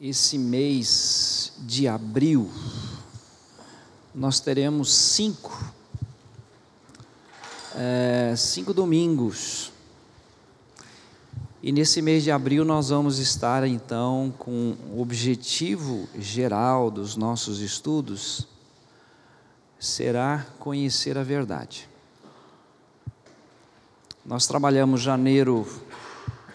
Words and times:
esse 0.00 0.38
mês 0.38 1.52
de 1.58 1.88
abril, 1.88 2.48
nós 4.14 4.38
teremos 4.38 4.94
cinco, 4.94 5.72
é, 7.74 8.32
cinco 8.36 8.72
domingos. 8.72 9.72
E 11.60 11.72
nesse 11.72 12.00
mês 12.00 12.22
de 12.22 12.30
abril 12.30 12.64
nós 12.64 12.90
vamos 12.90 13.18
estar 13.18 13.66
então 13.66 14.32
com 14.38 14.76
o 14.92 15.00
objetivo 15.00 16.08
geral 16.16 16.90
dos 16.90 17.16
nossos 17.16 17.60
estudos 17.60 18.46
será 19.80 20.46
conhecer 20.60 21.18
a 21.18 21.24
verdade. 21.24 21.88
Nós 24.24 24.46
trabalhamos 24.46 25.00
janeiro, 25.00 25.66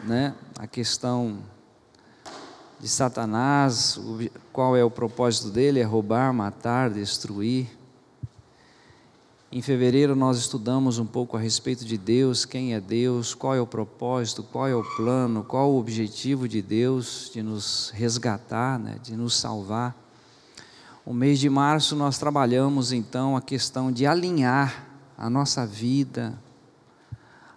né, 0.03 0.33
a 0.57 0.67
questão 0.67 1.43
de 2.83 2.89
Satanás, 2.89 3.97
qual 4.51 4.75
é 4.75 4.83
o 4.83 4.91
propósito 4.91 5.49
dele? 5.49 5.79
É 5.79 5.83
roubar, 5.83 6.33
matar, 6.33 6.89
destruir. 6.89 7.69
Em 9.49 9.61
fevereiro 9.61 10.17
nós 10.17 10.37
estudamos 10.37 10.99
um 10.99 11.05
pouco 11.05 11.37
a 11.37 11.39
respeito 11.39 11.85
de 11.85 11.97
Deus, 11.97 12.43
quem 12.43 12.73
é 12.73 12.81
Deus, 12.81 13.33
qual 13.33 13.55
é 13.55 13.61
o 13.61 13.65
propósito, 13.65 14.43
qual 14.43 14.67
é 14.67 14.75
o 14.75 14.83
plano, 14.97 15.45
qual 15.45 15.71
o 15.71 15.79
objetivo 15.79 16.45
de 16.45 16.61
Deus 16.61 17.31
de 17.33 17.41
nos 17.41 17.89
resgatar, 17.95 18.77
né, 18.77 18.97
de 19.01 19.15
nos 19.15 19.33
salvar. 19.33 19.95
O 21.05 21.13
mês 21.13 21.39
de 21.39 21.49
março 21.49 21.95
nós 21.95 22.17
trabalhamos 22.17 22.91
então 22.91 23.37
a 23.37 23.41
questão 23.41 23.93
de 23.93 24.05
alinhar 24.05 24.89
a 25.17 25.29
nossa 25.29 25.65
vida 25.65 26.37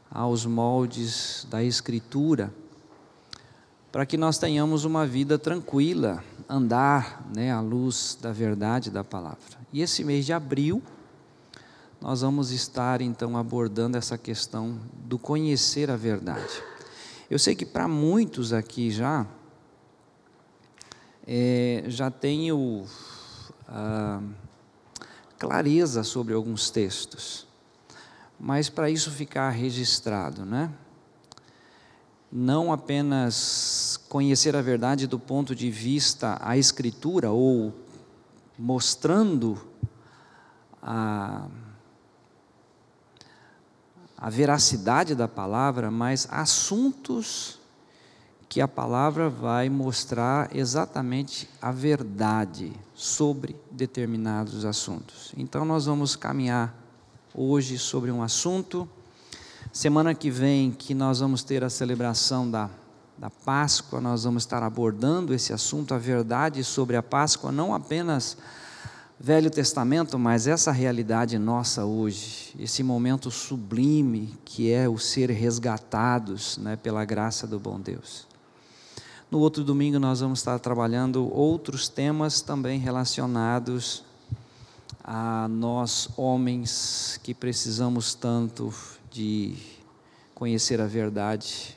aos 0.09 0.47
moldes 0.47 1.45
da 1.51 1.65
Escritura 1.65 2.55
para 3.97 4.05
que 4.05 4.19
nós 4.19 4.37
tenhamos 4.37 4.85
uma 4.85 5.07
vida 5.07 5.39
tranquila, 5.39 6.23
andar 6.47 7.27
né, 7.35 7.51
à 7.51 7.63
luz 7.63 8.19
da 8.21 8.31
verdade 8.31 8.91
da 8.91 9.03
palavra. 9.03 9.57
E 9.73 9.81
esse 9.81 10.05
mês 10.05 10.27
de 10.27 10.35
abril, 10.35 10.83
nós 11.99 12.21
vamos 12.21 12.51
estar 12.51 13.01
então 13.01 13.39
abordando 13.39 13.97
essa 13.97 14.19
questão 14.19 14.79
do 14.93 15.19
conhecer 15.19 15.91
a 15.91 15.97
verdade. 15.97 16.63
Eu 17.31 17.39
sei 17.39 17.55
que 17.55 17.65
para 17.65 17.89
muitos 17.89 18.53
aqui 18.53 18.91
já, 18.91 19.27
é, 21.27 21.85
já 21.87 22.11
tenho 22.11 22.85
ah, 23.67 24.21
clareza 25.39 26.03
sobre 26.05 26.35
alguns 26.35 26.69
textos, 26.69 27.47
mas 28.39 28.69
para 28.69 28.91
isso 28.91 29.11
ficar 29.11 29.49
registrado, 29.49 30.45
né? 30.45 30.71
Não 32.31 32.73
apenas 32.73 33.99
conhecer 34.09 34.57
a 34.57 34.63
verdade 34.63 35.07
do 35.07 35.19
ponto 35.19 35.55
de 35.55 35.71
vista 35.71 36.39
a 36.41 36.57
escritura 36.57 37.31
ou 37.31 37.73
mostrando 38.59 39.59
a, 40.83 41.47
a 44.17 44.31
veracidade 44.31 45.15
da 45.15 45.29
palavra, 45.29 45.91
mas 45.91 46.27
assuntos 46.31 47.59
que 48.49 48.61
a 48.61 48.69
palavra 48.69 49.29
vai 49.29 49.69
mostrar 49.69 50.55
exatamente 50.57 51.49
a 51.61 51.73
verdade 51.73 52.73
sobre 52.95 53.57
determinados 53.71 54.65
assuntos. 54.65 55.33
Então 55.37 55.65
nós 55.65 55.87
vamos 55.87 56.17
caminhar 56.17 56.75
hoje 57.35 57.79
sobre 57.79 58.11
um 58.11 58.23
assunto 58.23 58.89
Semana 59.77 60.15
que 60.15 60.31
vem, 60.31 60.71
que 60.73 60.95
nós 60.95 61.21
vamos 61.21 61.43
ter 61.43 61.63
a 61.63 61.69
celebração 61.69 62.51
da, 62.51 62.71
da 63.19 63.29
Páscoa, 63.29 64.01
nós 64.01 64.25
vamos 64.25 64.45
estar 64.45 64.63
abordando 64.63 65.35
esse 65.35 65.53
assunto, 65.53 65.93
a 65.93 65.99
verdade 65.99 66.65
sobre 66.65 66.97
a 66.97 67.03
Páscoa, 67.03 67.53
não 67.53 67.75
apenas 67.75 68.39
Velho 69.21 69.51
Testamento, 69.51 70.19
mas 70.19 70.47
essa 70.47 70.73
realidade 70.73 71.39
nossa 71.39 71.85
hoje, 71.85 72.55
esse 72.59 72.83
momento 72.83 73.31
sublime 73.31 74.33
que 74.47 74.73
é 74.73 74.89
o 74.89 74.97
ser 74.97 75.29
resgatados 75.29 76.57
né, 76.57 76.77
pela 76.77 77.05
graça 77.05 77.47
do 77.47 77.61
bom 77.61 77.79
Deus. 77.79 78.27
No 79.31 79.41
outro 79.41 79.63
domingo 79.63 79.99
nós 79.99 80.21
vamos 80.21 80.39
estar 80.39 80.59
trabalhando 80.59 81.31
outros 81.31 81.87
temas 81.87 82.41
também 82.41 82.79
relacionados 82.79 84.03
a 85.05 85.47
nós 85.49 86.09
homens 86.17 87.21
que 87.23 87.35
precisamos 87.35 88.15
tanto 88.15 88.73
de 89.17 89.57
conhecer 90.35 90.79
a 90.79 90.87
verdade 90.87 91.75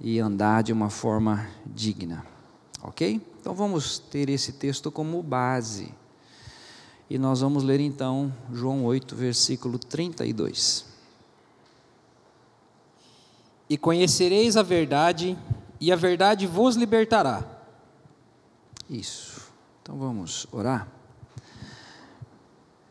e 0.00 0.20
andar 0.20 0.62
de 0.62 0.72
uma 0.72 0.88
forma 0.88 1.50
digna. 1.66 2.24
Ok? 2.80 3.20
Então 3.40 3.52
vamos 3.52 3.98
ter 3.98 4.28
esse 4.28 4.52
texto 4.52 4.92
como 4.92 5.20
base. 5.20 5.92
E 7.10 7.18
nós 7.18 7.40
vamos 7.40 7.64
ler 7.64 7.80
então 7.80 8.32
João 8.52 8.84
8, 8.84 9.16
versículo 9.16 9.80
32. 9.80 10.86
E 13.68 13.76
conhecereis 13.76 14.56
a 14.56 14.62
verdade, 14.62 15.36
e 15.80 15.90
a 15.90 15.96
verdade 15.96 16.46
vos 16.46 16.76
libertará. 16.76 17.44
Isso. 18.88 19.50
Então 19.82 19.98
vamos 19.98 20.46
orar. 20.52 20.86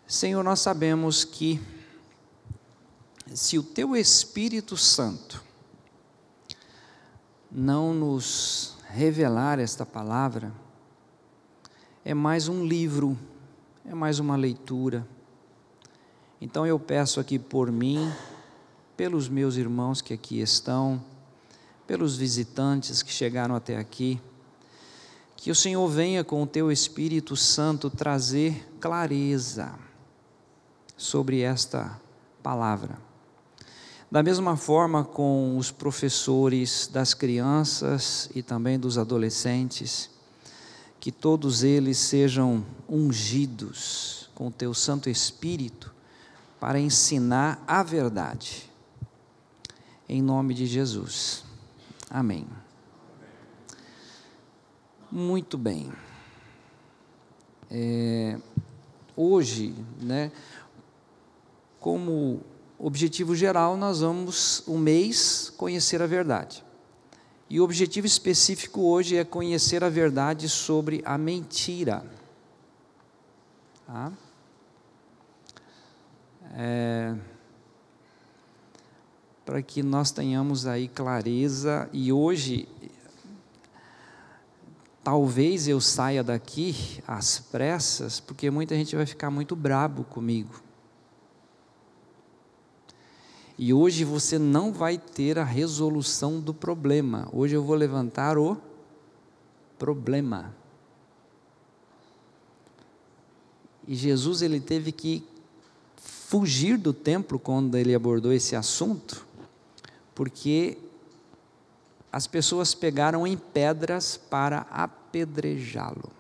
Senhor, 0.06 0.44
nós 0.44 0.60
sabemos 0.60 1.24
que 1.24 1.62
se 3.34 3.58
o 3.58 3.64
teu 3.64 3.96
Espírito 3.96 4.78
Santo 4.78 5.44
não 7.52 7.94
nos 7.94 8.78
revelar 8.90 9.60
esta 9.60 9.86
palavra, 9.86 10.52
é 12.04 12.14
mais 12.14 12.48
um 12.48 12.66
livro, 12.66 13.18
é 13.86 13.94
mais 13.94 14.20
uma 14.20 14.36
leitura. 14.36 15.08
Então 16.40 16.66
eu 16.66 16.80
peço 16.80 17.20
aqui 17.20 17.38
por 17.38 17.72
mim, 17.72 18.12
pelos 18.96 19.28
meus 19.28 19.56
irmãos 19.56 20.02
que 20.02 20.14
aqui 20.14 20.40
estão, 20.40 21.04
pelos 21.86 22.16
visitantes 22.16 23.02
que 23.02 23.12
chegaram 23.12 23.56
até 23.56 23.78
aqui, 23.78 24.20
que 25.36 25.52
o 25.52 25.56
Senhor 25.56 25.88
venha 25.88 26.24
com 26.24 26.42
o 26.42 26.48
teu 26.48 26.72
Espírito 26.72 27.36
Santo 27.36 27.90
trazer 27.90 28.68
clareza 28.80 29.78
sobre 30.98 31.42
esta 31.42 32.00
palavra 32.42 33.07
da 34.10 34.24
mesma 34.24 34.56
forma 34.56 35.04
com 35.04 35.58
os 35.58 35.70
professores 35.70 36.90
das 36.92 37.14
crianças 37.14 38.30
e 38.34 38.42
também 38.42 38.80
dos 38.80 38.98
adolescentes, 38.98 40.10
que 41.00 41.12
todos 41.12 41.64
eles 41.64 41.98
sejam 41.98 42.66
ungidos 42.88 44.30
com 44.34 44.48
o 44.48 44.52
teu 44.52 44.74
Santo 44.74 45.10
Espírito 45.10 45.94
para 46.60 46.80
ensinar 46.80 47.62
a 47.68 47.84
verdade. 47.84 48.72
Em 50.08 50.22
nome 50.22 50.54
de 50.54 50.66
Jesus. 50.66 51.44
Amém. 52.10 52.48
Muito 55.12 55.58
bem. 55.58 55.92
É, 57.70 58.40
hoje, 59.16 59.76
né, 60.02 60.32
como 61.80 62.42
objetivo 62.86 63.36
geral, 63.36 63.76
nós 63.76 64.02
vamos, 64.02 64.64
um 64.68 64.78
mês, 64.78 65.52
conhecer 65.58 66.02
a 66.02 66.06
verdade. 66.06 66.64
E 67.50 67.60
o 67.60 67.64
objetivo 67.64 68.06
específico 68.06 68.82
hoje 68.82 69.16
é 69.16 69.24
conhecer 69.24 69.84
a 69.84 69.90
verdade 69.90 70.50
sobre 70.50 71.02
a 71.06 71.18
mentira. 71.18 72.06
Tá? 73.86 74.12
É, 76.54 77.16
para 79.46 79.62
que 79.62 79.82
nós 79.82 80.12
tenhamos 80.12 80.68
aí 80.68 80.90
clareza 80.90 81.90
e 81.94 82.12
hoje 82.12 82.68
talvez 85.02 85.70
eu 85.70 85.80
saia 85.80 86.22
daqui 86.22 87.02
às 87.08 87.40
pressas, 87.40 88.20
porque 88.20 88.52
muita 88.52 88.76
gente 88.76 88.94
vai 88.94 89.06
ficar 89.06 89.32
muito 89.32 89.56
brabo 89.56 90.04
comigo. 90.04 90.67
E 93.58 93.74
hoje 93.74 94.04
você 94.04 94.38
não 94.38 94.72
vai 94.72 94.98
ter 94.98 95.40
a 95.40 95.44
resolução 95.44 96.40
do 96.40 96.54
problema. 96.54 97.28
Hoje 97.34 97.56
eu 97.56 97.64
vou 97.64 97.76
levantar 97.76 98.38
o 98.38 98.56
problema. 99.80 100.54
E 103.88 103.96
Jesus 103.96 104.42
ele 104.42 104.60
teve 104.60 104.92
que 104.92 105.24
fugir 105.96 106.78
do 106.78 106.94
templo 106.94 107.40
quando 107.40 107.78
ele 107.78 107.96
abordou 107.96 108.34
esse 108.34 108.56
assunto, 108.56 109.26
porque 110.14 110.78
as 112.12 112.28
pessoas 112.28 112.76
pegaram 112.76 113.26
em 113.26 113.38
pedras 113.38 114.18
para 114.18 114.68
apedrejá-lo. 114.70 116.12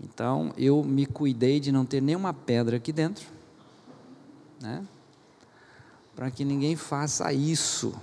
Então 0.00 0.52
eu 0.58 0.82
me 0.82 1.06
cuidei 1.06 1.60
de 1.60 1.70
não 1.70 1.86
ter 1.86 2.02
nenhuma 2.02 2.34
pedra 2.34 2.76
aqui 2.76 2.92
dentro, 2.92 3.26
né? 4.60 4.84
Para 6.14 6.30
que 6.30 6.44
ninguém 6.44 6.76
faça 6.76 7.32
isso. 7.32 7.94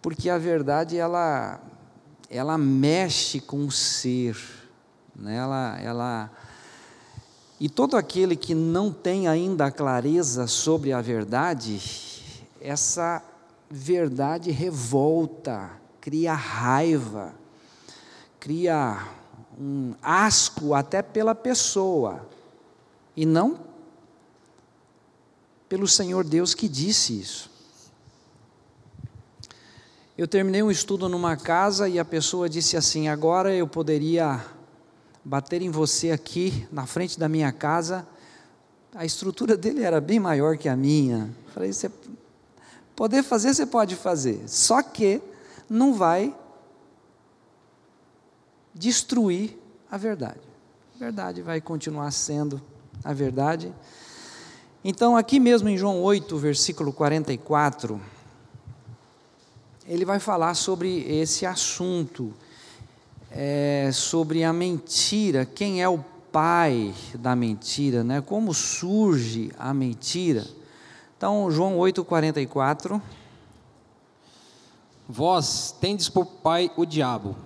Porque 0.00 0.28
a 0.28 0.38
verdade 0.38 0.96
ela 0.96 1.60
ela 2.32 2.56
mexe 2.56 3.40
com 3.40 3.66
o 3.66 3.70
ser, 3.70 4.34
né? 5.14 5.36
ela, 5.36 5.78
ela, 5.78 6.30
e 7.60 7.68
todo 7.68 7.94
aquele 7.94 8.34
que 8.34 8.54
não 8.54 8.90
tem 8.90 9.28
ainda 9.28 9.70
clareza 9.70 10.46
sobre 10.46 10.94
a 10.94 11.02
verdade, 11.02 11.78
essa 12.58 13.22
verdade 13.70 14.50
revolta, 14.50 15.72
cria 16.00 16.32
raiva, 16.32 17.34
cria 18.40 19.06
um 19.60 19.92
asco 20.00 20.72
até 20.72 21.02
pela 21.02 21.34
pessoa, 21.34 22.26
e 23.14 23.26
não 23.26 23.60
pelo 25.72 25.88
Senhor 25.88 26.22
Deus 26.22 26.52
que 26.52 26.68
disse 26.68 27.18
isso. 27.18 27.50
Eu 30.18 30.28
terminei 30.28 30.62
um 30.62 30.70
estudo 30.70 31.08
numa 31.08 31.34
casa 31.34 31.88
e 31.88 31.98
a 31.98 32.04
pessoa 32.04 32.46
disse 32.46 32.76
assim: 32.76 33.08
agora 33.08 33.54
eu 33.54 33.66
poderia 33.66 34.44
bater 35.24 35.62
em 35.62 35.70
você 35.70 36.10
aqui 36.10 36.68
na 36.70 36.84
frente 36.84 37.18
da 37.18 37.26
minha 37.26 37.50
casa. 37.52 38.06
A 38.94 39.06
estrutura 39.06 39.56
dele 39.56 39.82
era 39.82 39.98
bem 39.98 40.20
maior 40.20 40.58
que 40.58 40.68
a 40.68 40.76
minha. 40.76 41.34
Falei: 41.54 41.72
você 41.72 41.90
poder 42.94 43.22
fazer, 43.22 43.54
você 43.54 43.64
pode 43.64 43.96
fazer, 43.96 44.46
só 44.46 44.82
que 44.82 45.22
não 45.70 45.94
vai 45.94 46.36
destruir 48.74 49.58
a 49.90 49.96
verdade. 49.96 50.42
A 50.96 50.98
verdade 50.98 51.40
vai 51.40 51.62
continuar 51.62 52.10
sendo 52.10 52.60
a 53.02 53.14
verdade. 53.14 53.72
Então, 54.84 55.16
aqui 55.16 55.38
mesmo 55.38 55.68
em 55.68 55.76
João 55.76 56.02
8, 56.02 56.36
versículo 56.38 56.92
44 56.92 58.00
ele 59.86 60.04
vai 60.04 60.18
falar 60.18 60.54
sobre 60.54 61.00
esse 61.08 61.44
assunto, 61.44 62.32
é, 63.30 63.90
sobre 63.92 64.44
a 64.44 64.52
mentira, 64.52 65.44
quem 65.44 65.82
é 65.82 65.88
o 65.88 65.98
pai 66.30 66.94
da 67.14 67.34
mentira, 67.34 68.02
né? 68.02 68.20
como 68.20 68.54
surge 68.54 69.50
a 69.58 69.74
mentira. 69.74 70.46
Então, 71.16 71.50
João 71.50 71.76
8,44. 71.78 73.00
Vós 75.08 75.76
tendes 75.80 76.08
por 76.08 76.24
pai 76.24 76.70
o 76.76 76.86
diabo, 76.86 77.36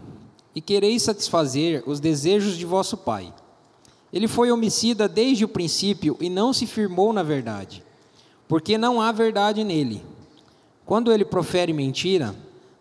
e 0.55 0.61
quereis 0.61 1.03
satisfazer 1.03 1.83
os 1.87 1.99
desejos 1.99 2.57
de 2.57 2.65
vosso 2.65 2.97
pai. 2.97 3.33
Ele 4.17 4.27
foi 4.27 4.51
homicida 4.51 5.07
desde 5.07 5.45
o 5.45 5.49
princípio 5.49 6.17
e 6.19 6.31
não 6.31 6.51
se 6.51 6.67
firmou 6.67 7.13
na 7.13 7.23
verdade, 7.23 7.85
porque 8.49 8.79
não 8.79 8.99
há 8.99 9.13
verdade 9.13 9.63
nele. 9.63 10.03
Quando 10.87 11.13
ele 11.13 11.23
profere 11.23 11.71
mentira, 11.75 12.35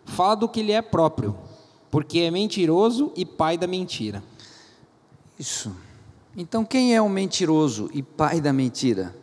fala 0.06 0.34
do 0.34 0.48
que 0.48 0.62
lhe 0.62 0.72
é 0.72 0.80
próprio, 0.80 1.36
porque 1.90 2.20
é 2.20 2.30
mentiroso 2.30 3.12
e 3.14 3.26
pai 3.26 3.58
da 3.58 3.66
mentira. 3.66 4.24
Isso. 5.38 5.76
Então, 6.34 6.64
quem 6.64 6.96
é 6.96 7.02
o 7.02 7.08
mentiroso 7.10 7.90
e 7.92 8.02
pai 8.02 8.40
da 8.40 8.50
mentira? 8.50 9.14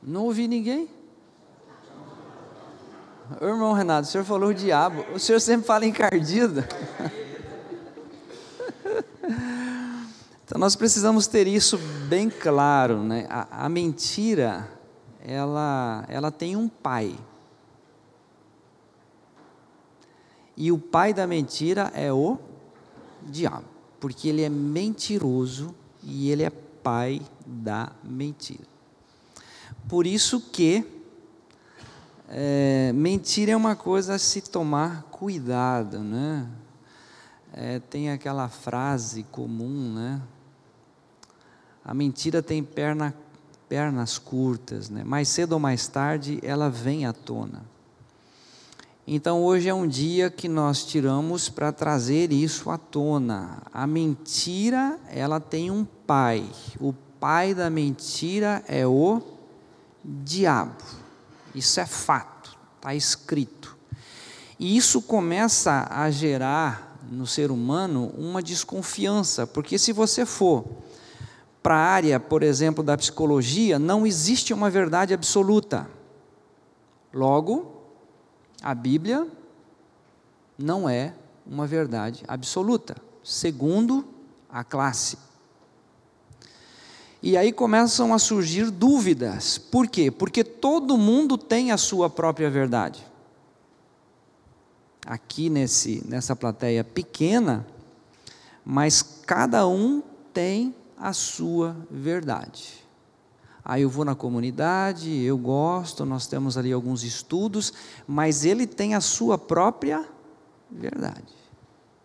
Não 0.00 0.26
ouvi 0.26 0.46
ninguém? 0.46 0.88
Irmão 3.42 3.72
Renato, 3.72 4.06
o 4.06 4.10
senhor 4.12 4.22
falou 4.22 4.50
o 4.50 4.54
diabo. 4.54 5.04
O 5.12 5.18
senhor 5.18 5.40
sempre 5.40 5.66
fala 5.66 5.84
encardido. 5.84 6.62
Então 10.44 10.58
nós 10.58 10.74
precisamos 10.74 11.26
ter 11.26 11.46
isso 11.46 11.78
bem 12.08 12.30
claro, 12.30 13.02
né? 13.02 13.26
A, 13.28 13.66
a 13.66 13.68
mentira 13.68 14.68
ela, 15.20 16.04
ela 16.08 16.30
tem 16.30 16.56
um 16.56 16.68
pai. 16.68 17.14
E 20.56 20.72
o 20.72 20.78
pai 20.78 21.12
da 21.12 21.26
mentira 21.26 21.92
é 21.94 22.12
o 22.12 22.38
diabo, 23.22 23.66
porque 24.00 24.28
ele 24.28 24.42
é 24.42 24.48
mentiroso 24.48 25.74
e 26.02 26.30
ele 26.30 26.42
é 26.42 26.50
pai 26.50 27.20
da 27.46 27.92
mentira. 28.02 28.66
Por 29.86 30.06
isso 30.06 30.40
que 30.40 30.84
é, 32.28 32.92
mentira 32.94 33.52
é 33.52 33.56
uma 33.56 33.76
coisa 33.76 34.14
a 34.14 34.18
se 34.18 34.40
tomar 34.40 35.04
cuidado, 35.04 36.00
né? 36.00 36.48
É, 37.60 37.80
tem 37.80 38.08
aquela 38.08 38.48
frase 38.48 39.24
comum, 39.32 39.92
né? 39.92 40.22
A 41.84 41.92
mentira 41.92 42.40
tem 42.40 42.62
perna 42.62 43.12
pernas 43.68 44.16
curtas, 44.16 44.88
né? 44.88 45.02
mais 45.02 45.28
cedo 45.28 45.54
ou 45.54 45.58
mais 45.58 45.88
tarde 45.88 46.38
ela 46.40 46.70
vem 46.70 47.04
à 47.04 47.12
tona. 47.12 47.62
Então 49.04 49.42
hoje 49.42 49.68
é 49.68 49.74
um 49.74 49.88
dia 49.88 50.30
que 50.30 50.46
nós 50.46 50.84
tiramos 50.84 51.48
para 51.48 51.72
trazer 51.72 52.30
isso 52.30 52.70
à 52.70 52.78
tona. 52.78 53.60
A 53.74 53.88
mentira, 53.88 54.96
ela 55.10 55.40
tem 55.40 55.68
um 55.68 55.84
pai. 55.84 56.48
O 56.78 56.92
pai 57.18 57.54
da 57.54 57.68
mentira 57.68 58.62
é 58.68 58.86
o 58.86 59.20
diabo. 60.04 60.84
Isso 61.56 61.80
é 61.80 61.86
fato, 61.86 62.56
está 62.76 62.94
escrito. 62.94 63.76
E 64.60 64.76
isso 64.76 65.02
começa 65.02 65.88
a 65.90 66.08
gerar 66.08 66.87
no 67.10 67.26
ser 67.26 67.50
humano 67.50 68.12
uma 68.16 68.42
desconfiança, 68.42 69.46
porque 69.46 69.78
se 69.78 69.92
você 69.92 70.26
for 70.26 70.64
para 71.62 71.74
a 71.74 71.78
área, 71.78 72.20
por 72.20 72.42
exemplo, 72.42 72.84
da 72.84 72.96
psicologia, 72.96 73.78
não 73.78 74.06
existe 74.06 74.54
uma 74.54 74.70
verdade 74.70 75.12
absoluta. 75.12 75.88
Logo, 77.12 77.82
a 78.62 78.74
Bíblia 78.74 79.26
não 80.58 80.88
é 80.88 81.14
uma 81.46 81.66
verdade 81.66 82.22
absoluta, 82.28 82.96
segundo 83.22 84.04
a 84.48 84.62
classe. 84.62 85.18
E 87.22 87.36
aí 87.36 87.52
começam 87.52 88.14
a 88.14 88.18
surgir 88.18 88.70
dúvidas. 88.70 89.58
Por 89.58 89.88
quê? 89.88 90.10
Porque 90.10 90.44
todo 90.44 90.96
mundo 90.96 91.36
tem 91.36 91.72
a 91.72 91.76
sua 91.76 92.08
própria 92.08 92.48
verdade. 92.48 93.04
Aqui 95.08 95.48
nesse, 95.48 96.04
nessa 96.06 96.36
plateia 96.36 96.84
pequena, 96.84 97.66
mas 98.62 99.00
cada 99.24 99.66
um 99.66 100.02
tem 100.34 100.74
a 100.98 101.14
sua 101.14 101.74
verdade. 101.90 102.86
Aí 103.64 103.80
eu 103.80 103.88
vou 103.88 104.04
na 104.04 104.14
comunidade, 104.14 105.10
eu 105.10 105.38
gosto, 105.38 106.04
nós 106.04 106.26
temos 106.26 106.58
ali 106.58 106.72
alguns 106.72 107.02
estudos, 107.04 107.72
mas 108.06 108.44
ele 108.44 108.66
tem 108.66 108.94
a 108.94 109.00
sua 109.00 109.38
própria 109.38 110.06
verdade. 110.70 111.34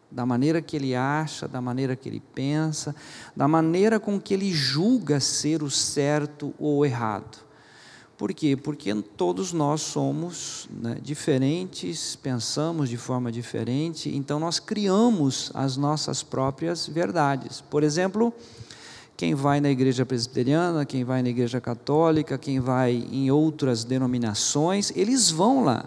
Da 0.10 0.26
maneira 0.26 0.62
que 0.62 0.78
ele 0.78 0.96
acha, 0.96 1.46
da 1.46 1.60
maneira 1.60 1.98
que 1.98 2.08
ele 2.08 2.24
pensa, 2.34 2.96
da 3.36 3.50
maneira 3.50 4.00
com 4.00 4.18
que 4.18 4.34
ele 4.34 4.50
julga 4.54 5.20
ser 5.20 5.62
o 5.62 5.70
certo 5.70 6.54
ou 6.58 6.78
o 6.78 6.86
errado. 6.86 7.38
Por 8.18 8.34
quê? 8.34 8.56
Porque 8.56 8.94
todos 9.18 9.52
nós 9.52 9.82
somos 9.82 10.70
né, 10.70 10.98
diferentes, 11.02 12.16
pensamos 12.16 12.88
de 12.88 12.96
forma 12.96 13.32
diferente, 13.32 14.16
então 14.16 14.40
nós 14.40 14.60
criamos 14.60 15.52
as 15.54 15.78
nossas 15.78 16.22
próprias 16.22 16.88
verdades. 16.88 17.60
Por 17.60 17.84
exemplo, 17.84 18.32
quem 19.18 19.34
vai 19.34 19.60
na 19.60 19.70
igreja 19.70 20.06
presbiteriana, 20.06 20.86
quem 20.86 21.04
vai 21.04 21.24
na 21.24 21.30
igreja 21.30 21.60
católica, 21.60 22.38
quem 22.38 22.60
vai 22.60 22.94
em 23.12 23.32
outras 23.32 23.84
denominações, 23.84 24.92
eles 24.96 25.32
vão 25.32 25.64
lá. 25.64 25.86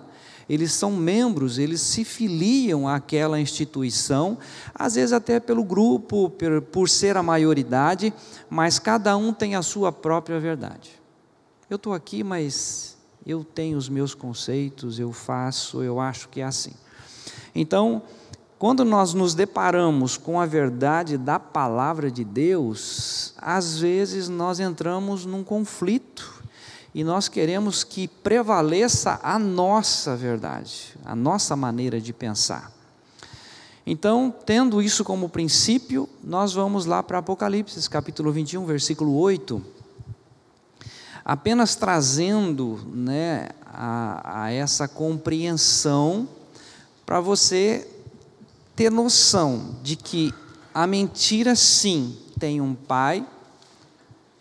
Eles 0.49 0.73
são 0.73 0.93
membros, 0.93 1.59
eles 1.59 1.81
se 1.81 2.05
filiam 2.05 2.89
àquela 2.89 3.41
instituição, 3.41 4.39
às 4.75 4.95
vezes 4.95 5.13
até 5.13 5.41
pelo 5.41 5.65
grupo, 5.65 6.31
por, 6.31 6.63
por 6.63 6.89
ser 6.89 7.17
a 7.17 7.23
maioridade, 7.23 8.15
mas 8.49 8.79
cada 8.79 9.17
um 9.17 9.33
tem 9.33 9.57
a 9.57 9.63
sua 9.63 9.91
própria 9.91 10.39
verdade. 10.39 11.06
Eu 11.69 11.75
estou 11.75 11.93
aqui, 11.93 12.23
mas 12.23 12.97
eu 13.27 13.43
tenho 13.43 13.77
os 13.77 13.89
meus 13.89 14.15
conceitos, 14.15 15.01
eu 15.01 15.13
faço, 15.13 15.83
eu 15.83 15.99
acho 15.99 16.29
que 16.29 16.41
é 16.41 16.45
assim. 16.45 16.71
Então, 17.53 18.03
quando 18.57 18.85
nós 18.85 19.15
nos 19.15 19.35
deparamos 19.35 20.17
com 20.17 20.41
a 20.41 20.47
verdade 20.47 21.19
da 21.19 21.41
palavra 21.41 22.09
de 22.09 22.23
Deus, 22.23 23.35
às 23.39 23.81
vezes 23.81 24.29
nós 24.29 24.61
entramos 24.61 25.27
num 25.27 25.43
conflito 25.43 26.41
e 26.95 27.03
nós 27.03 27.29
queremos 27.29 27.83
que 27.83 28.07
prevaleça 28.07 29.19
a 29.21 29.37
nossa 29.37 30.15
verdade, 30.15 30.97
a 31.05 31.17
nossa 31.17 31.57
maneira 31.57 32.01
de 32.01 32.13
pensar. 32.13 32.71
Então, 33.85 34.33
tendo 34.45 34.81
isso 34.81 35.03
como 35.03 35.29
princípio, 35.29 36.09
nós 36.23 36.53
vamos 36.53 36.87
lá 36.87 37.03
para 37.03 37.19
Apocalipse, 37.19 37.91
capítulo 37.91 38.31
21, 38.31 38.65
versículo 38.65 39.17
8, 39.17 39.75
apenas 41.27 41.75
trazendo 41.75 42.79
né, 42.87 43.49
a, 43.67 44.45
a 44.45 44.53
essa 44.53 44.87
compreensão 44.87 46.29
para 47.05 47.21
você 47.21 47.85
ter 48.77 48.93
noção 48.93 49.75
de 49.83 49.97
que 49.97 50.33
a 50.73 50.87
mentira, 50.87 51.57
sim, 51.57 52.17
tem 52.39 52.61
um 52.61 52.77
pai, 52.77 53.27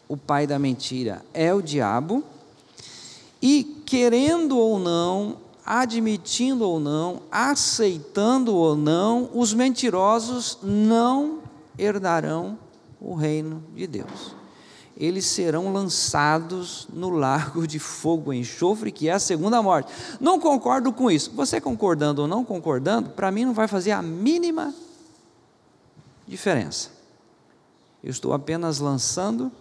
o 0.08 0.16
pai 0.16 0.46
da 0.46 0.60
mentira 0.60 1.26
é 1.34 1.52
o 1.52 1.60
diabo, 1.60 2.24
e 3.42 3.82
querendo 3.84 4.56
ou 4.56 4.78
não, 4.78 5.38
admitindo 5.66 6.70
ou 6.70 6.80
não, 6.80 7.24
aceitando 7.32 8.54
ou 8.54 8.76
não, 8.76 9.32
os 9.34 9.56
mentirosos 9.56 10.60
não 10.62 11.40
herdarão 11.80 12.60
o 13.02 13.16
reino 13.16 13.64
de 13.76 13.88
Deus. 13.88 14.45
Eles 14.98 15.26
serão 15.26 15.74
lançados 15.74 16.88
no 16.94 17.10
lago 17.10 17.68
de 17.68 17.80
fogo 17.80 18.34
e 18.34 18.40
enxofre, 18.40 18.92
que 18.92 19.10
é 19.10 19.14
a 19.14 19.20
segunda 19.20 19.62
morte. 19.62 19.92
Não 20.20 20.40
concordo 20.40 20.94
com 20.94 21.12
isso. 21.12 21.32
Você 21.32 21.60
concordando 21.60 22.22
ou 22.22 22.28
não 22.28 22.46
concordando, 22.46 23.10
para 23.10 23.32
mim 23.32 23.46
não 23.46 23.54
vai 23.54 23.68
fazer 23.68 23.92
a 23.92 24.02
mínima 24.02 24.74
diferença. 26.28 26.90
Eu 28.04 28.12
estou 28.12 28.34
apenas 28.34 28.80
lançando 28.80 29.52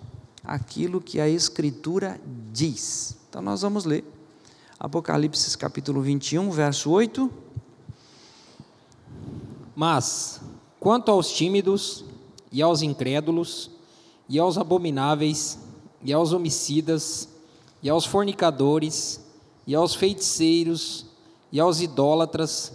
aquilo 0.45 1.01
que 1.01 1.21
a 1.21 1.29
Escritura 1.29 2.21
diz. 2.53 3.17
Então 3.29 3.43
nós 3.43 3.63
vamos 3.63 3.85
ler 3.85 4.05
Apocalipse 4.79 5.57
capítulo 5.59 6.01
21, 6.03 6.51
verso 6.51 6.91
8. 6.91 7.31
Mas, 9.75 10.41
quanto 10.79 11.11
aos 11.11 11.33
tímidos, 11.33 12.05
e 12.55 12.63
aos 12.63 12.83
incrédulos, 12.83 13.69
e 14.29 14.39
aos 14.39 14.59
abomináveis, 14.59 15.59
e 16.03 16.13
aos 16.13 16.33
homicidas, 16.33 17.29
e 17.83 17.89
aos 17.89 18.05
fornicadores, 18.05 19.21
e 19.67 19.75
aos 19.75 19.95
feiticeiros, 19.95 21.07
e 21.51 21.61
aos 21.61 21.81
idólatras, 21.81 22.73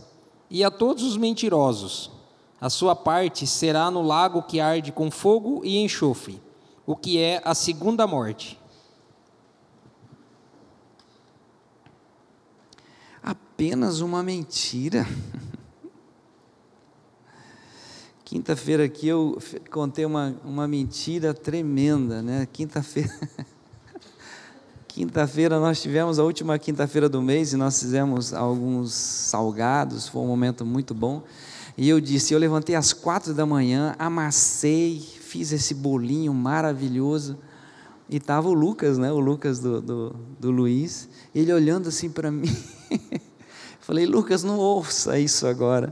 e 0.49 0.63
a 0.63 0.71
todos 0.71 1.03
os 1.03 1.17
mentirosos, 1.17 2.11
a 2.59 2.69
sua 2.69 2.95
parte 2.95 3.45
será 3.45 3.89
no 3.89 4.01
lago 4.01 4.43
que 4.43 4.59
arde 4.59 4.91
com 4.91 5.09
fogo 5.11 5.61
e 5.63 5.77
enxofre, 5.77 6.41
o 6.85 6.95
que 6.95 7.19
é 7.19 7.41
a 7.45 7.53
segunda 7.53 8.05
morte. 8.05 8.59
apenas 13.59 13.99
uma 13.99 14.23
mentira. 14.23 15.05
Quinta-feira 18.29 18.83
aqui 18.85 19.07
eu 19.07 19.39
contei 19.71 20.05
uma, 20.05 20.35
uma 20.45 20.67
mentira 20.67 21.33
tremenda, 21.33 22.21
né? 22.21 22.47
Quinta-feira. 22.53 23.09
Quinta-feira 24.87 25.59
nós 25.59 25.81
tivemos 25.81 26.19
a 26.19 26.23
última 26.23 26.59
quinta-feira 26.59 27.09
do 27.09 27.23
mês 27.23 27.53
e 27.53 27.57
nós 27.57 27.79
fizemos 27.79 28.31
alguns 28.31 28.93
salgados, 28.93 30.07
foi 30.07 30.21
um 30.21 30.27
momento 30.27 30.63
muito 30.63 30.93
bom. 30.93 31.23
E 31.75 31.89
eu 31.89 31.99
disse: 31.99 32.31
eu 32.31 32.37
levantei 32.37 32.75
às 32.75 32.93
quatro 32.93 33.33
da 33.33 33.47
manhã, 33.47 33.95
amassei, 33.97 34.99
fiz 34.99 35.51
esse 35.51 35.73
bolinho 35.73 36.31
maravilhoso. 36.31 37.35
E 38.07 38.17
estava 38.17 38.47
o 38.47 38.53
Lucas, 38.53 38.99
né? 38.99 39.11
O 39.11 39.19
Lucas 39.19 39.57
do, 39.57 39.81
do, 39.81 40.15
do 40.39 40.51
Luiz, 40.51 41.09
ele 41.33 41.51
olhando 41.51 41.89
assim 41.89 42.11
para 42.11 42.29
mim. 42.31 42.55
Falei, 43.81 44.05
Lucas, 44.05 44.43
não 44.43 44.59
ouça 44.59 45.17
isso 45.17 45.47
agora, 45.47 45.91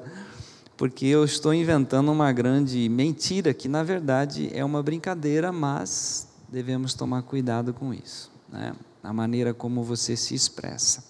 porque 0.78 1.08
eu 1.08 1.26
estou 1.26 1.54
inventando 1.54 2.12
uma 2.12 2.32
grande 2.32 2.88
mentira 2.88 3.52
que, 3.52 3.68
na 3.68 3.82
verdade, 3.82 4.50
é 4.54 4.64
uma 4.64 4.84
brincadeira, 4.84 5.52
mas 5.52 6.28
devemos 6.48 6.94
tomar 6.94 7.24
cuidado 7.24 7.74
com 7.74 7.92
isso, 7.92 8.32
né? 8.48 8.74
a 9.04 9.12
maneira 9.12 9.56
como 9.56 9.84
você 9.84 10.16
se 10.16 10.36
expressa. 10.36 11.04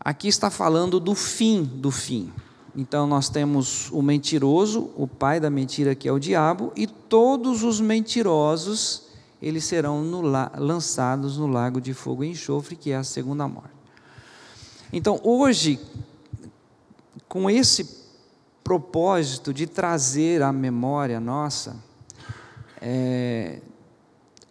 Aqui 0.00 0.26
está 0.26 0.50
falando 0.50 0.98
do 0.98 1.14
fim 1.14 1.62
do 1.62 1.90
fim. 1.90 2.32
Então, 2.74 3.06
nós 3.06 3.28
temos 3.28 3.90
o 3.90 4.02
mentiroso, 4.02 4.90
o 4.96 5.06
pai 5.06 5.40
da 5.40 5.48
mentira, 5.48 5.94
que 5.94 6.08
é 6.08 6.12
o 6.12 6.18
diabo, 6.18 6.72
e 6.76 6.86
todos 6.86 7.62
os 7.62 7.80
mentirosos, 7.80 9.04
eles 9.40 9.64
serão 9.64 10.02
no, 10.02 10.20
lançados 10.20 11.38
no 11.38 11.46
lago 11.46 11.80
de 11.80 11.94
fogo 11.94 12.22
e 12.22 12.28
enxofre, 12.28 12.76
que 12.76 12.90
é 12.90 12.96
a 12.96 13.04
segunda 13.04 13.48
morte. 13.48 13.70
Então, 14.92 15.18
hoje, 15.24 15.80
com 17.36 17.50
esse 17.50 17.86
propósito 18.64 19.52
de 19.52 19.66
trazer 19.66 20.40
à 20.40 20.50
memória 20.50 21.20
nossa 21.20 21.76
é, 22.80 23.60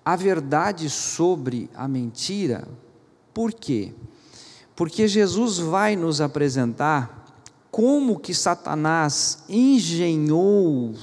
a 0.05 0.15
verdade 0.15 0.87
sobre 0.87 1.67
a 1.73 1.87
mentira, 1.87 2.67
por 3.33 3.51
quê? 3.51 3.91
Porque 4.75 5.07
Jesus 5.07 5.57
vai 5.57 5.95
nos 5.95 6.21
apresentar 6.21 7.25
como 7.71 8.19
que 8.19 8.35
Satanás 8.35 9.43
engenhou 9.49 10.93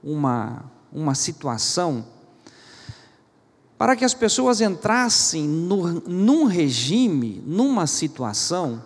uma, 0.00 0.64
uma 0.92 1.16
situação 1.16 2.04
para 3.76 3.96
que 3.96 4.04
as 4.04 4.14
pessoas 4.14 4.60
entrassem 4.60 5.42
no, 5.48 5.88
num 6.08 6.44
regime, 6.44 7.42
numa 7.44 7.88
situação, 7.88 8.80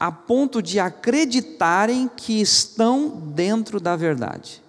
a 0.00 0.10
ponto 0.10 0.62
de 0.62 0.80
acreditarem 0.80 2.08
que 2.08 2.40
estão 2.40 3.10
dentro 3.10 3.78
da 3.78 3.94
verdade 3.94 4.62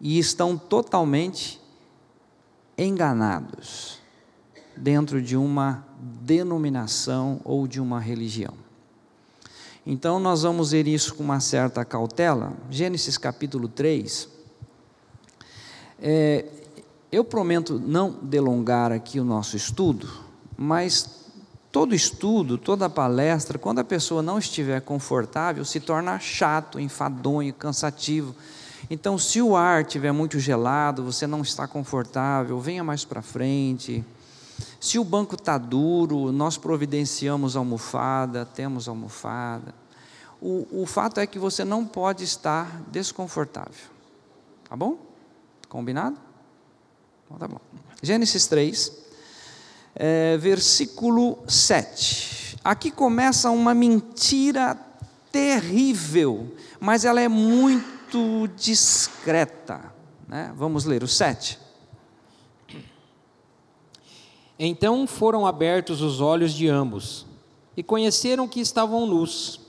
e 0.00 0.18
estão 0.18 0.58
totalmente 0.58 1.60
enganados 2.76 4.00
dentro 4.76 5.22
de 5.22 5.36
uma 5.36 5.86
denominação 5.96 7.40
ou 7.44 7.68
de 7.68 7.80
uma 7.80 8.00
religião. 8.00 8.54
Então, 9.86 10.18
nós 10.18 10.42
vamos 10.42 10.72
ver 10.72 10.88
isso 10.88 11.14
com 11.14 11.22
uma 11.22 11.38
certa 11.38 11.84
cautela. 11.84 12.52
Gênesis 12.68 13.16
capítulo 13.16 13.68
3. 13.68 14.28
É, 16.00 16.46
eu 17.12 17.22
prometo 17.22 17.78
não 17.78 18.18
delongar 18.22 18.90
aqui 18.90 19.20
o 19.20 19.24
nosso 19.24 19.56
estudo, 19.56 20.10
mas 20.56 21.23
todo 21.74 21.92
estudo, 21.92 22.56
toda 22.56 22.88
palestra, 22.88 23.58
quando 23.58 23.80
a 23.80 23.84
pessoa 23.84 24.22
não 24.22 24.38
estiver 24.38 24.80
confortável, 24.80 25.64
se 25.64 25.80
torna 25.80 26.20
chato, 26.20 26.78
enfadonho, 26.78 27.52
cansativo. 27.52 28.32
Então, 28.88 29.18
se 29.18 29.42
o 29.42 29.56
ar 29.56 29.82
estiver 29.82 30.12
muito 30.12 30.38
gelado, 30.38 31.02
você 31.02 31.26
não 31.26 31.42
está 31.42 31.66
confortável, 31.66 32.60
venha 32.60 32.84
mais 32.84 33.04
para 33.04 33.20
frente. 33.20 34.04
Se 34.78 35.00
o 35.00 35.04
banco 35.04 35.34
está 35.34 35.58
duro, 35.58 36.30
nós 36.30 36.56
providenciamos 36.56 37.56
almofada, 37.56 38.46
temos 38.46 38.86
almofada. 38.86 39.74
O, 40.40 40.82
o 40.82 40.86
fato 40.86 41.18
é 41.18 41.26
que 41.26 41.40
você 41.40 41.64
não 41.64 41.84
pode 41.84 42.22
estar 42.22 42.82
desconfortável. 42.92 43.90
Tá 44.68 44.76
bom? 44.76 44.96
Combinado? 45.68 46.16
Então, 47.24 47.36
tá 47.36 47.48
bom. 47.48 47.58
Gênesis 48.00 48.46
3, 48.46 49.03
é, 49.94 50.36
versículo 50.36 51.38
7. 51.46 52.56
Aqui 52.64 52.90
começa 52.90 53.50
uma 53.50 53.74
mentira 53.74 54.78
terrível, 55.30 56.54
mas 56.80 57.04
ela 57.04 57.20
é 57.20 57.28
muito 57.28 58.48
discreta. 58.56 59.92
Né? 60.26 60.52
Vamos 60.56 60.84
ler 60.84 61.02
o 61.02 61.08
7. 61.08 61.58
Então 64.58 65.06
foram 65.06 65.46
abertos 65.46 66.00
os 66.00 66.20
olhos 66.20 66.52
de 66.52 66.68
ambos, 66.68 67.26
e 67.76 67.82
conheceram 67.82 68.46
que 68.46 68.60
estavam 68.60 69.04
nus, 69.04 69.60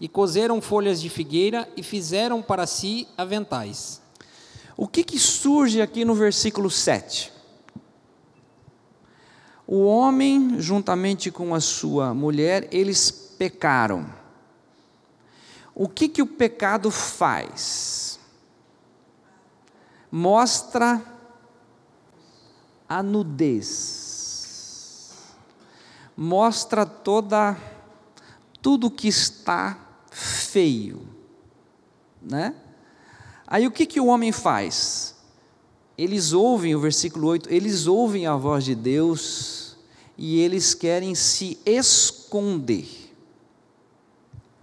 e 0.00 0.08
coseram 0.08 0.60
folhas 0.60 1.00
de 1.00 1.08
figueira 1.08 1.68
e 1.76 1.82
fizeram 1.82 2.42
para 2.42 2.66
si 2.66 3.06
aventais. 3.16 4.02
O 4.76 4.88
que, 4.88 5.04
que 5.04 5.18
surge 5.18 5.80
aqui 5.80 6.04
no 6.04 6.14
versículo 6.14 6.68
7? 6.68 7.32
O 9.74 9.86
homem, 9.86 10.60
juntamente 10.60 11.30
com 11.30 11.54
a 11.54 11.60
sua 11.60 12.12
mulher, 12.12 12.68
eles 12.70 13.10
pecaram. 13.10 14.04
O 15.74 15.88
que, 15.88 16.10
que 16.10 16.20
o 16.20 16.26
pecado 16.26 16.90
faz? 16.90 18.20
Mostra 20.10 21.02
a 22.86 23.02
nudez. 23.02 24.52
Mostra 26.14 26.84
toda 26.84 27.56
tudo 28.60 28.90
que 28.90 29.08
está 29.08 29.78
feio, 30.10 31.08
né? 32.20 32.54
Aí 33.46 33.66
o 33.66 33.70
que, 33.70 33.86
que 33.86 33.98
o 33.98 34.08
homem 34.08 34.32
faz? 34.32 35.16
Eles 35.96 36.34
ouvem, 36.34 36.74
o 36.74 36.80
versículo 36.80 37.28
8, 37.28 37.50
eles 37.50 37.86
ouvem 37.86 38.26
a 38.26 38.36
voz 38.36 38.66
de 38.66 38.74
Deus 38.74 39.51
e 40.24 40.38
eles 40.38 40.72
querem 40.72 41.16
se 41.16 41.58
esconder. 41.66 42.86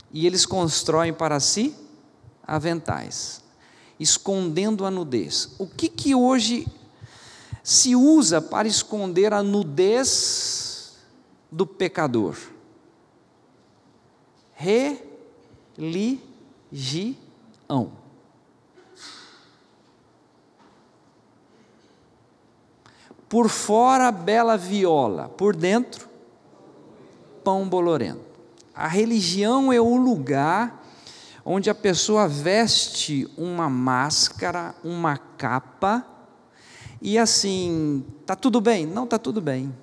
E 0.09 0.25
eles 0.25 0.45
constroem 0.45 1.13
para 1.13 1.37
si 1.41 1.75
aventais, 2.47 3.43
escondendo 3.99 4.85
a 4.85 4.89
nudez. 4.89 5.53
O 5.59 5.67
que, 5.67 5.89
que 5.89 6.15
hoje 6.15 6.65
se 7.61 7.93
usa 7.93 8.41
para 8.41 8.69
esconder 8.69 9.33
a 9.33 9.43
nudez 9.43 10.95
do 11.51 11.67
pecador? 11.67 12.37
Religião. 14.53 15.17
Por 23.29 23.47
fora, 23.47 24.11
bela 24.11 24.57
viola, 24.57 25.29
por 25.29 25.55
dentro, 25.55 26.09
pão 27.43 27.69
bolorento. 27.69 28.27
A 28.73 28.87
religião 28.87 29.71
é 29.71 29.79
o 29.79 29.95
lugar 29.95 30.83
onde 31.45 31.69
a 31.69 31.75
pessoa 31.75 32.27
veste 32.27 33.31
uma 33.37 33.69
máscara, 33.69 34.75
uma 34.83 35.17
capa, 35.17 36.05
e 37.01 37.17
assim, 37.17 38.05
tá 38.25 38.35
tudo 38.35 38.59
bem? 38.59 38.85
Não 38.85 39.07
tá 39.07 39.17
tudo 39.17 39.39
bem. 39.39 39.73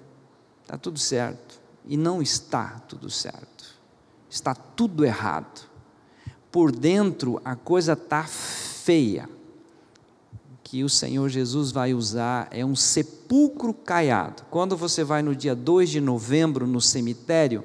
Tá 0.66 0.76
tudo 0.76 0.98
certo. 0.98 1.60
E 1.84 1.96
não 1.96 2.20
está 2.20 2.80
tudo 2.80 3.08
certo. 3.08 3.76
Está 4.28 4.54
tudo 4.54 5.04
errado. 5.04 5.68
Por 6.50 6.70
dentro 6.70 7.40
a 7.44 7.56
coisa 7.56 7.96
tá 7.96 8.24
feia. 8.24 9.28
Que 10.68 10.82
o 10.82 10.88
Senhor 10.88 11.28
Jesus 11.28 11.70
vai 11.70 11.94
usar 11.94 12.48
é 12.50 12.64
um 12.64 12.74
sepulcro 12.74 13.72
caiado. 13.72 14.42
Quando 14.50 14.76
você 14.76 15.04
vai 15.04 15.22
no 15.22 15.32
dia 15.34 15.54
2 15.54 15.88
de 15.88 16.00
novembro 16.00 16.66
no 16.66 16.80
cemitério, 16.80 17.62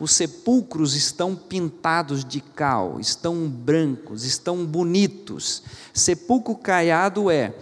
os 0.00 0.10
sepulcros 0.10 0.96
estão 0.96 1.36
pintados 1.36 2.24
de 2.24 2.40
cal, 2.40 2.98
estão 2.98 3.48
brancos, 3.48 4.24
estão 4.24 4.66
bonitos. 4.66 5.62
Sepulcro 5.94 6.56
caiado 6.56 7.30
é 7.30 7.54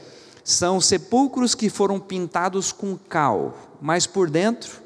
são 0.43 0.81
sepulcros 0.81 1.55
que 1.55 1.69
foram 1.69 2.01
pintados 2.01 2.73
com 2.73 2.97
cal, 2.97 3.77
mas 3.83 4.07
por 4.07 4.31
dentro 4.31 4.81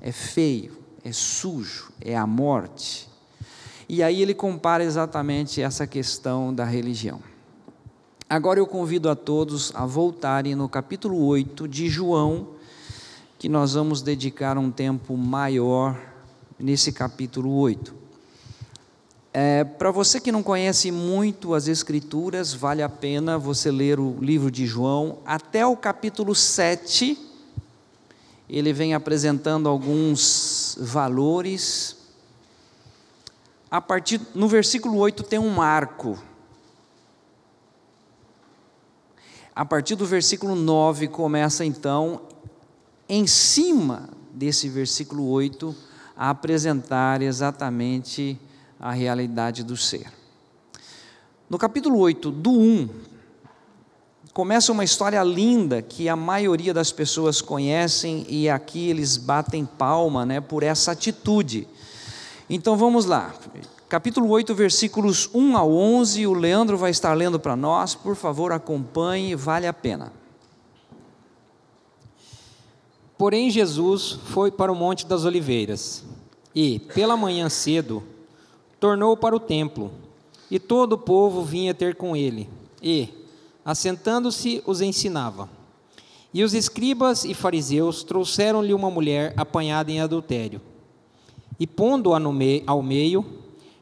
é 0.00 0.12
feio, 0.12 0.78
é 1.04 1.10
sujo, 1.10 1.92
é 2.00 2.16
a 2.16 2.28
morte. 2.28 3.12
E 3.88 4.02
aí 4.02 4.22
ele 4.22 4.34
compara 4.34 4.82
exatamente 4.82 5.60
essa 5.60 5.86
questão 5.86 6.54
da 6.54 6.64
religião. 6.64 7.20
Agora 8.28 8.58
eu 8.58 8.66
convido 8.66 9.10
a 9.10 9.14
todos 9.14 9.70
a 9.74 9.84
voltarem 9.84 10.54
no 10.54 10.68
capítulo 10.68 11.24
8 11.26 11.68
de 11.68 11.88
João, 11.88 12.48
que 13.38 13.48
nós 13.48 13.74
vamos 13.74 14.00
dedicar 14.00 14.56
um 14.56 14.70
tempo 14.70 15.16
maior 15.16 16.00
nesse 16.58 16.90
capítulo 16.90 17.54
8. 17.54 17.94
É, 19.32 19.64
Para 19.64 19.90
você 19.90 20.20
que 20.20 20.32
não 20.32 20.42
conhece 20.42 20.90
muito 20.90 21.52
as 21.52 21.68
Escrituras, 21.68 22.54
vale 22.54 22.82
a 22.82 22.88
pena 22.88 23.36
você 23.36 23.70
ler 23.70 24.00
o 24.00 24.16
livro 24.20 24.50
de 24.50 24.64
João 24.64 25.18
até 25.26 25.66
o 25.66 25.76
capítulo 25.76 26.34
7. 26.34 27.18
Ele 28.48 28.72
vem 28.72 28.94
apresentando 28.94 29.68
alguns 29.68 30.78
valores. 30.80 32.03
A 33.74 33.80
partir 33.80 34.20
no 34.36 34.46
versículo 34.46 34.98
8 34.98 35.24
tem 35.24 35.36
um 35.36 35.50
marco. 35.50 36.16
A 39.52 39.64
partir 39.64 39.96
do 39.96 40.06
versículo 40.06 40.54
9 40.54 41.08
começa 41.08 41.64
então 41.64 42.20
em 43.08 43.26
cima 43.26 44.10
desse 44.32 44.68
versículo 44.68 45.28
8, 45.28 45.74
a 46.16 46.30
apresentar 46.30 47.20
exatamente 47.20 48.38
a 48.78 48.92
realidade 48.92 49.64
do 49.64 49.76
ser. 49.76 50.06
No 51.50 51.58
capítulo 51.58 51.98
8, 51.98 52.30
do 52.30 52.52
1, 52.52 52.88
começa 54.32 54.70
uma 54.70 54.84
história 54.84 55.20
linda 55.24 55.82
que 55.82 56.08
a 56.08 56.14
maioria 56.14 56.72
das 56.72 56.92
pessoas 56.92 57.42
conhecem 57.42 58.24
e 58.28 58.48
aqui 58.48 58.88
eles 58.88 59.16
batem 59.16 59.66
palma 59.66 60.24
né, 60.24 60.40
por 60.40 60.62
essa 60.62 60.92
atitude. 60.92 61.66
Então 62.48 62.76
vamos 62.76 63.06
lá, 63.06 63.34
capítulo 63.88 64.28
8, 64.28 64.54
versículos 64.54 65.30
1 65.32 65.56
ao 65.56 65.72
11, 65.72 66.26
o 66.26 66.34
Leandro 66.34 66.76
vai 66.76 66.90
estar 66.90 67.14
lendo 67.14 67.40
para 67.40 67.56
nós, 67.56 67.94
por 67.94 68.14
favor 68.14 68.52
acompanhe, 68.52 69.34
vale 69.34 69.66
a 69.66 69.72
pena. 69.72 70.12
Porém, 73.16 73.48
Jesus 73.48 74.18
foi 74.26 74.50
para 74.50 74.70
o 74.70 74.74
Monte 74.74 75.06
das 75.06 75.24
Oliveiras 75.24 76.04
e, 76.54 76.80
pela 76.80 77.16
manhã 77.16 77.48
cedo, 77.48 78.02
tornou 78.78 79.16
para 79.16 79.34
o 79.34 79.40
templo. 79.40 79.90
E 80.50 80.58
todo 80.58 80.92
o 80.92 80.98
povo 80.98 81.42
vinha 81.42 81.72
ter 81.72 81.96
com 81.96 82.14
ele, 82.14 82.50
e, 82.82 83.08
assentando-se, 83.64 84.62
os 84.66 84.82
ensinava. 84.82 85.48
E 86.34 86.44
os 86.44 86.52
escribas 86.52 87.24
e 87.24 87.32
fariseus 87.32 88.02
trouxeram-lhe 88.02 88.74
uma 88.74 88.90
mulher 88.90 89.32
apanhada 89.34 89.90
em 89.90 90.02
adultério. 90.02 90.60
E, 91.58 91.66
pondo-a 91.66 92.20
ao 92.66 92.82
meio, 92.82 93.24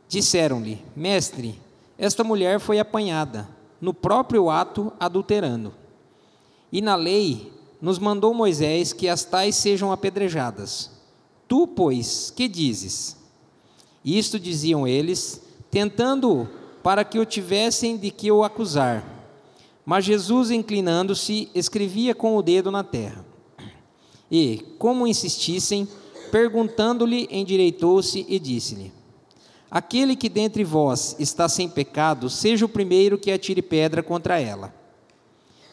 disseram-lhe: 0.09 0.83
Mestre, 0.95 1.59
esta 1.99 2.23
mulher 2.23 2.61
foi 2.61 2.79
apanhada, 2.79 3.49
no 3.81 3.95
próprio 3.95 4.51
ato 4.51 4.93
adulterando. 4.99 5.73
E 6.71 6.81
na 6.81 6.95
lei 6.95 7.53
nos 7.81 7.99
mandou 7.99 8.33
Moisés 8.33 8.93
que 8.93 9.09
as 9.09 9.25
tais 9.25 9.57
sejam 9.57 9.91
apedrejadas. 9.91 10.91
Tu, 11.49 11.67
pois, 11.67 12.33
que 12.35 12.49
dizes? 12.49 13.17
Isto 14.05 14.39
diziam 14.39 14.87
eles, 14.87 15.43
tentando 15.71 16.49
para 16.83 17.05
que 17.05 17.19
o 17.19 17.27
tivessem 17.27 17.97
de 17.97 18.11
que 18.11 18.31
o 18.31 18.43
acusar. 18.43 19.05
Mas 19.85 20.05
Jesus, 20.05 20.51
inclinando-se, 20.51 21.51
escrevia 21.55 22.15
com 22.15 22.37
o 22.37 22.43
dedo 22.43 22.71
na 22.71 22.85
terra. 22.85 23.25
E, 24.31 24.65
como 24.79 25.07
insistissem, 25.07 25.87
perguntando-lhe, 26.33 27.29
endireitou-se 27.31 28.27
e 28.29 28.39
disse-lhe: 28.41 28.93
Aquele 29.71 30.17
que 30.17 30.29
dentre 30.29 30.65
vós 30.65 31.15
está 31.21 31.49
sem 31.49 31.69
pecado, 31.69 32.29
seja 32.29 32.65
o 32.65 32.69
primeiro 32.69 33.17
que 33.17 33.31
atire 33.31 33.63
pedra 33.63 34.03
contra 34.03 34.41
ela. 34.41 34.75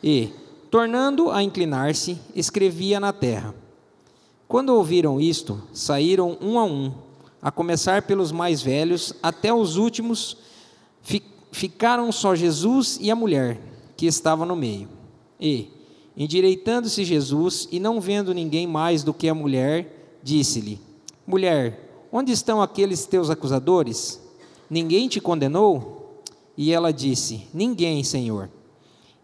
E, 0.04 0.32
Tornando 0.69 1.32
a 1.32 1.41
inclinar-se, 1.41 2.19
escrevia 2.36 3.00
na 3.00 3.12
terra. 3.12 3.56
Quando 4.48 4.69
ouviram 4.69 5.19
isto, 5.19 5.60
saíram 5.74 6.38
um 6.39 6.60
a 6.60 6.63
um, 6.63 6.93
a 7.41 7.50
começar 7.50 8.04
pelos 8.04 8.32
mais 8.32 8.62
velhos 8.62 9.12
até 9.24 9.52
os 9.52 9.78
últimos, 9.78 10.38
ficaram 11.52 12.12
só 12.12 12.36
Jesus 12.36 13.00
e 13.02 13.10
a 13.10 13.15
mulher, 13.15 13.60
que 13.98 14.06
estava 14.06 14.45
no 14.45 14.56
meio. 14.56 14.88
E, 15.39 15.69
endireitando-se 16.15 17.04
Jesus 17.04 17.67
e 17.72 17.80
não 17.80 18.00
vendo 18.00 18.32
ninguém 18.32 18.67
mais 18.67 19.04
do 19.04 19.13
que 19.13 19.28
a 19.28 19.34
mulher, 19.34 19.99
disse-lhe: 20.30 20.80
Mulher, 21.26 22.08
onde 22.12 22.32
estão 22.32 22.62
aqueles 22.62 23.06
teus 23.06 23.32
acusadores? 23.32 24.20
Ninguém 24.70 25.08
te 25.08 25.20
condenou? 25.20 26.22
E 26.56 26.72
ela 26.72 26.94
disse: 26.94 27.48
Ninguém, 27.52 28.04
Senhor. 28.04 28.50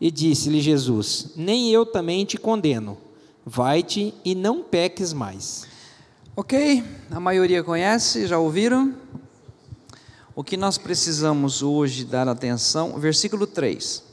E 0.02 0.10
disse-lhe 0.10 0.60
Jesus: 0.60 1.34
Nem 1.36 1.72
eu 1.72 1.86
também 1.86 2.26
te 2.26 2.38
condeno. 2.38 2.98
Vai-te 3.46 4.13
e 4.26 4.34
não 4.34 4.63
peques 4.63 5.13
mais. 5.13 5.68
Ok, 6.36 6.84
a 7.12 7.20
maioria 7.20 7.63
conhece, 7.63 8.26
já 8.26 8.39
ouviram? 8.39 8.96
O 10.36 10.44
que 10.44 10.58
nós 10.58 10.78
precisamos 10.78 11.62
hoje 11.62 12.04
dar 12.04 12.28
atenção, 12.28 13.00
versículo 13.00 13.46
3. 13.46 14.04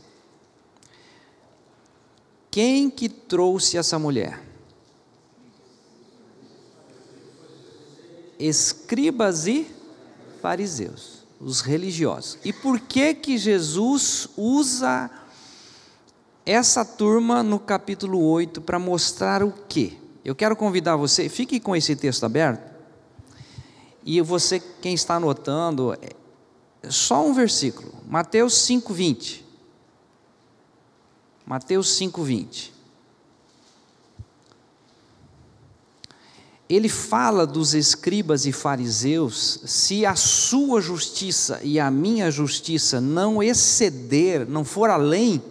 Quem 2.50 2.90
que 2.90 3.08
trouxe 3.08 3.78
essa 3.78 3.98
mulher? 3.98 4.51
Escribas 8.44 9.46
e 9.46 9.70
fariseus, 10.40 11.22
os 11.40 11.60
religiosos. 11.60 12.38
E 12.44 12.52
por 12.52 12.80
que 12.80 13.14
que 13.14 13.38
Jesus 13.38 14.26
usa 14.36 15.08
essa 16.44 16.84
turma 16.84 17.42
no 17.44 17.60
capítulo 17.60 18.20
8 18.20 18.60
para 18.60 18.80
mostrar 18.80 19.44
o 19.44 19.52
quê? 19.68 19.92
Eu 20.24 20.34
quero 20.34 20.56
convidar 20.56 20.96
você, 20.96 21.28
fique 21.28 21.60
com 21.60 21.76
esse 21.76 21.94
texto 21.94 22.24
aberto, 22.24 22.72
e 24.04 24.20
você, 24.20 24.58
quem 24.58 24.94
está 24.94 25.14
anotando, 25.14 25.94
é 25.94 26.10
só 26.90 27.24
um 27.24 27.32
versículo, 27.32 27.94
Mateus 28.08 28.54
5,20. 28.54 29.42
Mateus 31.46 31.96
5,20. 32.00 32.70
Ele 36.72 36.88
fala 36.88 37.46
dos 37.46 37.74
escribas 37.74 38.46
e 38.46 38.50
fariseus, 38.50 39.60
se 39.66 40.06
a 40.06 40.16
sua 40.16 40.80
justiça 40.80 41.60
e 41.62 41.78
a 41.78 41.90
minha 41.90 42.30
justiça 42.30 42.98
não 42.98 43.42
exceder, 43.42 44.48
não 44.48 44.64
for 44.64 44.88
além, 44.88 45.42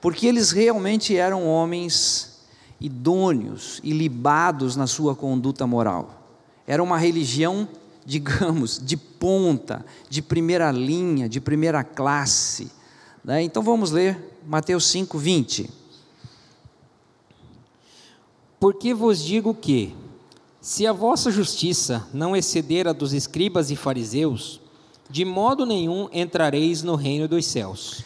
porque 0.00 0.26
eles 0.26 0.50
realmente 0.50 1.14
eram 1.14 1.46
homens 1.46 2.38
idôneos 2.80 3.82
e 3.84 3.92
libados 3.92 4.76
na 4.76 4.86
sua 4.86 5.14
conduta 5.14 5.66
moral. 5.66 6.24
Era 6.66 6.82
uma 6.82 6.96
religião, 6.96 7.68
digamos, 8.06 8.80
de 8.82 8.96
ponta, 8.96 9.84
de 10.08 10.22
primeira 10.22 10.72
linha, 10.72 11.28
de 11.28 11.38
primeira 11.38 11.84
classe. 11.84 12.72
Né? 13.22 13.42
Então 13.42 13.62
vamos 13.62 13.90
ler 13.90 14.18
Mateus 14.48 14.86
5, 14.86 15.18
20. 15.18 15.70
Porque 18.58 18.94
vos 18.94 19.22
digo 19.22 19.54
que, 19.54 19.94
se 20.60 20.86
a 20.86 20.92
vossa 20.92 21.30
justiça 21.30 22.06
não 22.12 22.36
exceder 22.36 22.86
a 22.86 22.92
dos 22.92 23.12
escribas 23.12 23.70
e 23.70 23.76
fariseus, 23.76 24.60
de 25.08 25.24
modo 25.24 25.64
nenhum 25.64 26.08
entrareis 26.12 26.82
no 26.82 26.94
reino 26.94 27.26
dos 27.26 27.46
céus. 27.46 28.04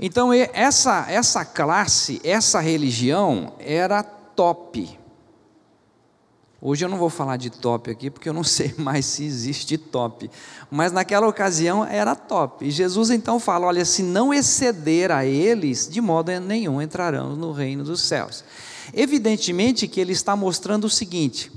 Então, 0.00 0.32
essa, 0.32 1.06
essa 1.08 1.44
classe, 1.44 2.20
essa 2.24 2.60
religião 2.60 3.52
era 3.58 4.02
top. 4.02 4.98
Hoje 6.64 6.84
eu 6.84 6.88
não 6.88 6.96
vou 6.96 7.10
falar 7.10 7.36
de 7.36 7.50
top 7.50 7.90
aqui, 7.90 8.08
porque 8.08 8.28
eu 8.28 8.32
não 8.32 8.42
sei 8.44 8.74
mais 8.78 9.04
se 9.04 9.24
existe 9.24 9.76
top. 9.76 10.30
Mas 10.70 10.92
naquela 10.92 11.28
ocasião 11.28 11.84
era 11.84 12.16
top. 12.16 12.64
E 12.64 12.70
Jesus 12.70 13.10
então 13.10 13.38
fala: 13.38 13.66
olha, 13.66 13.84
se 13.84 14.02
não 14.02 14.32
exceder 14.32 15.10
a 15.10 15.26
eles, 15.26 15.88
de 15.88 16.00
modo 16.00 16.30
nenhum 16.40 16.80
entrarão 16.80 17.36
no 17.36 17.52
reino 17.52 17.84
dos 17.84 18.00
céus. 18.00 18.44
Evidentemente 18.94 19.86
que 19.86 20.00
ele 20.00 20.12
está 20.12 20.34
mostrando 20.34 20.84
o 20.84 20.90
seguinte: 20.90 21.52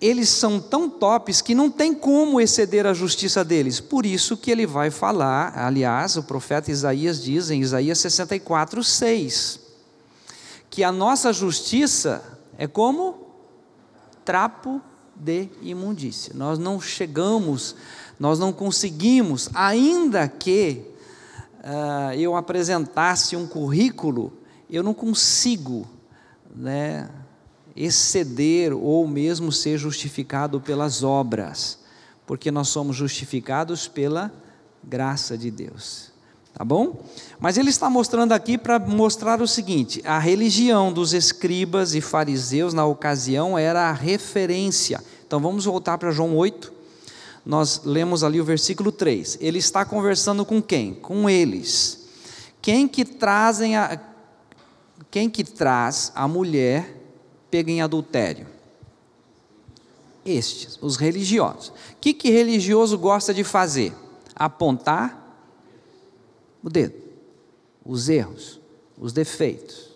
eles 0.00 0.30
são 0.30 0.58
tão 0.58 0.88
tops 0.88 1.42
que 1.42 1.54
não 1.54 1.70
tem 1.70 1.92
como 1.92 2.40
exceder 2.40 2.86
a 2.86 2.94
justiça 2.94 3.44
deles. 3.44 3.80
Por 3.80 4.06
isso 4.06 4.36
que 4.36 4.50
ele 4.50 4.66
vai 4.66 4.90
falar, 4.90 5.52
aliás, 5.58 6.16
o 6.16 6.22
profeta 6.22 6.70
Isaías 6.70 7.22
diz 7.22 7.50
em 7.50 7.60
Isaías 7.60 7.98
64, 7.98 8.82
6, 8.82 9.60
que 10.70 10.82
a 10.82 10.90
nossa 10.90 11.32
justiça 11.32 12.22
é 12.56 12.66
como 12.66 13.26
trapo 14.24 14.80
de 15.14 15.50
imundícia. 15.60 16.32
Nós 16.34 16.58
não 16.58 16.80
chegamos, 16.80 17.76
nós 18.18 18.38
não 18.38 18.54
conseguimos, 18.54 19.50
ainda 19.52 20.26
que 20.26 20.82
uh, 21.58 22.14
eu 22.14 22.34
apresentasse 22.36 23.36
um 23.36 23.46
currículo, 23.46 24.32
eu 24.70 24.82
não 24.82 24.94
consigo 24.94 25.86
né, 26.54 27.10
exceder 27.76 28.72
ou 28.72 29.06
mesmo 29.06 29.50
ser 29.52 29.78
justificado 29.78 30.60
pelas 30.60 31.02
obras, 31.02 31.78
porque 32.26 32.50
nós 32.50 32.68
somos 32.68 32.96
justificados 32.96 33.88
pela 33.88 34.32
graça 34.82 35.36
de 35.36 35.50
Deus. 35.50 36.10
Tá 36.52 36.64
bom? 36.64 37.02
Mas 37.38 37.56
ele 37.56 37.70
está 37.70 37.88
mostrando 37.88 38.32
aqui 38.32 38.58
para 38.58 38.78
mostrar 38.78 39.40
o 39.40 39.46
seguinte: 39.46 40.02
a 40.04 40.18
religião 40.18 40.92
dos 40.92 41.14
escribas 41.14 41.94
e 41.94 42.00
fariseus 42.00 42.74
na 42.74 42.84
ocasião 42.84 43.56
era 43.56 43.88
a 43.88 43.92
referência. 43.92 45.02
Então 45.26 45.40
vamos 45.40 45.64
voltar 45.64 45.96
para 45.96 46.10
João 46.10 46.36
8. 46.36 46.72
Nós 47.46 47.82
lemos 47.84 48.22
ali 48.22 48.40
o 48.40 48.44
versículo 48.44 48.92
3. 48.92 49.38
Ele 49.40 49.58
está 49.58 49.84
conversando 49.84 50.44
com 50.44 50.60
quem? 50.60 50.94
Com 50.94 51.30
eles. 51.30 52.06
Quem 52.60 52.86
que 52.86 53.04
trazem 53.04 53.76
a 53.76 53.98
quem 55.10 55.30
que 55.30 55.42
traz 55.42 56.12
a 56.14 56.28
mulher 56.28 56.99
pega 57.50 57.70
em 57.70 57.80
adultério? 57.80 58.46
Estes, 60.24 60.78
os 60.80 60.96
religiosos. 60.96 61.68
O 61.68 61.96
que 62.00 62.12
que 62.12 62.30
religioso 62.30 62.98
gosta 62.98 63.32
de 63.32 63.42
fazer? 63.42 63.94
Apontar 64.34 65.18
o 66.62 66.68
dedo, 66.68 66.94
os 67.84 68.08
erros, 68.08 68.60
os 68.98 69.12
defeitos. 69.12 69.90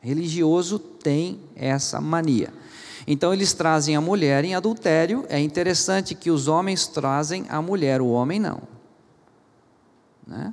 Religioso 0.00 0.78
tem 0.78 1.40
essa 1.54 2.00
mania. 2.00 2.52
Então 3.06 3.32
eles 3.32 3.52
trazem 3.52 3.96
a 3.96 4.00
mulher 4.00 4.44
em 4.44 4.54
adultério. 4.54 5.24
É 5.28 5.38
interessante 5.38 6.14
que 6.14 6.30
os 6.30 6.48
homens 6.48 6.86
trazem 6.86 7.46
a 7.48 7.60
mulher, 7.60 8.00
o 8.00 8.08
homem 8.08 8.38
não. 8.38 8.62
Né? 10.26 10.52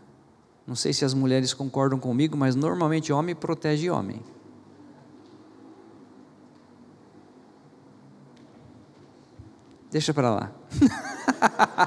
Não 0.65 0.75
sei 0.75 0.93
se 0.93 1.05
as 1.05 1.13
mulheres 1.13 1.53
concordam 1.53 1.99
comigo, 1.99 2.35
mas 2.35 2.55
normalmente 2.55 3.13
homem 3.13 3.35
protege 3.35 3.89
homem. 3.89 4.21
Deixa 9.95 10.13
para 10.13 10.29
lá. 10.29 10.51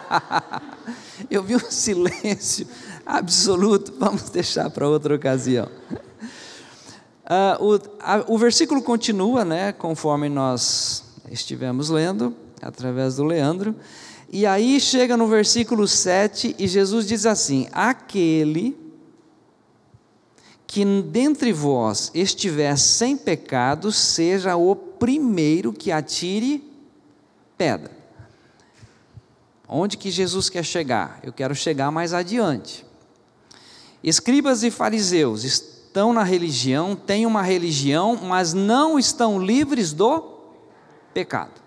Eu 1.31 1.43
vi 1.43 1.57
um 1.57 1.71
silêncio 1.71 2.67
absoluto, 3.05 3.93
vamos 3.99 4.31
deixar 4.31 4.71
para 4.71 4.89
outra 4.89 5.15
ocasião. 5.15 5.69
Uh, 7.23 7.63
o, 7.63 7.79
a, 8.01 8.25
o 8.27 8.39
versículo 8.39 8.81
continua, 8.81 9.45
né, 9.45 9.73
conforme 9.73 10.31
nós 10.31 11.05
estivemos 11.31 11.91
lendo, 11.91 12.35
através 12.63 13.17
do 13.17 13.25
Leandro, 13.25 13.77
e 14.33 14.47
aí 14.47 14.81
chega 14.81 15.15
no 15.15 15.27
versículo 15.29 15.87
7 15.87 16.57
e 16.59 16.67
Jesus 16.67 17.07
diz 17.07 17.27
assim: 17.27 17.69
Aquele 17.73 18.75
que 20.67 20.83
dentre 21.03 21.53
vós 21.53 22.11
estiver 22.15 22.75
sem 22.79 23.19
pecado, 23.19 23.93
seja 23.93 24.57
o 24.57 24.75
primeiro 24.75 25.75
que 25.75 25.93
atire 25.93 26.65
pedra. 27.59 27.98
Onde 29.69 29.99
que 29.99 30.11
Jesus 30.11 30.49
quer 30.49 30.65
chegar? 30.65 31.21
Eu 31.23 31.33
quero 31.33 31.55
chegar 31.55 31.91
mais 31.91 32.15
adiante. 32.15 32.87
Escribas 34.03 34.63
e 34.63 34.71
fariseus 34.71 35.45
estão 35.45 36.13
na 36.13 36.23
religião, 36.23 36.97
têm 36.97 37.27
uma 37.27 37.43
religião, 37.43 38.17
mas 38.17 38.55
não 38.55 38.99
estão 38.99 39.39
livres 39.39 39.93
do 39.93 40.39
pecado. 41.13 41.61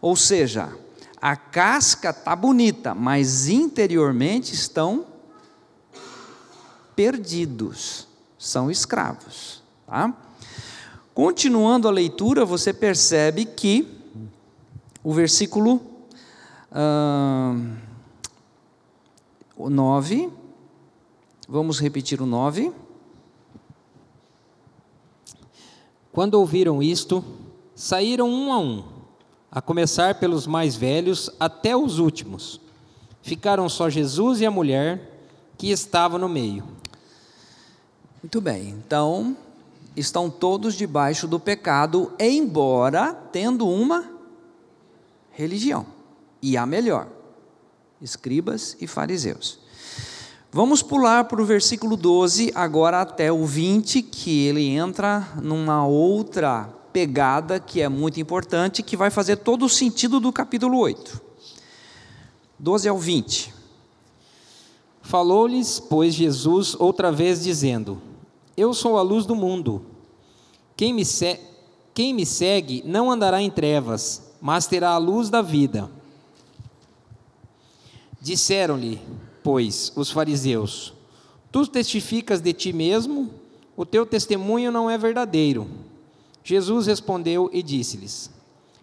Ou 0.00 0.14
seja, 0.14 0.72
a 1.20 1.34
casca 1.34 2.10
está 2.10 2.36
bonita, 2.36 2.94
mas 2.94 3.48
interiormente 3.48 4.54
estão 4.54 5.06
perdidos, 6.94 8.06
são 8.38 8.70
escravos. 8.70 9.62
Tá? 9.86 10.14
Continuando 11.14 11.88
a 11.88 11.90
leitura, 11.90 12.44
você 12.44 12.72
percebe 12.72 13.46
que 13.46 13.88
o 15.02 15.12
versículo 15.12 15.93
uh, 16.74 17.70
9 19.70 20.44
Vamos 21.46 21.78
repetir 21.78 22.22
o 22.22 22.26
9. 22.26 22.72
Quando 26.10 26.34
ouviram 26.34 26.82
isto, 26.82 27.22
saíram 27.74 28.28
um 28.28 28.52
a 28.52 28.58
um, 28.58 28.84
a 29.50 29.60
começar 29.60 30.14
pelos 30.14 30.46
mais 30.46 30.74
velhos 30.74 31.28
até 31.38 31.76
os 31.76 31.98
últimos. 31.98 32.60
Ficaram 33.20 33.68
só 33.68 33.90
Jesus 33.90 34.40
e 34.40 34.46
a 34.46 34.50
mulher 34.50 35.28
que 35.58 35.70
estava 35.70 36.18
no 36.18 36.28
meio. 36.28 36.64
Muito 38.22 38.40
bem, 38.40 38.70
então 38.70 39.36
estão 39.94 40.30
todos 40.30 40.74
debaixo 40.74 41.28
do 41.28 41.38
pecado, 41.38 42.12
embora 42.18 43.12
tendo 43.12 43.68
uma 43.68 44.10
religião, 45.30 45.84
e 46.44 46.58
a 46.58 46.66
melhor: 46.66 47.08
escribas 48.02 48.76
e 48.78 48.86
fariseus. 48.86 49.58
Vamos 50.52 50.82
pular 50.82 51.24
para 51.24 51.42
o 51.42 51.44
versículo 51.44 51.96
12, 51.96 52.52
agora 52.54 53.00
até 53.00 53.32
o 53.32 53.44
20, 53.44 54.02
que 54.02 54.46
ele 54.46 54.68
entra 54.68 55.26
numa 55.42 55.84
outra 55.86 56.68
pegada 56.92 57.58
que 57.58 57.80
é 57.80 57.88
muito 57.88 58.20
importante, 58.20 58.82
que 58.82 58.96
vai 58.96 59.10
fazer 59.10 59.36
todo 59.36 59.64
o 59.64 59.68
sentido 59.70 60.20
do 60.20 60.30
capítulo 60.30 60.78
8. 60.78 61.20
12 62.58 62.88
ao 62.88 62.98
20. 62.98 63.52
Falou-lhes, 65.02 65.80
pois, 65.80 66.14
Jesus 66.14 66.76
outra 66.78 67.10
vez, 67.10 67.42
dizendo: 67.42 68.00
Eu 68.56 68.74
sou 68.74 68.98
a 68.98 69.02
luz 69.02 69.24
do 69.24 69.34
mundo. 69.34 69.86
Quem 70.76 70.92
me, 70.92 71.04
se... 71.04 71.40
Quem 71.94 72.12
me 72.12 72.26
segue 72.26 72.82
não 72.84 73.10
andará 73.10 73.40
em 73.40 73.50
trevas, 73.50 74.22
mas 74.40 74.66
terá 74.66 74.90
a 74.90 74.98
luz 74.98 75.30
da 75.30 75.40
vida. 75.40 75.90
Disseram-lhe: 78.24 78.98
pois, 79.42 79.92
os 79.94 80.10
fariseus: 80.10 80.94
Tu 81.52 81.66
testificas 81.66 82.40
de 82.40 82.54
ti 82.54 82.72
mesmo, 82.72 83.28
o 83.76 83.84
teu 83.84 84.06
testemunho 84.06 84.72
não 84.72 84.88
é 84.88 84.96
verdadeiro. 84.96 85.68
Jesus 86.42 86.86
respondeu 86.86 87.50
e 87.52 87.62
disse-lhes: 87.62 88.30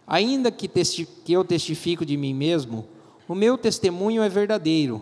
Ainda 0.06 0.52
que, 0.52 0.68
que, 0.68 1.34
eu 1.34 1.44
testifico 1.44 2.06
de 2.06 2.16
mim 2.18 2.36
mesmo, 2.36 2.86
o 3.28 3.34
meu 3.34 3.58
testemunho 3.58 4.22
é 4.22 4.30
verdadeiro, 4.30 5.02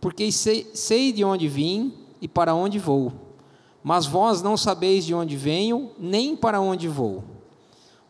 porque 0.00 0.32
sei, 0.32 0.66
sei 0.72 1.12
de 1.12 1.22
onde 1.22 1.46
vim 1.46 1.92
e 2.22 2.26
para 2.26 2.54
onde 2.54 2.78
vou. 2.78 3.12
Mas 3.82 4.06
vós 4.06 4.40
não 4.40 4.56
sabeis 4.56 5.04
de 5.04 5.12
onde 5.12 5.36
venho, 5.36 5.90
nem 5.98 6.34
para 6.34 6.58
onde 6.58 6.88
vou. 6.88 7.22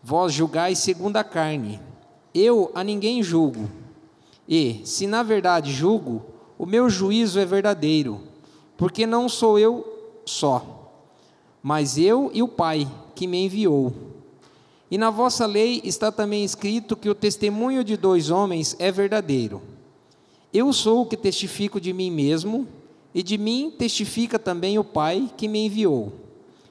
Vós 0.01 0.33
julgais 0.33 0.79
segundo 0.79 1.17
a 1.17 1.25
carne. 1.25 1.81
Eu 2.33 2.71
a 2.77 2.85
ninguém 2.85 3.25
julgo. 3.25 3.69
E, 4.49 4.81
se 4.85 5.07
na 5.07 5.23
verdade 5.23 5.73
julgo, 5.73 6.23
o 6.59 6.67
meu 6.67 6.89
juízo 6.89 7.39
é 7.39 7.45
verdadeiro, 7.45 8.21
porque 8.77 9.07
não 9.07 9.29
sou 9.29 9.59
eu 9.59 9.87
só, 10.25 10.91
mas 11.63 11.99
eu 11.99 12.31
e 12.33 12.43
o 12.43 12.49
Pai 12.49 12.87
que 13.15 13.27
me 13.27 13.45
enviou. 13.45 13.93
E 14.91 14.99
na 14.99 15.11
vossa 15.11 15.47
lei 15.47 15.81
está 15.83 16.13
também 16.13 16.45
escrito 16.45 16.97
que 16.97 17.09
o 17.09 17.15
testemunho 17.15 17.83
de 17.83 17.97
dois 17.97 18.31
homens 18.31 18.77
é 18.79 18.93
verdadeiro. 18.93 19.63
Eu 20.53 20.73
sou 20.73 21.03
o 21.03 21.07
que 21.07 21.17
testifico 21.17 21.81
de 21.81 21.93
mim 21.93 22.11
mesmo, 22.11 22.69
e 23.15 23.23
de 23.23 23.39
mim 23.39 23.73
testifica 23.77 24.39
também 24.39 24.79
o 24.79 24.85
Pai 24.85 25.31
que 25.37 25.49
me 25.49 25.67
enviou. 25.67 26.13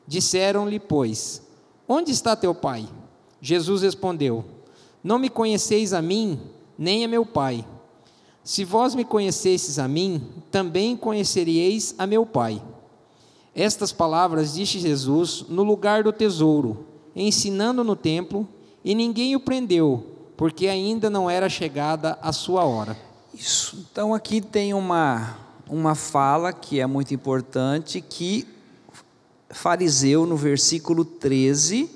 Disseram-lhe, 0.07 0.79
pois: 0.79 1.41
Onde 1.87 2.11
está 2.11 2.35
teu 2.35 2.53
Pai? 2.53 2.87
Jesus 3.41 3.81
respondeu: 3.81 4.45
Não 5.03 5.19
me 5.19 5.29
conheceis 5.29 5.93
a 5.93 6.01
mim, 6.01 6.39
nem 6.83 7.05
a 7.05 7.07
meu 7.07 7.25
Pai. 7.25 7.65
Se 8.43 8.65
vós 8.65 8.93
me 8.93 9.05
conhecesseis 9.05 9.79
a 9.79 9.87
mim, 9.87 10.21
também 10.51 10.97
conheceríeis 10.97 11.95
a 11.97 12.05
meu 12.05 12.25
Pai. 12.25 12.61
Estas 13.55 13.93
palavras 13.93 14.55
disse 14.55 14.79
Jesus 14.79 15.45
no 15.47 15.63
lugar 15.63 16.03
do 16.03 16.11
tesouro, 16.11 16.85
ensinando 17.15 17.85
no 17.85 17.95
templo, 17.95 18.45
e 18.83 18.93
ninguém 18.93 19.33
o 19.33 19.39
prendeu, 19.39 20.05
porque 20.35 20.67
ainda 20.67 21.09
não 21.09 21.29
era 21.29 21.47
chegada 21.47 22.19
a 22.21 22.33
sua 22.33 22.65
hora. 22.65 22.97
Isso. 23.33 23.87
Então 23.89 24.13
aqui 24.13 24.41
tem 24.41 24.73
uma, 24.73 25.37
uma 25.69 25.95
fala 25.95 26.51
que 26.51 26.81
é 26.81 26.85
muito 26.85 27.13
importante, 27.13 28.01
que 28.01 28.45
fariseu, 29.49 30.25
no 30.25 30.35
versículo 30.35 31.05
13, 31.05 31.89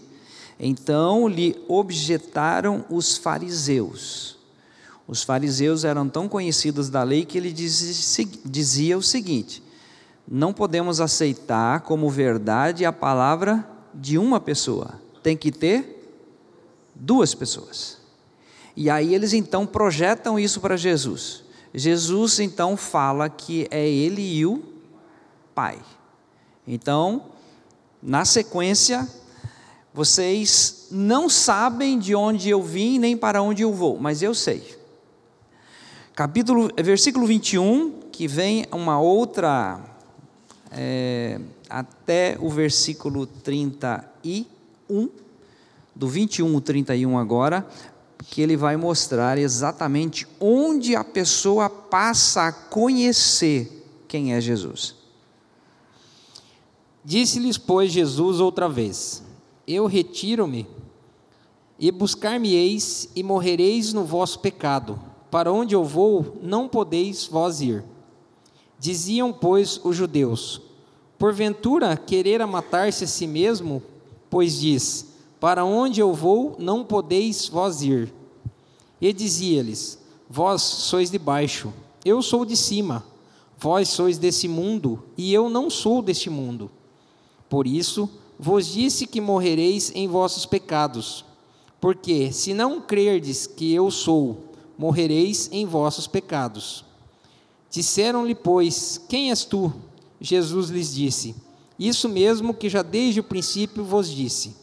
então 0.58 1.28
lhe 1.28 1.62
objetaram 1.68 2.86
os 2.90 3.18
fariseus. 3.18 4.37
Os 5.08 5.24
fariseus 5.24 5.86
eram 5.86 6.10
tão 6.10 6.28
conhecidos 6.28 6.90
da 6.90 7.02
lei 7.02 7.24
que 7.24 7.38
ele 7.38 7.54
dizia, 7.54 8.98
o 8.98 9.02
seguinte: 9.02 9.64
não 10.28 10.52
podemos 10.52 11.00
aceitar 11.00 11.82
como 11.82 12.10
verdade 12.10 12.84
a 12.84 12.92
palavra 12.92 13.66
de 13.94 14.18
uma 14.18 14.40
pessoa, 14.40 15.02
tem 15.24 15.38
que 15.38 15.52
ter 15.52 16.14
duas 16.94 17.34
pessoas. 17.34 17.98
E 18.76 18.90
aí 18.90 19.16
eles 19.16 19.34
então 19.34 19.66
projetam 19.66 20.38
isso 20.38 20.60
para 20.60 20.76
Jesus. 20.76 21.44
Jesus 21.74 22.40
então 22.40 22.76
fala 22.76 23.30
que 23.30 23.68
é 23.72 23.88
ele 23.88 24.22
e 24.22 24.46
o 24.46 24.62
Pai. 25.56 25.80
Então, 26.68 27.32
na 28.04 28.26
sequência, 28.26 29.08
vocês 29.94 30.88
não 30.92 31.28
sabem 31.28 31.98
de 31.98 32.14
onde 32.14 32.50
eu 32.50 32.62
vim 32.62 33.00
nem 33.00 33.18
para 33.18 33.42
onde 33.42 33.64
eu 33.64 33.74
vou, 33.74 33.98
mas 33.98 34.22
eu 34.22 34.36
sei. 34.36 34.77
Capítulo, 36.18 36.72
versículo 36.76 37.28
21, 37.28 38.10
que 38.12 38.28
vem 38.28 38.66
uma 38.72 39.00
outra, 39.00 39.80
é, 40.72 41.40
até 41.70 42.36
o 42.42 42.50
versículo 42.50 43.28
31, 43.28 44.48
do 45.96 46.08
21 46.08 46.56
ao 46.56 46.60
31 46.60 47.20
agora, 47.20 47.68
que 48.32 48.42
ele 48.42 48.58
vai 48.58 48.76
mostrar 48.76 49.38
exatamente 49.38 50.26
onde 50.40 50.96
a 50.96 51.04
pessoa 51.04 51.70
passa 51.70 52.48
a 52.48 52.52
conhecer 52.52 53.86
quem 54.08 54.34
é 54.34 54.42
Jesus. 54.42 54.96
Disse-lhes, 57.06 57.60
pois, 57.60 57.92
Jesus 57.92 58.40
outra 58.40 58.68
vez: 58.68 59.22
Eu 59.68 59.86
retiro-me, 59.86 60.68
e 61.78 61.92
buscar-me-eis, 61.92 63.08
e 63.16 63.22
morrereis 63.22 63.94
no 63.94 64.04
vosso 64.04 64.40
pecado. 64.40 65.00
Para 65.38 65.54
onde 65.54 65.76
eu 65.76 65.84
vou, 65.84 66.36
não 66.42 66.68
podeis 66.68 67.28
vós 67.28 67.62
ir. 67.62 67.84
Diziam, 68.80 69.32
pois, 69.32 69.80
os 69.84 69.96
judeus: 69.96 70.60
Porventura 71.16 71.96
querera 71.96 72.48
matar-se 72.48 73.04
a 73.04 73.08
si 73.08 73.28
mesmo? 73.28 73.84
Pois 74.32 74.60
diz: 74.60 75.14
Para 75.40 75.64
onde 75.64 76.00
eu 76.00 76.12
vou, 76.12 76.56
não 76.58 76.84
podeis 76.84 77.48
vós 77.48 77.84
ir. 77.84 78.12
E 79.00 79.14
dizia-lhes: 79.14 80.00
Vós 80.28 80.64
sois 80.64 81.12
de 81.12 81.20
baixo, 81.20 81.72
eu 82.04 82.20
sou 82.24 82.44
de 82.44 82.58
cima. 82.58 83.06
Vós 83.60 83.90
sois 83.90 84.18
desse 84.18 84.48
mundo, 84.48 85.04
e 85.16 85.32
eu 85.32 85.52
não 85.52 85.70
sou 85.70 86.02
deste 86.02 86.32
mundo. 86.32 86.68
Por 87.48 87.68
isso 87.68 88.10
vos 88.40 88.66
disse 88.66 89.06
que 89.06 89.22
morrereis 89.22 89.92
em 89.94 90.08
vossos 90.08 90.48
pecados. 90.48 91.24
Porque, 91.80 92.32
se 92.32 92.56
não 92.56 92.82
crerdes 92.82 93.46
que 93.46 93.72
eu 93.72 93.92
sou, 93.92 94.47
morrereis 94.78 95.50
em 95.52 95.66
vossos 95.66 96.08
pecados. 96.08 96.86
Disseram-lhe, 97.70 98.36
pois, 98.36 99.02
Quem 99.10 99.30
és 99.30 99.44
tu? 99.44 99.74
Jesus 100.20 100.70
lhes 100.70 100.94
disse: 100.94 101.36
Isso 101.78 102.08
mesmo 102.08 102.54
que 102.54 102.70
já 102.70 102.82
desde 102.82 103.20
o 103.20 103.24
princípio 103.24 103.84
vos 103.84 104.10
disse. 104.10 104.56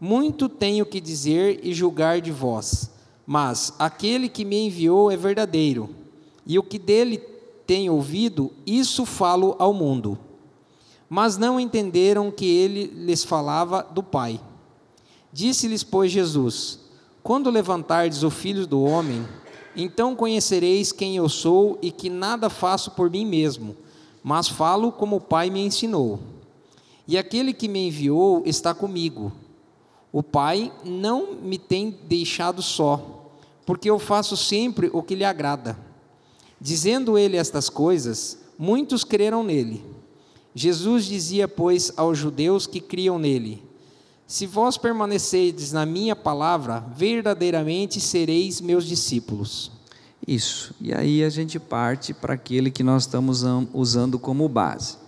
Muito 0.00 0.48
tenho 0.48 0.86
que 0.86 1.00
dizer 1.00 1.60
e 1.62 1.74
julgar 1.74 2.20
de 2.20 2.30
vós, 2.30 2.90
mas 3.26 3.72
aquele 3.78 4.28
que 4.28 4.44
me 4.44 4.66
enviou 4.66 5.10
é 5.10 5.16
verdadeiro, 5.16 5.90
e 6.46 6.58
o 6.58 6.62
que 6.62 6.78
dele 6.78 7.18
tenho 7.66 7.94
ouvido, 7.94 8.52
isso 8.64 9.04
falo 9.04 9.56
ao 9.58 9.74
mundo 9.74 10.18
mas 11.08 11.38
não 11.38 11.58
entenderam 11.58 12.30
que 12.30 12.44
ele 12.44 12.86
lhes 12.86 13.24
falava 13.24 13.82
do 13.82 14.02
Pai. 14.02 14.40
Disse-lhes, 15.32 15.82
pois, 15.82 16.12
Jesus: 16.12 16.80
Quando 17.28 17.50
levantardes 17.50 18.22
o 18.22 18.30
filho 18.30 18.66
do 18.66 18.82
homem, 18.82 19.22
então 19.76 20.16
conhecereis 20.16 20.92
quem 20.92 21.16
eu 21.16 21.28
sou 21.28 21.78
e 21.82 21.90
que 21.90 22.08
nada 22.08 22.48
faço 22.48 22.92
por 22.92 23.10
mim 23.10 23.26
mesmo, 23.26 23.76
mas 24.24 24.48
falo 24.48 24.90
como 24.90 25.16
o 25.16 25.20
Pai 25.20 25.50
me 25.50 25.60
ensinou. 25.60 26.20
E 27.06 27.18
aquele 27.18 27.52
que 27.52 27.68
me 27.68 27.86
enviou 27.86 28.42
está 28.46 28.72
comigo. 28.72 29.30
O 30.10 30.22
Pai 30.22 30.72
não 30.86 31.34
me 31.34 31.58
tem 31.58 31.98
deixado 32.08 32.62
só, 32.62 33.28
porque 33.66 33.90
eu 33.90 33.98
faço 33.98 34.34
sempre 34.34 34.88
o 34.90 35.02
que 35.02 35.14
lhe 35.14 35.24
agrada. 35.26 35.78
Dizendo 36.58 37.18
ele 37.18 37.36
estas 37.36 37.68
coisas, 37.68 38.38
muitos 38.58 39.04
creram 39.04 39.44
nele. 39.44 39.84
Jesus 40.54 41.04
dizia, 41.04 41.46
pois, 41.46 41.92
aos 41.94 42.16
judeus 42.16 42.66
que 42.66 42.80
criam 42.80 43.18
nele: 43.18 43.67
Se 44.28 44.46
vós 44.46 44.76
permanecerdes 44.76 45.72
na 45.72 45.86
minha 45.86 46.14
palavra, 46.14 46.84
verdadeiramente 46.94 47.98
sereis 47.98 48.60
meus 48.60 48.84
discípulos. 48.84 49.72
Isso. 50.26 50.74
E 50.78 50.92
aí 50.92 51.24
a 51.24 51.30
gente 51.30 51.58
parte 51.58 52.12
para 52.12 52.34
aquele 52.34 52.70
que 52.70 52.82
nós 52.82 53.04
estamos 53.04 53.42
usando 53.72 54.18
como 54.18 54.46
base. 54.46 54.98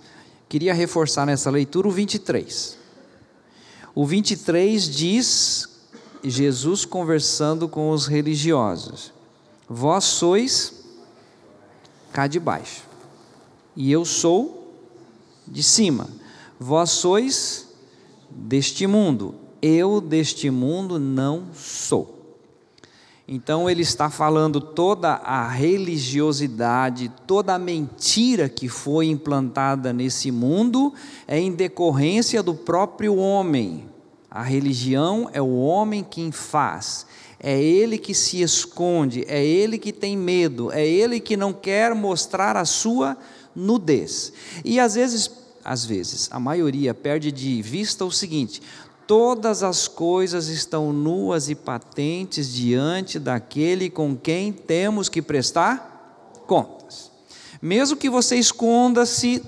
Queria 0.48 0.72
reforçar 0.72 1.26
nessa 1.26 1.50
leitura 1.50 1.86
o 1.86 1.90
23. 1.90 2.78
O 3.94 4.06
23 4.06 4.88
diz 4.88 5.68
Jesus 6.24 6.86
conversando 6.86 7.68
com 7.68 7.90
os 7.90 8.06
religiosos: 8.06 9.12
Vós 9.68 10.04
sois 10.04 10.82
cá 12.10 12.26
de 12.26 12.40
baixo, 12.40 12.84
e 13.76 13.92
eu 13.92 14.06
sou 14.06 14.74
de 15.46 15.62
cima. 15.62 16.08
Vós 16.58 16.90
sois 16.90 17.69
deste 18.30 18.86
mundo, 18.86 19.34
eu 19.60 20.00
deste 20.00 20.50
mundo 20.50 20.98
não 20.98 21.46
sou. 21.52 22.20
Então 23.32 23.70
ele 23.70 23.82
está 23.82 24.10
falando 24.10 24.60
toda 24.60 25.10
a 25.10 25.46
religiosidade, 25.46 27.12
toda 27.28 27.54
a 27.54 27.58
mentira 27.60 28.48
que 28.48 28.68
foi 28.68 29.06
implantada 29.06 29.92
nesse 29.92 30.32
mundo 30.32 30.92
é 31.28 31.38
em 31.38 31.52
decorrência 31.52 32.42
do 32.42 32.54
próprio 32.54 33.14
homem. 33.14 33.88
A 34.28 34.42
religião 34.42 35.30
é 35.32 35.40
o 35.40 35.60
homem 35.60 36.04
quem 36.08 36.32
faz, 36.32 37.06
é 37.38 37.62
ele 37.62 37.98
que 37.98 38.14
se 38.14 38.42
esconde, 38.42 39.24
é 39.28 39.44
ele 39.44 39.78
que 39.78 39.92
tem 39.92 40.16
medo, 40.16 40.72
é 40.72 40.84
ele 40.84 41.20
que 41.20 41.36
não 41.36 41.52
quer 41.52 41.94
mostrar 41.94 42.56
a 42.56 42.64
sua 42.64 43.16
nudez. 43.54 44.32
E 44.64 44.80
às 44.80 44.94
vezes 44.96 45.30
às 45.64 45.84
vezes, 45.84 46.28
a 46.32 46.40
maioria 46.40 46.94
perde 46.94 47.30
de 47.30 47.60
vista 47.62 48.04
o 48.04 48.10
seguinte: 48.10 48.62
todas 49.06 49.62
as 49.62 49.88
coisas 49.88 50.48
estão 50.48 50.92
nuas 50.92 51.48
e 51.48 51.54
patentes 51.54 52.52
diante 52.52 53.18
daquele 53.18 53.90
com 53.90 54.16
quem 54.16 54.52
temos 54.52 55.08
que 55.08 55.20
prestar 55.20 56.34
contas. 56.46 57.10
Mesmo 57.60 57.96
que 57.96 58.08
você 58.08 58.36
esconda-se 58.36 59.42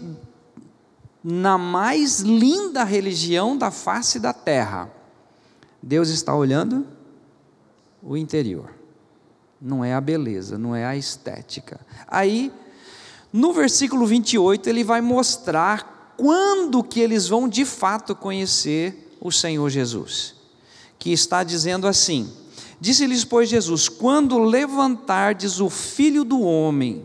na 1.23 1.57
mais 1.57 2.21
linda 2.21 2.83
religião 2.83 3.57
da 3.57 3.71
face 3.71 4.19
da 4.19 4.33
terra, 4.33 4.91
Deus 5.83 6.09
está 6.09 6.35
olhando 6.35 6.87
o 8.03 8.17
interior, 8.17 8.75
não 9.61 9.85
é 9.85 9.95
a 9.95 10.01
beleza, 10.01 10.59
não 10.59 10.75
é 10.75 10.85
a 10.85 10.97
estética. 10.97 11.81
Aí, 12.09 12.53
no 13.33 13.53
versículo 13.53 14.05
28, 14.07 14.69
ele 14.69 14.83
vai 14.83 15.01
mostrar 15.01 15.92
quando 16.23 16.85
que 16.85 17.01
eles 17.01 17.27
vão 17.27 17.49
de 17.49 17.65
fato 17.65 18.15
conhecer 18.15 19.13
o 19.21 19.33
Senhor 19.33 19.69
Jesus. 19.69 20.37
Que 20.97 21.11
está 21.11 21.43
dizendo 21.43 21.85
assim: 21.89 22.33
Disse-lhes, 22.81 23.25
pois, 23.25 23.49
Jesus: 23.49 23.89
Quando 23.89 24.39
levantardes 24.39 25.59
o 25.59 25.69
filho 25.69 26.23
do 26.23 26.41
homem, 26.41 27.05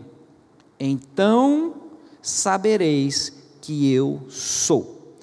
então 0.80 1.74
sabereis 2.22 3.34
que 3.60 3.92
eu 3.92 4.22
sou. 4.30 5.18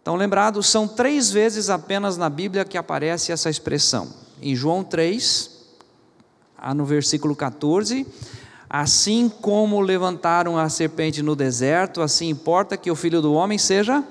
Então, 0.00 0.16
lembrado, 0.16 0.62
são 0.62 0.88
três 0.88 1.30
vezes 1.30 1.68
apenas 1.68 2.16
na 2.16 2.30
Bíblia 2.30 2.64
que 2.64 2.78
aparece 2.78 3.32
essa 3.32 3.50
expressão. 3.50 4.08
Em 4.40 4.56
João 4.56 4.82
3, 4.82 5.50
no 6.74 6.86
versículo 6.86 7.36
14, 7.36 8.06
Assim 8.76 9.28
como 9.28 9.80
levantaram 9.80 10.58
a 10.58 10.68
serpente 10.68 11.22
no 11.22 11.36
deserto, 11.36 12.02
assim 12.02 12.28
importa 12.28 12.76
que 12.76 12.90
o 12.90 12.96
filho 12.96 13.22
do 13.22 13.32
homem 13.32 13.56
seja 13.56 14.02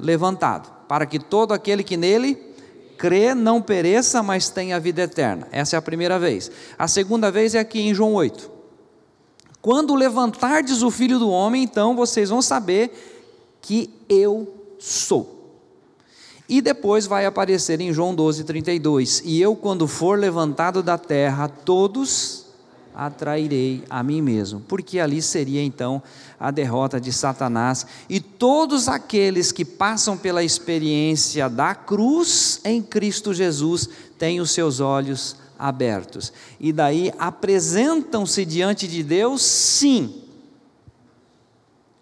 levantado, 0.00 0.68
para 0.88 1.06
que 1.06 1.16
todo 1.16 1.54
aquele 1.54 1.84
que 1.84 1.96
nele 1.96 2.34
crê 2.98 3.36
não 3.36 3.62
pereça, 3.62 4.20
mas 4.20 4.48
tenha 4.48 4.80
vida 4.80 5.02
eterna. 5.02 5.46
Essa 5.52 5.76
é 5.76 5.78
a 5.78 5.82
primeira 5.82 6.18
vez. 6.18 6.50
A 6.76 6.88
segunda 6.88 7.30
vez 7.30 7.54
é 7.54 7.60
aqui 7.60 7.82
em 7.82 7.94
João 7.94 8.14
8. 8.14 8.50
Quando 9.62 9.94
levantardes 9.94 10.82
o 10.82 10.90
filho 10.90 11.20
do 11.20 11.30
homem, 11.30 11.62
então 11.62 11.94
vocês 11.94 12.30
vão 12.30 12.42
saber 12.42 12.90
que 13.62 13.94
eu 14.08 14.52
sou. 14.76 15.54
E 16.48 16.60
depois 16.60 17.06
vai 17.06 17.26
aparecer 17.26 17.80
em 17.80 17.92
João 17.92 18.12
12, 18.12 18.42
32: 18.42 19.22
E 19.24 19.40
eu, 19.40 19.54
quando 19.54 19.86
for 19.86 20.18
levantado 20.18 20.82
da 20.82 20.98
terra, 20.98 21.46
todos 21.46 22.43
atrairei 22.94 23.84
a 23.90 24.02
mim 24.02 24.22
mesmo. 24.22 24.60
Porque 24.60 24.98
ali 24.98 25.20
seria 25.20 25.62
então 25.62 26.02
a 26.38 26.50
derrota 26.50 27.00
de 27.00 27.12
Satanás. 27.12 27.86
E 28.08 28.20
todos 28.20 28.88
aqueles 28.88 29.52
que 29.52 29.64
passam 29.64 30.16
pela 30.16 30.42
experiência 30.42 31.48
da 31.48 31.74
cruz 31.74 32.60
em 32.64 32.82
Cristo 32.82 33.34
Jesus 33.34 33.88
têm 34.18 34.40
os 34.40 34.50
seus 34.50 34.80
olhos 34.80 35.36
abertos. 35.58 36.32
E 36.60 36.72
daí 36.72 37.12
apresentam-se 37.18 38.44
diante 38.44 38.86
de 38.86 39.02
Deus, 39.02 39.42
sim, 39.42 40.22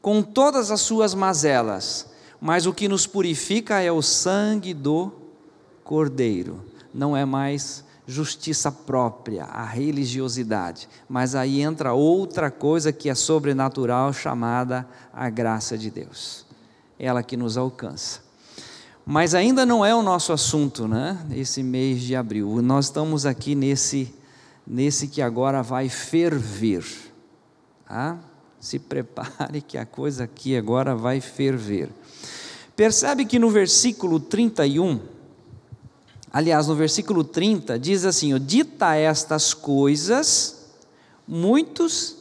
com 0.00 0.22
todas 0.22 0.70
as 0.70 0.80
suas 0.80 1.14
mazelas 1.14 2.12
mas 2.44 2.66
o 2.66 2.74
que 2.74 2.88
nos 2.88 3.06
purifica 3.06 3.80
é 3.80 3.92
o 3.92 4.02
sangue 4.02 4.74
do 4.74 5.12
Cordeiro, 5.84 6.60
não 6.92 7.16
é 7.16 7.24
mais 7.24 7.84
justiça 8.06 8.70
própria, 8.72 9.44
a 9.44 9.64
religiosidade, 9.64 10.88
mas 11.08 11.34
aí 11.34 11.60
entra 11.60 11.92
outra 11.92 12.50
coisa 12.50 12.92
que 12.92 13.08
é 13.08 13.14
sobrenatural 13.14 14.12
chamada 14.12 14.86
a 15.12 15.30
graça 15.30 15.78
de 15.78 15.90
Deus, 15.90 16.44
ela 16.98 17.22
que 17.22 17.36
nos 17.36 17.56
alcança. 17.56 18.20
Mas 19.04 19.34
ainda 19.34 19.66
não 19.66 19.84
é 19.84 19.94
o 19.94 20.02
nosso 20.02 20.32
assunto, 20.32 20.86
né? 20.86 21.18
Esse 21.32 21.62
mês 21.62 22.00
de 22.00 22.14
abril, 22.14 22.62
nós 22.62 22.86
estamos 22.86 23.26
aqui 23.26 23.54
nesse, 23.54 24.14
nesse 24.66 25.08
que 25.08 25.20
agora 25.20 25.62
vai 25.62 25.88
ferver, 25.88 26.84
tá? 27.86 28.18
Se 28.60 28.78
prepare 28.78 29.60
que 29.60 29.76
a 29.76 29.84
coisa 29.84 30.24
aqui 30.24 30.56
agora 30.56 30.94
vai 30.94 31.20
ferver. 31.20 31.90
Percebe 32.76 33.24
que 33.24 33.38
no 33.38 33.50
versículo 33.50 34.20
31, 34.20 35.00
aliás, 36.32 36.66
no 36.66 36.74
versículo 36.74 37.22
30, 37.22 37.78
diz 37.78 38.04
assim: 38.04 38.36
Dita 38.38 38.94
estas 38.94 39.52
coisas, 39.52 40.66
muitos 41.28 42.16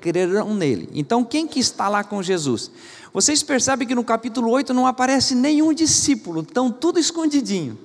crerão 0.00 0.52
nele. 0.54 0.90
Então, 0.92 1.24
quem 1.24 1.46
que 1.46 1.58
está 1.58 1.88
lá 1.88 2.04
com 2.04 2.22
Jesus? 2.22 2.70
Vocês 3.12 3.42
percebem 3.42 3.86
que 3.86 3.94
no 3.94 4.04
capítulo 4.04 4.50
8 4.50 4.74
não 4.74 4.86
aparece 4.86 5.34
nenhum 5.34 5.72
discípulo, 5.72 6.42
estão 6.42 6.70
tudo 6.70 6.98
escondidinho. 6.98 7.78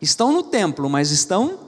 Estão 0.00 0.32
no 0.32 0.42
templo, 0.42 0.88
mas 0.88 1.10
estão 1.10 1.67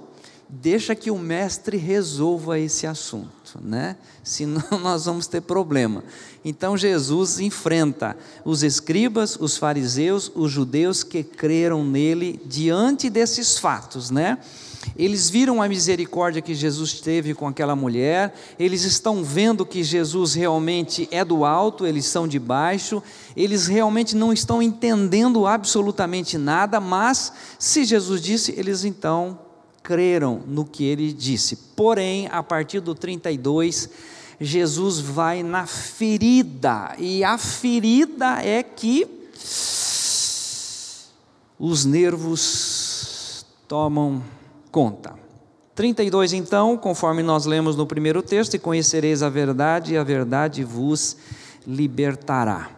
deixa 0.50 0.94
que 0.94 1.10
o 1.10 1.18
mestre 1.18 1.76
resolva 1.76 2.58
esse 2.58 2.86
assunto, 2.86 3.60
né? 3.62 3.96
Senão 4.24 4.78
nós 4.82 5.04
vamos 5.06 5.26
ter 5.26 5.40
problema. 5.40 6.04
Então 6.44 6.76
Jesus 6.76 7.38
enfrenta 7.38 8.16
os 8.44 8.62
escribas, 8.62 9.36
os 9.36 9.56
fariseus, 9.56 10.30
os 10.34 10.50
judeus 10.50 11.02
que 11.02 11.22
creram 11.22 11.84
nele 11.84 12.40
diante 12.44 13.08
desses 13.08 13.58
fatos, 13.58 14.10
né? 14.10 14.38
Eles 14.96 15.28
viram 15.28 15.60
a 15.60 15.68
misericórdia 15.68 16.40
que 16.40 16.54
Jesus 16.54 17.00
teve 17.00 17.34
com 17.34 17.46
aquela 17.46 17.76
mulher, 17.76 18.34
eles 18.58 18.82
estão 18.82 19.22
vendo 19.22 19.66
que 19.66 19.84
Jesus 19.84 20.32
realmente 20.32 21.06
é 21.10 21.22
do 21.22 21.44
alto, 21.44 21.86
eles 21.86 22.06
são 22.06 22.26
de 22.26 22.38
baixo, 22.38 23.02
eles 23.36 23.66
realmente 23.66 24.16
não 24.16 24.32
estão 24.32 24.62
entendendo 24.62 25.46
absolutamente 25.46 26.38
nada, 26.38 26.80
mas 26.80 27.30
se 27.58 27.84
Jesus 27.84 28.22
disse, 28.22 28.54
eles 28.56 28.84
então 28.84 29.38
creram 29.90 30.40
no 30.46 30.64
que 30.64 30.84
ele 30.84 31.12
disse. 31.12 31.56
Porém, 31.74 32.28
a 32.30 32.44
partir 32.44 32.78
do 32.78 32.94
32, 32.94 33.90
Jesus 34.40 35.00
vai 35.00 35.42
na 35.42 35.66
ferida, 35.66 36.94
e 36.96 37.24
a 37.24 37.36
ferida 37.36 38.40
é 38.40 38.62
que 38.62 39.04
os 41.58 41.84
nervos 41.84 43.44
tomam 43.66 44.22
conta. 44.70 45.18
32 45.74 46.34
então, 46.34 46.76
conforme 46.76 47.20
nós 47.20 47.44
lemos 47.44 47.74
no 47.74 47.84
primeiro 47.84 48.22
texto, 48.22 48.54
e 48.54 48.60
conhecereis 48.60 49.24
a 49.24 49.28
verdade, 49.28 49.94
e 49.94 49.98
a 49.98 50.04
verdade 50.04 50.62
vos 50.62 51.16
libertará. 51.66 52.70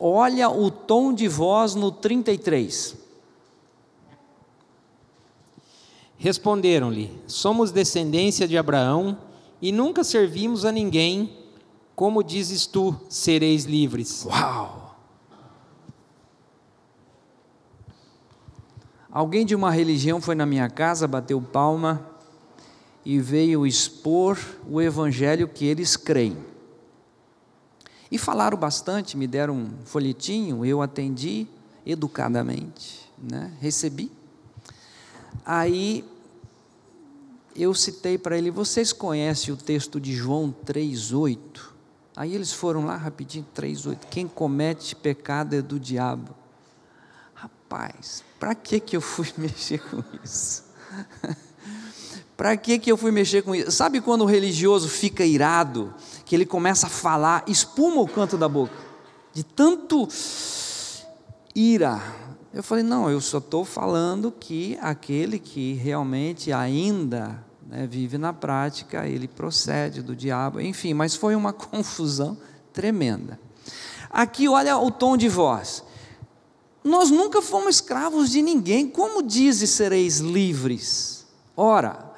Olha 0.00 0.50
o 0.50 0.68
tom 0.68 1.14
de 1.14 1.28
voz 1.28 1.76
no 1.76 1.92
33. 1.92 3.05
Responderam-lhe: 6.18 7.10
Somos 7.26 7.70
descendência 7.70 8.48
de 8.48 8.56
Abraão 8.56 9.18
e 9.60 9.72
nunca 9.72 10.04
servimos 10.04 10.64
a 10.64 10.72
ninguém. 10.72 11.44
Como 11.94 12.22
dizes 12.22 12.66
tu, 12.66 12.94
sereis 13.08 13.64
livres? 13.64 14.26
Uau! 14.26 14.86
Alguém 19.10 19.46
de 19.46 19.54
uma 19.54 19.70
religião 19.70 20.20
foi 20.20 20.34
na 20.34 20.44
minha 20.44 20.68
casa, 20.68 21.08
bateu 21.08 21.40
palma 21.40 22.06
e 23.02 23.18
veio 23.18 23.66
expor 23.66 24.38
o 24.68 24.78
evangelho 24.78 25.48
que 25.48 25.64
eles 25.64 25.96
creem. 25.96 26.36
E 28.10 28.18
falaram 28.18 28.58
bastante, 28.58 29.16
me 29.16 29.26
deram 29.26 29.54
um 29.54 29.70
folhetinho, 29.86 30.66
eu 30.66 30.82
atendi 30.82 31.46
educadamente, 31.86 33.10
né? 33.16 33.52
recebi. 33.58 34.10
Aí 35.44 36.04
eu 37.54 37.72
citei 37.74 38.18
para 38.18 38.36
ele: 38.36 38.50
vocês 38.50 38.92
conhecem 38.92 39.52
o 39.52 39.56
texto 39.56 40.00
de 40.00 40.14
João 40.14 40.54
3,8? 40.64 41.38
Aí 42.16 42.34
eles 42.34 42.52
foram 42.52 42.86
lá 42.86 42.96
rapidinho, 42.96 43.46
3,8. 43.54 43.98
Quem 44.10 44.26
comete 44.26 44.96
pecado 44.96 45.54
é 45.54 45.60
do 45.62 45.78
diabo. 45.78 46.34
Rapaz, 47.34 48.24
para 48.40 48.54
que, 48.54 48.80
que 48.80 48.96
eu 48.96 49.00
fui 49.00 49.30
mexer 49.36 49.78
com 49.78 50.02
isso? 50.24 50.64
para 52.36 52.56
que, 52.56 52.78
que 52.78 52.90
eu 52.90 52.96
fui 52.96 53.10
mexer 53.10 53.42
com 53.42 53.54
isso? 53.54 53.70
Sabe 53.70 54.00
quando 54.00 54.22
o 54.22 54.26
religioso 54.26 54.88
fica 54.88 55.24
irado, 55.24 55.94
que 56.24 56.34
ele 56.34 56.46
começa 56.46 56.86
a 56.86 56.90
falar, 56.90 57.44
espuma 57.46 58.00
o 58.00 58.08
canto 58.08 58.38
da 58.38 58.48
boca, 58.48 58.74
de 59.32 59.44
tanto 59.44 60.08
ira, 61.54 62.00
eu 62.52 62.62
falei, 62.62 62.82
não, 62.82 63.10
eu 63.10 63.20
só 63.20 63.38
estou 63.38 63.64
falando 63.64 64.32
que 64.32 64.78
aquele 64.80 65.38
que 65.38 65.74
realmente 65.74 66.52
ainda 66.52 67.44
né, 67.66 67.86
vive 67.86 68.16
na 68.16 68.32
prática, 68.32 69.06
ele 69.06 69.28
procede 69.28 70.02
do 70.02 70.14
diabo, 70.14 70.60
enfim, 70.60 70.94
mas 70.94 71.14
foi 71.14 71.34
uma 71.34 71.52
confusão 71.54 72.36
tremenda. 72.72 73.38
Aqui, 74.10 74.48
olha 74.48 74.78
o 74.78 74.90
tom 74.90 75.16
de 75.16 75.28
voz. 75.28 75.82
Nós 76.82 77.10
nunca 77.10 77.42
fomos 77.42 77.76
escravos 77.76 78.30
de 78.30 78.40
ninguém, 78.40 78.88
como 78.88 79.22
dizes 79.22 79.70
sereis 79.70 80.18
livres? 80.20 81.26
Ora, 81.56 82.14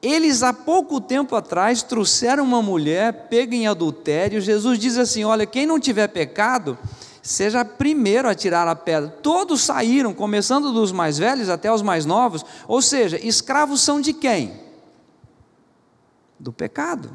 eles 0.00 0.42
há 0.42 0.52
pouco 0.52 1.00
tempo 1.00 1.34
atrás 1.34 1.82
trouxeram 1.82 2.44
uma 2.44 2.62
mulher 2.62 3.28
pega 3.28 3.54
em 3.54 3.66
adultério. 3.66 4.40
Jesus 4.40 4.78
diz 4.78 4.96
assim: 4.96 5.24
Olha, 5.24 5.44
quem 5.44 5.66
não 5.66 5.78
tiver 5.78 6.08
pecado, 6.08 6.78
seja 7.22 7.64
primeiro 7.64 8.28
a 8.28 8.34
tirar 8.34 8.66
a 8.66 8.74
pedra. 8.74 9.08
Todos 9.08 9.62
saíram, 9.62 10.12
começando 10.12 10.72
dos 10.72 10.90
mais 10.90 11.16
velhos 11.16 11.48
até 11.48 11.72
os 11.72 11.80
mais 11.80 12.04
novos, 12.04 12.44
ou 12.66 12.82
seja, 12.82 13.18
escravos 13.24 13.80
são 13.80 14.00
de 14.00 14.12
quem? 14.12 14.60
Do 16.38 16.52
pecado. 16.52 17.10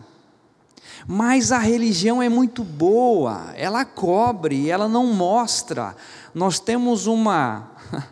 Mas 1.06 1.52
a 1.52 1.60
religião 1.60 2.22
é 2.22 2.30
muito 2.30 2.63
boa, 2.63 3.54
ela 3.56 3.86
cobre, 3.86 4.70
ela 4.70 4.88
não 4.88 5.08
mostra. 5.08 5.96
Nós 6.34 6.60
temos 6.60 7.06
uma 7.06 7.72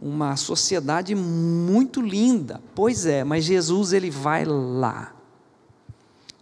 uma 0.00 0.36
sociedade 0.36 1.14
muito 1.14 2.00
linda. 2.00 2.62
Pois 2.74 3.06
é, 3.06 3.24
mas 3.24 3.44
Jesus 3.44 3.92
ele 3.92 4.10
vai 4.10 4.44
lá. 4.44 5.15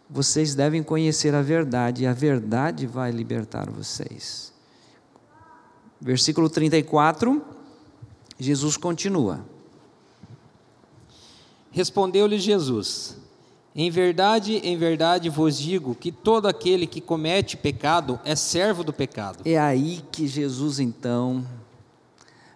Vocês 0.09 0.55
devem 0.55 0.83
conhecer 0.83 1.35
a 1.35 1.43
verdade, 1.43 2.05
e 2.05 2.07
a 2.07 2.12
verdade 2.12 2.87
vai 2.87 3.11
libertar 3.11 3.71
vocês. 3.71 4.53
Versículo 6.00 6.50
34, 6.50 7.42
Jesus 8.38 8.77
continua. 8.77 9.44
Respondeu-lhe 11.71 12.38
Jesus: 12.38 13.17
Em 13.75 13.90
verdade, 13.90 14.57
em 14.57 14.77
verdade 14.77 15.29
vos 15.29 15.59
digo 15.59 15.94
que 15.94 16.13
todo 16.13 16.46
aquele 16.46 16.87
que 16.87 17.00
comete 17.00 17.57
pecado 17.57 18.21
é 18.25 18.37
servo 18.37 18.85
do 18.85 18.92
pecado. 18.92 19.40
É 19.44 19.59
aí 19.59 20.05
que 20.13 20.29
Jesus 20.29 20.79
então 20.79 21.44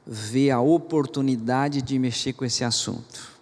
vê 0.07 0.51
a 0.51 0.61
oportunidade 0.61 1.83
de 1.83 1.99
mexer 1.99 2.33
com 2.33 2.45
esse 2.45 2.63
assunto. 2.63 3.37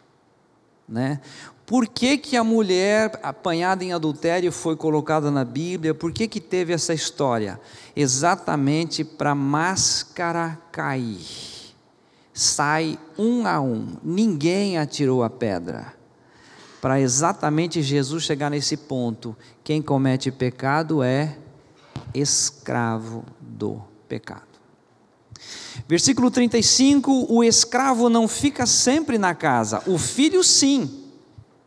Né? 0.89 1.21
Por 1.67 1.89
que, 1.89 2.17
que 2.17 2.37
a 2.37 2.45
mulher 2.45 3.19
apanhada 3.25 3.83
em 3.83 3.93
adultério 3.93 4.53
foi 4.53 4.77
colocada 4.77 5.33
na 5.33 5.45
Bíblia? 5.45 5.93
Por 5.93 6.13
que, 6.13 6.29
que 6.29 6.41
teve 6.41 6.73
essa 6.73 6.95
história? 6.95 7.61
Exatamente 7.95 9.03
para 9.03 9.35
máscara 9.35 10.57
cair. 10.71 11.27
Sai 12.33 12.97
um 13.19 13.47
a 13.49 13.61
um, 13.61 13.97
ninguém 14.01 14.79
atirou 14.79 15.25
a 15.25 15.31
pedra. 15.31 15.93
Para 16.81 17.01
exatamente 17.01 17.83
Jesus 17.83 18.23
chegar 18.23 18.49
nesse 18.49 18.77
ponto: 18.77 19.37
quem 19.65 19.83
comete 19.83 20.31
pecado 20.31 21.03
é 21.03 21.37
escravo 22.15 23.25
do 23.41 23.83
pecado. 24.09 24.43
Versículo 25.89 26.31
35: 26.31 27.27
O 27.29 27.43
escravo 27.43 28.09
não 28.09 28.29
fica 28.29 28.67
sempre 28.67 29.19
na 29.19 29.35
casa, 29.35 29.83
o 29.87 29.99
filho 29.99 30.45
sim, 30.45 31.06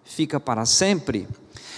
fica 0.09 0.39
para 0.39 0.65
sempre. 0.65 1.27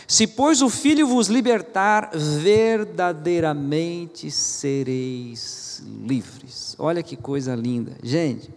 Se, 0.07 0.25
pois, 0.25 0.61
o 0.61 0.69
filho 0.69 1.05
vos 1.07 1.27
libertar, 1.27 2.11
verdadeiramente 2.13 4.32
sereis 4.32 5.84
livres. 6.05 6.75
Olha 6.79 7.03
que 7.03 7.15
coisa 7.15 7.55
linda. 7.55 7.95
Gente, 8.03 8.49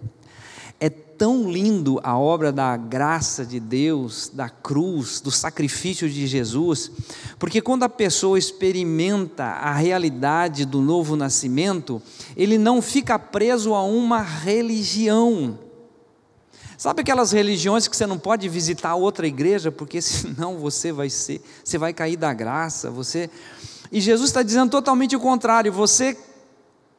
é 0.80 0.90
tão 0.90 1.48
lindo 1.50 2.00
a 2.02 2.18
obra 2.18 2.50
da 2.50 2.76
graça 2.76 3.46
de 3.46 3.60
Deus, 3.60 4.28
da 4.32 4.48
cruz, 4.48 5.20
do 5.20 5.30
sacrifício 5.30 6.10
de 6.10 6.26
Jesus, 6.26 6.90
porque 7.38 7.60
quando 7.60 7.84
a 7.84 7.88
pessoa 7.88 8.36
experimenta 8.38 9.44
a 9.44 9.72
realidade 9.74 10.64
do 10.64 10.80
novo 10.80 11.14
nascimento, 11.14 12.02
ele 12.36 12.58
não 12.58 12.82
fica 12.82 13.16
preso 13.18 13.74
a 13.74 13.84
uma 13.84 14.20
religião. 14.20 15.56
Sabe 16.76 17.02
aquelas 17.02 17.32
religiões 17.32 17.86
que 17.86 17.96
você 17.96 18.06
não 18.06 18.18
pode 18.18 18.48
visitar 18.48 18.94
outra 18.94 19.26
igreja 19.26 19.70
porque 19.70 20.00
senão 20.02 20.58
você 20.58 20.92
vai 20.92 21.10
ser, 21.10 21.40
você 21.62 21.78
vai 21.78 21.92
cair 21.92 22.16
da 22.16 22.32
graça, 22.32 22.90
você 22.90 23.30
E 23.92 24.00
Jesus 24.00 24.30
está 24.30 24.42
dizendo 24.42 24.70
totalmente 24.70 25.14
o 25.14 25.20
contrário, 25.20 25.72
você 25.72 26.16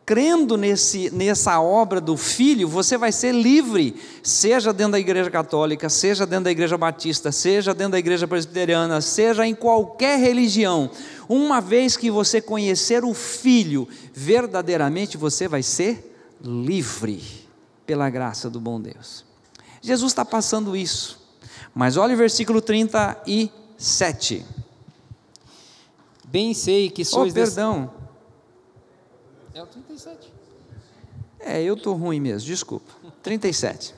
crendo 0.05 0.55
nesse, 0.55 1.09
nessa 1.09 1.59
obra 1.59 1.99
do 1.99 2.15
Filho, 2.15 2.67
você 2.67 2.95
vai 2.95 3.11
ser 3.11 3.34
livre, 3.34 3.95
seja 4.21 4.71
dentro 4.71 4.93
da 4.93 4.99
igreja 4.99 5.32
católica, 5.32 5.89
seja 5.89 6.28
dentro 6.28 6.45
da 6.45 6.51
igreja 6.51 6.78
batista, 6.78 7.32
seja 7.32 7.73
dentro 7.73 7.93
da 7.93 7.99
igreja 7.99 8.28
presbiteriana, 8.28 9.01
seja 9.01 9.47
em 9.47 9.55
qualquer 9.55 10.19
religião. 10.19 10.91
Uma 11.28 11.59
vez 11.59 11.97
que 11.97 12.11
você 12.11 12.39
conhecer 12.39 13.03
o 13.03 13.15
Filho, 13.15 13.88
verdadeiramente 14.13 15.17
você 15.17 15.47
vai 15.47 15.63
ser 15.63 16.15
livre, 16.39 17.23
pela 17.88 18.09
graça 18.09 18.47
do 18.47 18.59
bom 18.59 18.80
Deus. 18.80 19.24
Jesus 19.86 20.12
está 20.12 20.26
passando 20.26 20.76
isso, 20.76 21.20
mas 21.74 21.96
olha 21.96 22.16
o 22.16 22.18
versículo 22.18 22.60
37. 22.60 24.44
Bem 26.28 26.56
sei 26.56 26.90
que 26.90 27.06
sois. 27.06 27.32
Oh, 27.32 27.36
perdão. 27.36 27.92
Desse 29.54 29.60
é 29.60 29.64
o 29.64 29.68
37. 29.68 30.34
É, 31.40 31.62
eu 31.62 31.76
estou 31.76 31.96
ruim 31.96 32.20
mesmo, 32.20 32.48
desculpa. 32.48 32.92
37. 33.22 33.94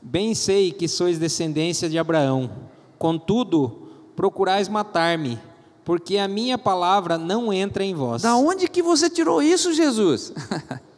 Bem 0.00 0.32
sei 0.34 0.70
que 0.70 0.86
sois 0.86 1.18
descendência 1.18 1.90
de 1.90 1.98
Abraão, 1.98 2.68
contudo, 2.96 3.88
procurais 4.14 4.68
matar-me, 4.68 5.40
porque 5.84 6.18
a 6.18 6.28
minha 6.28 6.56
palavra 6.56 7.18
não 7.18 7.52
entra 7.52 7.82
em 7.82 7.94
vós. 7.94 8.22
Da 8.22 8.36
onde 8.36 8.68
que 8.68 8.80
você 8.80 9.10
tirou 9.10 9.42
isso, 9.42 9.72
Jesus? 9.72 10.32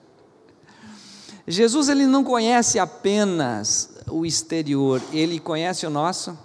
Jesus 1.49 1.89
ele 1.89 2.07
não 2.07 2.23
conhece 2.23 2.79
apenas 2.79 3.89
o 4.07 4.27
exterior, 4.27 5.03
ele 5.13 5.41
conhece 5.41 5.87
o 5.87 5.91
nosso. 5.91 6.37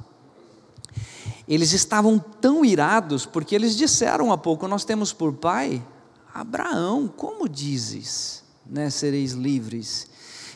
Eles 1.45 1.74
estavam 1.74 2.18
tão 2.18 2.64
irados 2.64 3.26
porque 3.26 3.54
eles 3.54 3.76
disseram 3.76 4.32
há 4.32 4.38
pouco: 4.38 4.66
Nós 4.68 4.86
temos 4.86 5.12
por 5.12 5.34
pai 5.34 5.86
Abraão, 6.34 7.08
como 7.08 7.49
dizes, 7.49 8.43
né, 8.66 8.89
sereis 8.89 9.34
livres? 9.34 10.08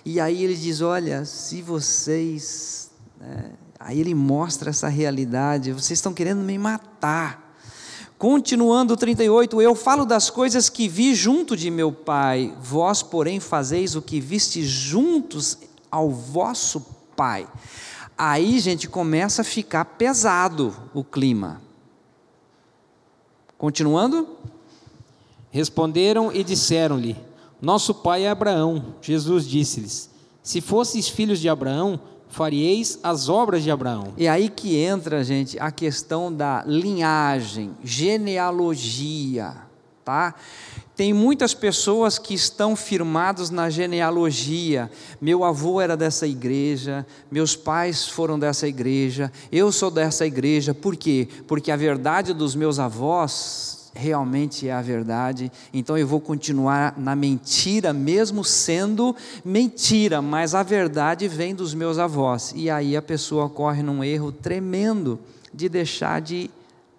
E 0.05 0.19
aí 0.19 0.43
ele 0.43 0.55
diz: 0.55 0.79
Olha, 0.79 1.25
se 1.25 1.61
vocês. 1.61 2.89
Né, 3.19 3.51
aí 3.77 3.99
ele 3.99 4.15
mostra 4.15 4.69
essa 4.69 4.87
realidade, 4.87 5.73
vocês 5.73 5.99
estão 5.99 6.13
querendo 6.13 6.39
me 6.39 6.57
matar. 6.57 7.46
Continuando 8.17 8.97
38, 8.97 9.61
eu 9.61 9.75
falo 9.75 10.03
das 10.03 10.31
coisas 10.31 10.69
que 10.69 10.87
vi 10.87 11.13
junto 11.13 11.55
de 11.55 11.69
meu 11.69 11.91
pai, 11.91 12.51
vós, 12.59 13.03
porém, 13.03 13.39
fazeis 13.39 13.95
o 13.95 14.01
que 14.01 14.19
viste 14.19 14.63
juntos 14.63 15.59
ao 15.91 16.09
vosso 16.09 16.83
pai. 17.15 17.47
Aí, 18.17 18.59
gente, 18.59 18.89
começa 18.89 19.43
a 19.43 19.45
ficar 19.45 19.85
pesado 19.85 20.75
o 20.95 21.03
clima. 21.03 21.61
Continuando? 23.55 24.27
Responderam 25.51 26.31
e 26.31 26.43
disseram-lhe: 26.43 27.15
Nosso 27.61 27.93
pai 27.93 28.23
é 28.23 28.29
Abraão. 28.29 28.95
Jesus 28.99 29.47
disse-lhes: 29.47 30.09
Se 30.41 30.59
fosseis 30.59 31.07
filhos 31.07 31.39
de 31.39 31.47
Abraão, 31.49 31.99
faríeis 32.29 32.99
as 33.03 33.29
obras 33.29 33.63
de 33.63 33.71
Abraão. 33.71 34.13
E 34.17 34.27
aí 34.27 34.49
que 34.49 34.77
entra, 34.77 35.23
gente, 35.23 35.57
a 35.59 35.71
questão 35.71 36.33
da 36.33 36.63
linhagem, 36.65 37.71
genealogia, 37.83 39.55
tá? 40.03 40.35
Tem 40.95 41.13
muitas 41.13 41.53
pessoas 41.53 42.17
que 42.17 42.33
estão 42.33 42.75
firmados 42.75 43.51
na 43.51 43.69
genealogia. 43.69 44.89
Meu 45.21 45.43
avô 45.43 45.79
era 45.79 45.95
dessa 45.95 46.25
igreja, 46.25 47.05
meus 47.31 47.55
pais 47.55 48.07
foram 48.07 48.39
dessa 48.39 48.67
igreja, 48.67 49.31
eu 49.51 49.71
sou 49.71 49.91
dessa 49.91 50.25
igreja. 50.25 50.73
Por 50.73 50.95
quê? 50.95 51.27
Porque 51.47 51.71
a 51.71 51.75
verdade 51.75 52.33
dos 52.33 52.55
meus 52.55 52.79
avós 52.79 53.76
realmente 53.97 54.67
é 54.67 54.71
a 54.71 54.81
verdade, 54.81 55.51
então 55.73 55.97
eu 55.97 56.07
vou 56.07 56.21
continuar 56.21 56.93
na 56.97 57.15
mentira, 57.15 57.91
mesmo 57.91 58.43
sendo 58.43 59.15
mentira, 59.43 60.21
mas 60.21 60.53
a 60.53 60.63
verdade 60.63 61.27
vem 61.27 61.55
dos 61.55 61.73
meus 61.73 61.97
avós. 61.97 62.53
E 62.55 62.69
aí 62.69 62.95
a 62.95 63.01
pessoa 63.01 63.49
corre 63.49 63.81
num 63.81 64.03
erro 64.03 64.31
tremendo 64.31 65.19
de 65.53 65.67
deixar 65.67 66.21
de 66.21 66.49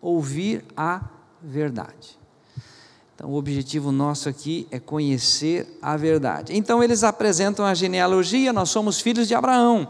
ouvir 0.03 0.65
a 0.77 1.03
verdade. 1.43 2.19
Então, 3.15 3.31
o 3.31 3.35
objetivo 3.35 3.91
nosso 3.91 4.29
aqui 4.29 4.69
é 4.71 4.79
conhecer 4.79 5.79
a 5.83 5.97
verdade. 5.97 6.57
Então, 6.57 6.85
eles 6.85 7.03
apresentam 7.03 7.65
a 7.65 7.75
genealogia: 7.75 8.53
nós 8.53 8.71
somos 8.71 9.01
filhos 9.01 9.27
de 9.27 9.35
Abraão. 9.35 9.89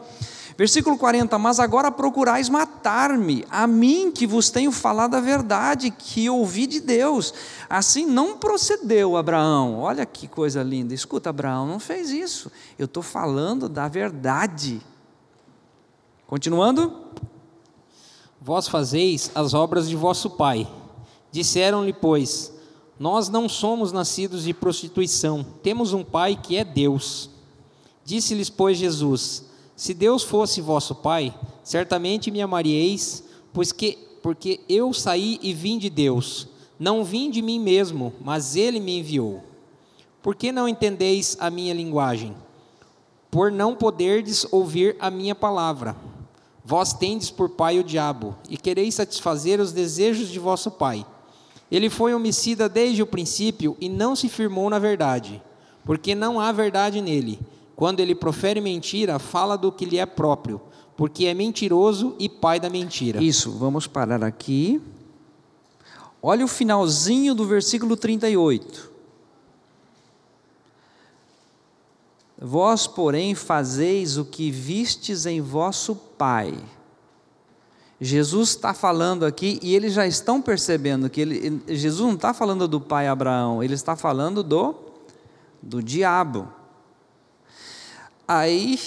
Versículo 0.57 0.97
40: 0.97 1.39
Mas 1.39 1.61
agora 1.61 1.91
procurais 1.93 2.49
matar-me, 2.89 3.45
a 3.51 3.66
mim 3.66 4.11
que 4.11 4.26
vos 4.26 4.49
tenho 4.49 4.72
falado 4.72 5.14
a 5.14 5.20
verdade, 5.20 5.91
que 5.91 6.30
ouvi 6.30 6.66
de 6.66 6.80
Deus. 6.80 7.34
Assim 7.68 8.07
não 8.07 8.39
procedeu 8.39 9.14
Abraão. 9.14 9.78
Olha 9.78 10.07
que 10.07 10.26
coisa 10.26 10.62
linda. 10.62 10.95
Escuta, 10.95 11.28
Abraão 11.28 11.66
não 11.66 11.78
fez 11.78 12.11
isso. 12.11 12.51
Eu 12.78 12.86
estou 12.86 13.03
falando 13.03 13.68
da 13.68 13.89
verdade. 13.89 14.80
Continuando. 16.26 17.05
Vós 18.41 18.68
fazeis 18.68 19.30
as 19.34 19.53
obras 19.53 19.89
de 19.89 19.95
vosso 19.97 20.30
pai. 20.30 20.66
Disseram-lhe, 21.30 21.93
pois, 21.93 22.53
nós 22.99 23.28
não 23.28 23.49
somos 23.49 23.93
nascidos 23.93 24.45
de 24.45 24.55
prostituição, 24.55 25.45
temos 25.62 25.93
um 25.93 26.03
pai 26.03 26.39
que 26.41 26.57
é 26.57 26.64
Deus. 26.64 27.28
Disse-lhes, 28.05 28.49
pois, 28.49 28.78
Jesus: 28.78 29.45
se 29.79 29.95
Deus 29.95 30.24
fosse 30.24 30.61
vosso 30.61 30.93
Pai, 30.93 31.33
certamente 31.62 32.33
me 32.33 32.43
amaríeis, 32.43 33.22
pois 33.53 33.70
que, 33.70 33.97
porque 34.20 34.59
eu 34.68 34.93
saí 34.93 35.39
e 35.41 35.55
vim 35.55 35.79
de 35.79 35.89
Deus. 35.89 36.49
Não 36.81 37.05
vim 37.05 37.31
de 37.31 37.41
mim 37.41 37.61
mesmo, 37.61 38.12
mas 38.20 38.57
Ele 38.57 38.81
me 38.81 38.99
enviou. 38.99 39.41
Por 40.20 40.35
que 40.35 40.51
não 40.51 40.68
entendeis 40.68 41.37
a 41.39 41.49
minha 41.49 41.72
linguagem? 41.72 42.35
Por 43.31 43.53
não 43.53 43.76
poderdes 43.76 44.45
ouvir 44.51 44.97
a 44.99 45.12
minha 45.12 45.35
palavra. 45.35 45.95
Vós 46.64 46.93
tendes 46.93 47.31
por 47.31 47.51
pai 47.51 47.79
o 47.79 47.85
diabo, 47.85 48.35
e 48.51 48.57
quereis 48.57 48.97
satisfazer 48.97 49.61
os 49.61 49.70
desejos 49.70 50.29
de 50.29 50.41
vosso 50.41 50.72
pai. 50.72 51.07
Ele 51.70 51.89
foi 51.89 52.12
homicida 52.12 52.68
desde 52.68 53.01
o 53.01 53.07
princípio 53.07 53.76
e 53.81 53.89
não 53.89 54.16
se 54.16 54.29
firmou 54.29 54.68
na 54.68 54.81
verdade, 54.81 55.41
porque 55.85 56.16
não 56.16 56.41
há 56.41 56.51
verdade 56.51 57.01
nele. 57.01 57.39
Quando 57.79 58.01
ele 58.01 58.12
profere 58.12 58.61
mentira, 58.61 59.20
fala 59.20 59.57
do 59.57 59.70
que 59.70 59.85
lhe 59.85 59.99
é 59.99 60.05
próprio, 60.05 60.61
porque 60.97 61.26
é 61.26 61.33
mentiroso 61.33 62.16
e 62.18 62.29
pai 62.29 62.59
da 62.59 62.68
mentira. 62.68 63.22
Isso, 63.22 63.53
vamos 63.53 63.87
parar 63.87 64.24
aqui. 64.24 64.83
Olha 66.20 66.45
o 66.45 66.49
finalzinho 66.49 67.37
do 67.37 67.47
versículo 67.47 67.97
38. 67.97 68.91
Vós, 72.37 72.89
porém, 72.89 73.37
fazeis 73.37 74.18
o 74.18 74.24
que 74.24 74.51
vistes 74.51 75.24
em 75.24 75.41
vosso 75.41 75.95
pai. 75.95 76.59
Jesus 78.01 78.49
está 78.49 78.74
falando 78.74 79.24
aqui 79.24 79.61
e 79.62 79.76
eles 79.76 79.93
já 79.93 80.05
estão 80.05 80.43
percebendo 80.43 81.09
que 81.09 81.20
ele, 81.20 81.62
Jesus 81.68 82.05
não 82.05 82.16
está 82.16 82.35
falando 82.35 82.66
do 82.66 82.81
pai 82.81 83.07
Abraão, 83.07 83.62
ele 83.62 83.74
está 83.74 83.95
falando 83.95 84.43
do, 84.43 84.74
do 85.62 85.81
diabo. 85.81 86.58
Aí 88.31 88.79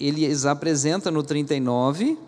eles 0.00 0.44
apresentam 0.44 1.12
no 1.12 1.22
39, 1.22 2.18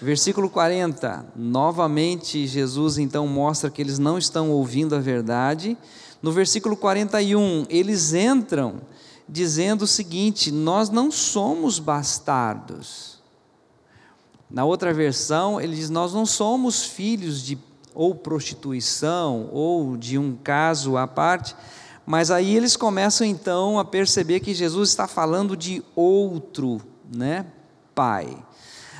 versículo 0.00 0.50
40, 0.50 1.26
novamente 1.36 2.44
Jesus 2.44 2.98
então 2.98 3.28
mostra 3.28 3.70
que 3.70 3.80
eles 3.80 4.00
não 4.00 4.18
estão 4.18 4.50
ouvindo 4.50 4.96
a 4.96 4.98
verdade. 4.98 5.78
No 6.20 6.32
versículo 6.32 6.76
41, 6.76 7.66
eles 7.70 8.12
entram 8.12 8.80
dizendo 9.28 9.82
o 9.82 9.86
seguinte: 9.86 10.50
Nós 10.50 10.90
não 10.90 11.08
somos 11.08 11.78
bastardos. 11.78 13.22
Na 14.50 14.64
outra 14.64 14.92
versão, 14.92 15.60
ele 15.60 15.76
diz: 15.76 15.88
Nós 15.88 16.12
não 16.12 16.26
somos 16.26 16.84
filhos 16.84 17.40
de 17.44 17.56
ou 17.94 18.12
prostituição 18.12 19.48
ou 19.52 19.96
de 19.96 20.18
um 20.18 20.34
caso 20.34 20.96
à 20.96 21.06
parte, 21.06 21.54
Mas 22.04 22.30
aí 22.30 22.56
eles 22.56 22.76
começam 22.76 23.26
então 23.26 23.78
a 23.78 23.84
perceber 23.84 24.40
que 24.40 24.54
Jesus 24.54 24.88
está 24.88 25.06
falando 25.06 25.56
de 25.56 25.82
outro, 25.94 26.80
né, 27.14 27.46
pai. 27.94 28.36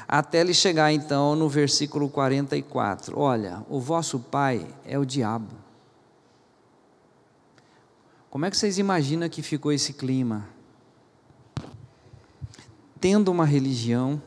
Até 0.07 0.41
ele 0.41 0.55
chegar 0.55 0.93
então 0.93 1.35
no 1.35 1.49
versículo 1.49 2.09
44. 2.09 3.19
Olha, 3.19 3.65
o 3.69 3.81
vosso 3.81 4.19
pai 4.21 4.67
é 4.85 4.99
o 4.99 5.05
diabo. 5.05 5.49
Como 8.31 8.45
é 8.47 8.51
que 8.51 8.57
vocês 8.57 8.79
imaginam 8.79 9.29
que 9.29 9.43
ficou 9.43 9.73
esse 9.73 9.93
clima? 9.93 10.49
Tendo 13.01 13.31
uma 13.31 13.45
religião, 13.45 14.23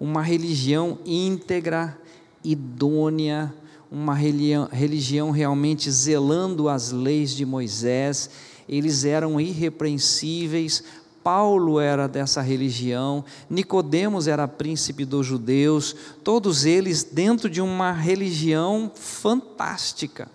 uma 0.00 0.20
religião 0.20 0.98
íntegra, 1.06 1.98
idônea, 2.42 3.54
uma 3.90 4.14
religião 4.14 5.30
realmente 5.30 5.90
zelando 5.90 6.68
as 6.68 6.90
leis 6.90 7.30
de 7.30 7.46
Moisés, 7.46 8.30
eles 8.68 9.04
eram 9.04 9.40
irrepreensíveis. 9.40 10.82
Paulo 11.22 11.80
era 11.80 12.06
dessa 12.06 12.40
religião, 12.40 13.24
Nicodemos 13.50 14.28
era 14.28 14.46
príncipe 14.46 15.04
dos 15.04 15.26
judeus, 15.26 15.94
todos 16.22 16.64
eles 16.64 17.02
dentro 17.02 17.50
de 17.50 17.60
uma 17.60 17.90
religião 17.90 18.92
fantástica. 18.94 20.28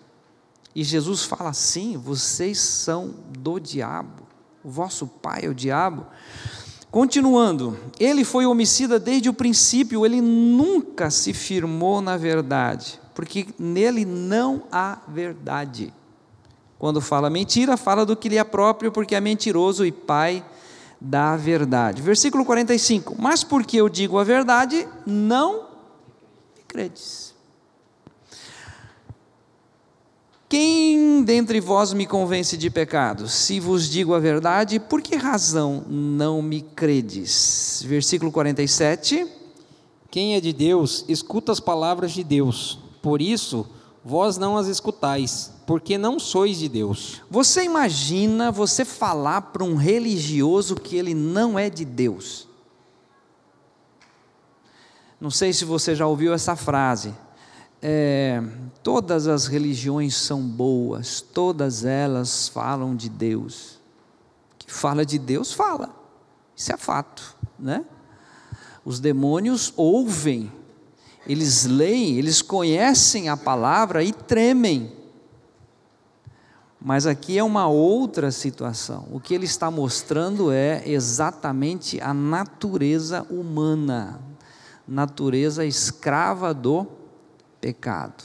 E 0.75 0.83
Jesus 0.83 1.23
fala 1.23 1.49
assim: 1.49 1.95
vocês 1.97 2.57
são 2.59 3.13
do 3.39 3.57
diabo, 3.57 4.23
o 4.63 4.69
vosso 4.69 5.07
pai 5.07 5.45
é 5.45 5.49
o 5.49 5.53
diabo. 5.55 6.05
Continuando, 6.91 7.77
ele 7.97 8.25
foi 8.25 8.45
homicida 8.45 8.99
desde 8.99 9.29
o 9.29 9.33
princípio, 9.33 10.05
ele 10.05 10.19
nunca 10.19 11.09
se 11.09 11.33
firmou 11.33 12.01
na 12.01 12.17
verdade, 12.17 12.99
porque 13.13 13.47
nele 13.57 14.05
não 14.05 14.63
há 14.71 14.99
verdade. 15.07 15.93
Quando 16.77 16.99
fala 16.99 17.29
mentira, 17.29 17.77
fala 17.77 18.05
do 18.05 18.15
que 18.15 18.29
lhe 18.29 18.37
é 18.37 18.43
próprio, 18.43 18.91
porque 18.91 19.13
é 19.13 19.21
mentiroso 19.21 19.85
e 19.85 19.91
pai 19.91 20.43
da 20.99 21.37
verdade. 21.37 22.01
Versículo 22.01 22.43
45: 22.43 23.15
Mas 23.19 23.43
porque 23.43 23.77
eu 23.77 23.87
digo 23.87 24.17
a 24.17 24.23
verdade, 24.23 24.87
não 25.05 25.67
me 26.55 26.63
credes. 26.67 27.31
Quem 30.51 31.23
dentre 31.23 31.61
vós 31.61 31.93
me 31.93 32.05
convence 32.05 32.57
de 32.57 32.69
pecado? 32.69 33.29
Se 33.29 33.57
vos 33.57 33.89
digo 33.89 34.13
a 34.13 34.19
verdade, 34.19 34.81
por 34.81 35.01
que 35.01 35.15
razão 35.15 35.85
não 35.87 36.41
me 36.41 36.61
credes? 36.61 37.81
Versículo 37.87 38.33
47. 38.33 39.25
Quem 40.09 40.35
é 40.35 40.41
de 40.41 40.51
Deus, 40.51 41.05
escuta 41.07 41.53
as 41.53 41.61
palavras 41.61 42.11
de 42.11 42.21
Deus. 42.21 42.80
Por 43.01 43.21
isso, 43.21 43.67
vós 44.03 44.37
não 44.37 44.57
as 44.57 44.67
escutais, 44.67 45.51
porque 45.65 45.97
não 45.97 46.19
sois 46.19 46.57
de 46.57 46.69
Deus. 46.69 47.21
Você 47.29 47.63
imagina 47.63 48.51
você 48.51 48.85
falar 48.85 49.41
para 49.41 49.63
um 49.63 49.75
religioso 49.75 50.75
que 50.75 50.95
ele 50.95 51.13
não 51.13 51.57
é 51.57 51.69
de 51.69 51.85
Deus? 51.85 52.47
Não 55.19 55.29
sei 55.29 55.53
se 55.53 55.65
você 55.65 55.95
já 55.95 56.07
ouviu 56.07 56.33
essa 56.33 56.55
frase 56.55 57.13
é, 57.81 58.41
todas 58.83 59.27
as 59.27 59.47
religiões 59.47 60.15
são 60.15 60.41
boas, 60.41 61.19
todas 61.19 61.83
elas 61.83 62.47
falam 62.47 62.95
de 62.95 63.09
Deus. 63.09 63.79
Que 64.59 64.71
fala 64.71 65.05
de 65.05 65.17
Deus, 65.17 65.51
fala. 65.51 65.89
Isso 66.55 66.71
é 66.71 66.77
fato, 66.77 67.35
né? 67.57 67.83
Os 68.85 68.99
demônios 68.99 69.73
ouvem, 69.75 70.51
eles 71.25 71.65
leem, 71.65 72.17
eles 72.17 72.41
conhecem 72.41 73.29
a 73.29 73.37
palavra 73.37 74.03
e 74.03 74.11
tremem. 74.11 74.91
Mas 76.83 77.05
aqui 77.05 77.37
é 77.37 77.43
uma 77.43 77.67
outra 77.67 78.31
situação. 78.31 79.07
O 79.11 79.19
que 79.19 79.35
ele 79.35 79.45
está 79.45 79.69
mostrando 79.69 80.51
é 80.51 80.81
exatamente 80.85 82.01
a 82.01 82.11
natureza 82.13 83.21
humana, 83.29 84.19
natureza 84.87 85.63
escrava 85.63 86.53
do 86.53 86.87
pecado. 87.59 88.23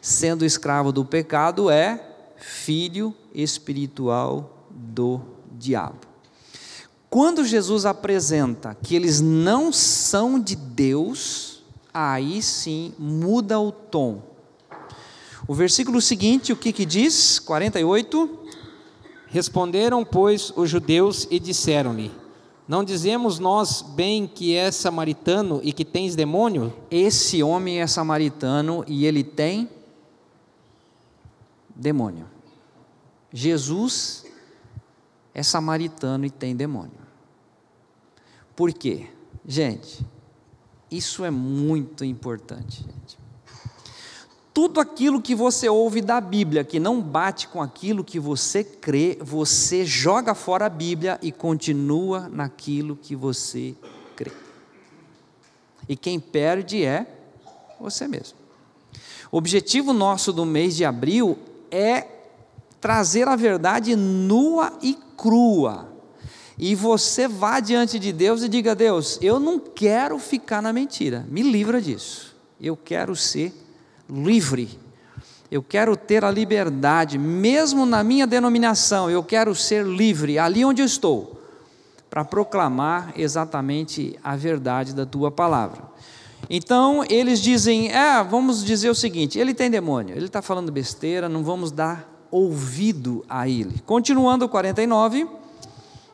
Sendo 0.00 0.44
escravo 0.44 0.90
do 0.90 1.04
pecado, 1.04 1.70
é 1.70 2.08
filho 2.36 3.14
espiritual 3.32 4.66
do 4.68 5.20
diabo. 5.52 6.00
Quando 7.08 7.44
Jesus 7.44 7.86
apresenta 7.86 8.74
que 8.74 8.96
eles 8.96 9.20
não 9.20 9.72
são 9.72 10.40
de 10.40 10.56
Deus, 10.56 11.51
aí 11.92 12.42
sim 12.42 12.94
muda 12.98 13.58
o 13.58 13.72
tom. 13.72 14.22
O 15.46 15.54
versículo 15.54 16.00
seguinte, 16.00 16.52
o 16.52 16.56
que, 16.56 16.72
que 16.72 16.84
diz? 16.84 17.38
48. 17.38 18.38
Responderam, 19.26 20.04
pois, 20.04 20.52
os 20.54 20.68
judeus 20.70 21.26
e 21.30 21.38
disseram-lhe: 21.38 22.10
não 22.66 22.84
dizemos 22.84 23.38
nós 23.38 23.82
bem 23.82 24.26
que 24.26 24.54
é 24.54 24.70
samaritano 24.70 25.60
e 25.64 25.72
que 25.72 25.84
tens 25.84 26.14
demônio? 26.14 26.72
Esse 26.90 27.42
homem 27.42 27.80
é 27.80 27.86
samaritano 27.86 28.84
e 28.86 29.04
ele 29.04 29.24
tem 29.24 29.68
demônio. 31.74 32.26
Jesus 33.32 34.24
é 35.34 35.42
samaritano 35.42 36.24
e 36.24 36.30
tem 36.30 36.54
demônio. 36.54 37.02
Por 38.54 38.72
quê? 38.72 39.08
Gente, 39.44 40.06
isso 40.92 41.24
é 41.24 41.30
muito 41.30 42.04
importante, 42.04 42.82
gente. 42.82 43.18
Tudo 44.52 44.80
aquilo 44.80 45.22
que 45.22 45.34
você 45.34 45.66
ouve 45.68 46.02
da 46.02 46.20
Bíblia 46.20 46.62
que 46.62 46.78
não 46.78 47.00
bate 47.00 47.48
com 47.48 47.62
aquilo 47.62 48.04
que 48.04 48.20
você 48.20 48.62
crê, 48.62 49.16
você 49.20 49.86
joga 49.86 50.34
fora 50.34 50.66
a 50.66 50.68
Bíblia 50.68 51.18
e 51.22 51.32
continua 51.32 52.28
naquilo 52.28 52.94
que 52.94 53.16
você 53.16 53.74
crê. 54.14 54.30
E 55.88 55.96
quem 55.96 56.20
perde 56.20 56.84
é 56.84 57.06
você 57.80 58.06
mesmo. 58.06 58.36
O 59.30 59.38
objetivo 59.38 59.94
nosso 59.94 60.30
do 60.30 60.44
mês 60.44 60.76
de 60.76 60.84
abril 60.84 61.38
é 61.70 62.06
trazer 62.78 63.26
a 63.28 63.36
verdade 63.36 63.96
nua 63.96 64.76
e 64.82 64.98
crua. 65.16 65.91
E 66.64 66.76
você 66.76 67.26
vá 67.26 67.58
diante 67.58 67.98
de 67.98 68.12
Deus 68.12 68.44
e 68.44 68.48
diga: 68.48 68.72
Deus, 68.72 69.18
eu 69.20 69.40
não 69.40 69.58
quero 69.58 70.16
ficar 70.20 70.62
na 70.62 70.72
mentira, 70.72 71.26
me 71.28 71.42
livra 71.42 71.82
disso. 71.82 72.36
Eu 72.60 72.76
quero 72.76 73.16
ser 73.16 73.52
livre. 74.08 74.78
Eu 75.50 75.60
quero 75.60 75.96
ter 75.96 76.24
a 76.24 76.30
liberdade, 76.30 77.18
mesmo 77.18 77.84
na 77.84 78.04
minha 78.04 78.28
denominação, 78.28 79.10
eu 79.10 79.24
quero 79.24 79.56
ser 79.56 79.84
livre, 79.84 80.38
ali 80.38 80.64
onde 80.64 80.80
eu 80.80 80.86
estou, 80.86 81.42
para 82.08 82.24
proclamar 82.24 83.12
exatamente 83.16 84.16
a 84.22 84.36
verdade 84.36 84.94
da 84.94 85.04
tua 85.04 85.32
palavra. 85.32 85.82
Então, 86.48 87.04
eles 87.10 87.40
dizem: 87.40 87.90
é, 87.90 88.22
vamos 88.22 88.64
dizer 88.64 88.88
o 88.88 88.94
seguinte, 88.94 89.36
ele 89.36 89.52
tem 89.52 89.68
demônio, 89.68 90.14
ele 90.14 90.26
está 90.26 90.40
falando 90.40 90.70
besteira, 90.70 91.28
não 91.28 91.42
vamos 91.42 91.72
dar 91.72 92.08
ouvido 92.30 93.24
a 93.28 93.48
ele. 93.48 93.82
Continuando 93.84 94.48
49. 94.48 95.41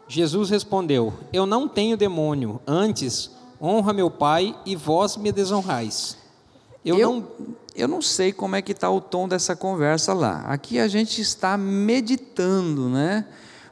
Jesus 0.08 0.48
respondeu: 0.48 1.12
Eu 1.32 1.44
não 1.44 1.68
tenho 1.68 1.96
demônio, 1.96 2.60
antes 2.66 3.30
honra 3.60 3.92
meu 3.92 4.10
Pai 4.10 4.56
e 4.64 4.74
vós 4.74 5.16
me 5.16 5.30
desonrais. 5.30 6.16
Eu, 6.84 6.98
eu, 6.98 7.12
não, 7.12 7.28
eu 7.74 7.88
não 7.88 8.00
sei 8.00 8.32
como 8.32 8.56
é 8.56 8.62
que 8.62 8.72
está 8.72 8.88
o 8.90 9.00
tom 9.00 9.28
dessa 9.28 9.54
conversa 9.54 10.14
lá. 10.14 10.40
Aqui 10.46 10.78
a 10.78 10.88
gente 10.88 11.20
está 11.20 11.58
meditando, 11.58 12.88
né? 12.88 13.26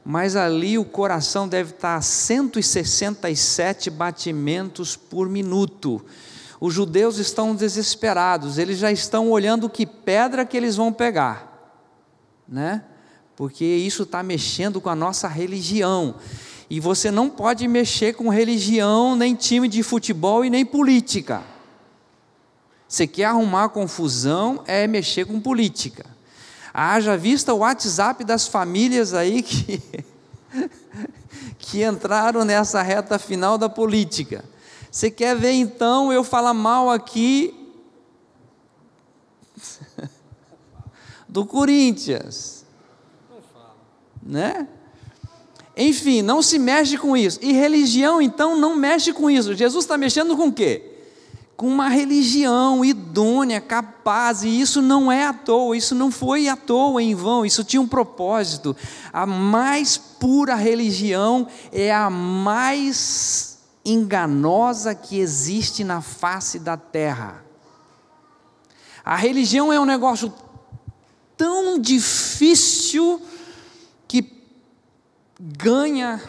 Mas 0.05 0.37
ali 0.37 0.79
o 0.79 0.85
coração 0.85 1.49
deve 1.49 1.71
estar 1.71 1.97
a 1.97 2.03
167 2.03 3.91
batimentos 3.91 4.97
por 4.97 5.29
minuto. 5.29 6.05
Os 6.61 6.73
judeus 6.75 7.19
estão 7.19 7.55
desesperados, 7.55 8.59
eles 8.59 8.79
já 8.79 8.91
estão 8.91 9.31
olhando 9.31 9.69
que 9.69 9.85
pedra 9.85 10.45
que 10.45 10.57
eles 10.57 10.77
vão 10.77 10.93
pegar, 10.93 11.75
né? 12.49 12.85
Porque 13.37 13.65
isso 13.65 14.05
está 14.05 14.23
mexendo 14.23 14.81
com 14.81 14.89
a 14.89 14.95
nossa 14.95 15.29
religião. 15.29 16.15
E 16.69 16.81
você 16.81 17.11
não 17.11 17.29
pode 17.29 17.69
mexer 17.69 18.15
com 18.15 18.29
religião, 18.29 19.15
nem 19.15 19.35
time 19.35 19.69
de 19.69 19.83
futebol 19.83 20.45
e 20.45 20.51
nem 20.51 20.65
política. 20.65 21.45
Você 22.89 23.07
quer 23.07 23.27
arrumar 23.27 23.69
confusão, 23.69 24.63
é 24.67 24.87
mexer 24.87 25.27
com 25.27 25.39
política. 25.39 26.07
Haja 26.73 27.17
vista 27.17 27.53
o 27.55 27.59
WhatsApp 27.59 28.25
das 28.25 28.49
famílias 28.49 29.15
aí 29.15 29.41
que, 29.45 29.83
que 31.59 31.85
entraram 31.85 32.45
nessa 32.45 32.83
reta 32.83 33.19
final 33.19 33.59
da 33.59 33.69
política. 33.69 34.45
Você 34.91 35.11
quer 35.11 35.37
ver 35.37 35.53
então 35.53 36.13
eu 36.13 36.25
falar 36.25 36.55
mal 36.55 36.91
aqui 36.91 37.55
do 41.29 41.45
Corinthians? 41.45 42.66
Né? 44.27 44.67
Enfim, 45.77 46.23
não 46.23 46.43
se 46.43 46.59
mexe 46.59 46.99
com 46.99 47.17
isso. 47.17 47.39
E 47.43 47.53
religião, 47.53 48.21
então, 48.21 48.57
não 48.57 48.75
mexe 48.75 49.13
com 49.13 49.31
isso. 49.31 49.55
Jesus 49.55 49.85
está 49.85 49.97
mexendo 49.97 50.37
com 50.37 50.49
o 50.49 50.53
quê? 50.53 50.97
com 51.57 51.67
uma 51.67 51.89
religião 51.89 52.85
idônea, 52.85 53.61
capaz, 53.63 54.43
e 54.43 54.61
isso 54.61 54.83
não 54.83 55.11
é 55.11 55.27
à 55.27 55.33
toa, 55.33 55.77
isso 55.77 55.95
não 55.95 56.11
foi 56.11 56.49
à 56.49 56.57
toa 56.57 57.03
em 57.03 57.15
vão, 57.15 57.47
isso 57.47 57.65
tinha 57.65 57.81
um 57.81 57.89
propósito. 57.89 58.77
A 59.11 59.25
mais 59.25 59.97
pura 59.97 60.55
religião 60.55 61.49
é 61.73 61.93
a 61.93 62.11
mais 62.11 63.59
enganosa 63.85 64.95
que 64.95 65.19
existe 65.19 65.83
na 65.83 66.03
face 66.03 66.59
da 66.59 66.77
terra. 66.77 67.43
A 69.03 69.17
religião 69.17 69.73
é 69.73 69.81
um 69.81 69.87
negócio 69.87 70.33
tão 71.39 71.79
difícil 71.79 73.23
ganha 75.39 76.23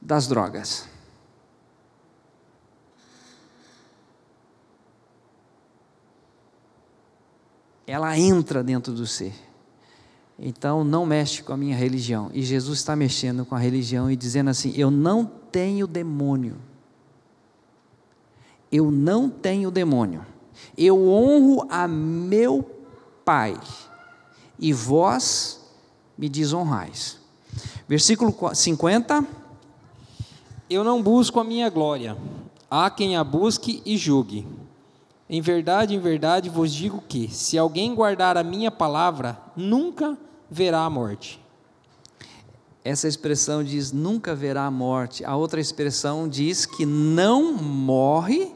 das 0.00 0.26
drogas. 0.26 0.88
ela 7.86 8.18
entra 8.18 8.62
dentro 8.62 8.92
do 8.92 9.06
ser. 9.06 9.34
Então 10.38 10.82
não 10.82 11.06
mexe 11.06 11.42
com 11.42 11.52
a 11.52 11.56
minha 11.56 11.76
religião. 11.76 12.30
E 12.32 12.42
Jesus 12.42 12.78
está 12.78 12.96
mexendo 12.96 13.44
com 13.44 13.54
a 13.54 13.58
religião 13.58 14.10
e 14.10 14.16
dizendo 14.16 14.50
assim: 14.50 14.72
Eu 14.76 14.90
não 14.90 15.24
tenho 15.24 15.86
demônio. 15.86 16.56
Eu 18.70 18.90
não 18.90 19.30
tenho 19.30 19.70
demônio. 19.70 20.26
Eu 20.76 21.08
honro 21.08 21.66
a 21.70 21.86
meu 21.86 22.68
Pai. 23.24 23.58
E 24.58 24.72
vós 24.72 25.63
me 26.16 26.28
desonrais. 26.28 27.18
Versículo 27.88 28.34
50. 28.54 29.26
Eu 30.68 30.82
não 30.82 31.02
busco 31.02 31.38
a 31.40 31.44
minha 31.44 31.68
glória. 31.68 32.16
Há 32.70 32.90
quem 32.90 33.16
a 33.16 33.22
busque 33.22 33.82
e 33.84 33.96
julgue. 33.96 34.46
Em 35.28 35.40
verdade, 35.40 35.94
em 35.94 35.98
verdade 35.98 36.48
vos 36.48 36.72
digo 36.72 37.02
que, 37.08 37.28
se 37.28 37.56
alguém 37.56 37.94
guardar 37.94 38.36
a 38.36 38.42
minha 38.42 38.70
palavra, 38.70 39.38
nunca 39.56 40.18
verá 40.50 40.80
a 40.80 40.90
morte. 40.90 41.40
Essa 42.84 43.08
expressão 43.08 43.64
diz 43.64 43.92
nunca 43.92 44.34
verá 44.34 44.66
a 44.66 44.70
morte. 44.70 45.24
A 45.24 45.34
outra 45.34 45.60
expressão 45.60 46.28
diz 46.28 46.66
que 46.66 46.84
não 46.84 47.54
morre 47.54 48.52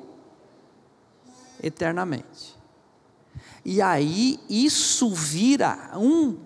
eternamente. 1.63 2.57
E 3.65 3.81
aí 3.81 4.39
isso 4.49 5.11
vira 5.11 5.91
um, 5.97 6.37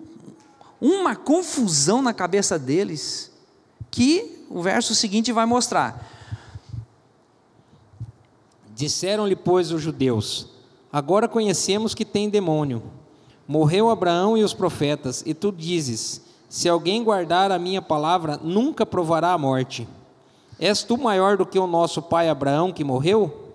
uma 0.83 1.15
confusão 1.15 2.01
na 2.01 2.13
cabeça 2.13 2.59
deles, 2.59 3.31
que 3.89 4.45
o 4.49 4.61
verso 4.61 4.93
seguinte 4.93 5.31
vai 5.31 5.45
mostrar. 5.45 6.11
Disseram-lhe, 8.75 9.35
pois, 9.35 9.71
os 9.71 9.81
judeus: 9.81 10.49
Agora 10.91 11.25
conhecemos 11.25 11.95
que 11.95 12.03
tem 12.03 12.29
demônio. 12.29 12.83
Morreu 13.47 13.89
Abraão 13.89 14.37
e 14.37 14.43
os 14.43 14.53
profetas, 14.53 15.23
e 15.25 15.33
tu 15.33 15.53
dizes: 15.53 16.21
Se 16.49 16.67
alguém 16.67 17.01
guardar 17.01 17.49
a 17.49 17.57
minha 17.57 17.81
palavra, 17.81 18.37
nunca 18.43 18.85
provará 18.85 19.31
a 19.31 19.37
morte. 19.37 19.87
És 20.59 20.83
tu 20.83 20.97
maior 20.97 21.37
do 21.37 21.45
que 21.45 21.57
o 21.57 21.65
nosso 21.65 22.01
pai 22.01 22.27
Abraão 22.27 22.73
que 22.73 22.83
morreu? 22.83 23.53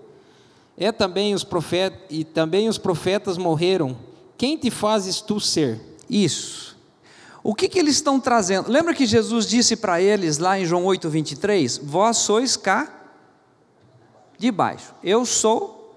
É 0.79 0.91
também 0.91 1.35
os 1.35 1.45
profetas 1.45 2.01
e 2.09 2.25
também 2.25 2.71
os 2.71 2.79
profetas 2.79 3.37
morreram. 3.37 3.97
Quem 4.39 4.57
te 4.57 4.71
fazes 4.71 5.21
tu 5.21 5.39
ser? 5.39 5.99
Isso. 6.09 6.68
O 7.43 7.55
que, 7.55 7.69
que 7.69 7.79
eles 7.79 7.97
estão 7.97 8.19
trazendo? 8.19 8.71
Lembra 8.71 8.95
que 8.95 9.07
Jesus 9.07 9.47
disse 9.47 9.77
para 9.77 10.01
eles 10.01 10.39
lá 10.39 10.59
em 10.59 10.65
João 10.65 10.85
8, 10.85 11.09
23? 11.09 11.79
Vós 11.83 12.17
sois 12.19 12.57
cá 12.57 12.93
de 14.39 14.51
baixo, 14.51 14.95
eu 15.03 15.25
sou 15.25 15.95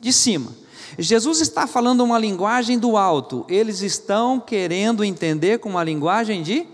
de 0.00 0.12
cima. 0.12 0.52
Jesus 0.98 1.40
está 1.40 1.66
falando 1.66 2.04
uma 2.04 2.18
linguagem 2.18 2.78
do 2.78 2.96
alto, 2.96 3.46
eles 3.48 3.80
estão 3.80 4.38
querendo 4.38 5.04
entender 5.04 5.58
com 5.58 5.70
uma 5.70 5.84
linguagem 5.84 6.42
de 6.42 6.66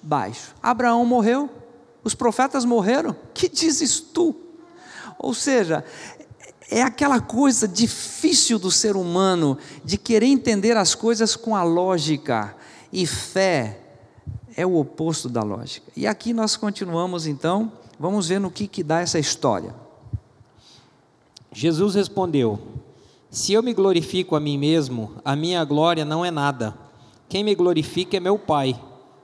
baixo. 0.00 0.54
Abraão 0.62 1.04
morreu, 1.04 1.50
os 2.04 2.14
profetas 2.14 2.64
morreram, 2.64 3.16
que 3.34 3.48
dizes 3.48 4.00
tu? 4.00 4.34
Ou 5.18 5.34
seja, 5.34 5.84
é 6.70 6.82
aquela 6.82 7.20
coisa 7.20 7.68
difícil 7.68 8.58
do 8.58 8.70
ser 8.70 8.96
humano 8.96 9.58
de 9.84 9.98
querer 9.98 10.26
entender 10.26 10.76
as 10.76 10.94
coisas 10.94 11.36
com 11.36 11.54
a 11.54 11.62
lógica, 11.62 12.56
e 12.92 13.06
fé 13.06 13.80
é 14.56 14.66
o 14.66 14.76
oposto 14.76 15.28
da 15.28 15.42
lógica. 15.42 15.90
E 15.96 16.06
aqui 16.06 16.32
nós 16.32 16.56
continuamos 16.56 17.26
então, 17.26 17.72
vamos 17.98 18.28
ver 18.28 18.38
no 18.38 18.50
que, 18.50 18.68
que 18.68 18.82
dá 18.82 19.00
essa 19.00 19.18
história. 19.18 19.74
Jesus 21.50 21.94
respondeu: 21.94 22.58
Se 23.30 23.52
eu 23.52 23.62
me 23.62 23.72
glorifico 23.72 24.36
a 24.36 24.40
mim 24.40 24.58
mesmo, 24.58 25.12
a 25.24 25.34
minha 25.34 25.64
glória 25.64 26.04
não 26.04 26.24
é 26.24 26.30
nada. 26.30 26.76
Quem 27.28 27.42
me 27.42 27.54
glorifica 27.54 28.18
é 28.18 28.20
meu 28.20 28.38
Pai, 28.38 28.78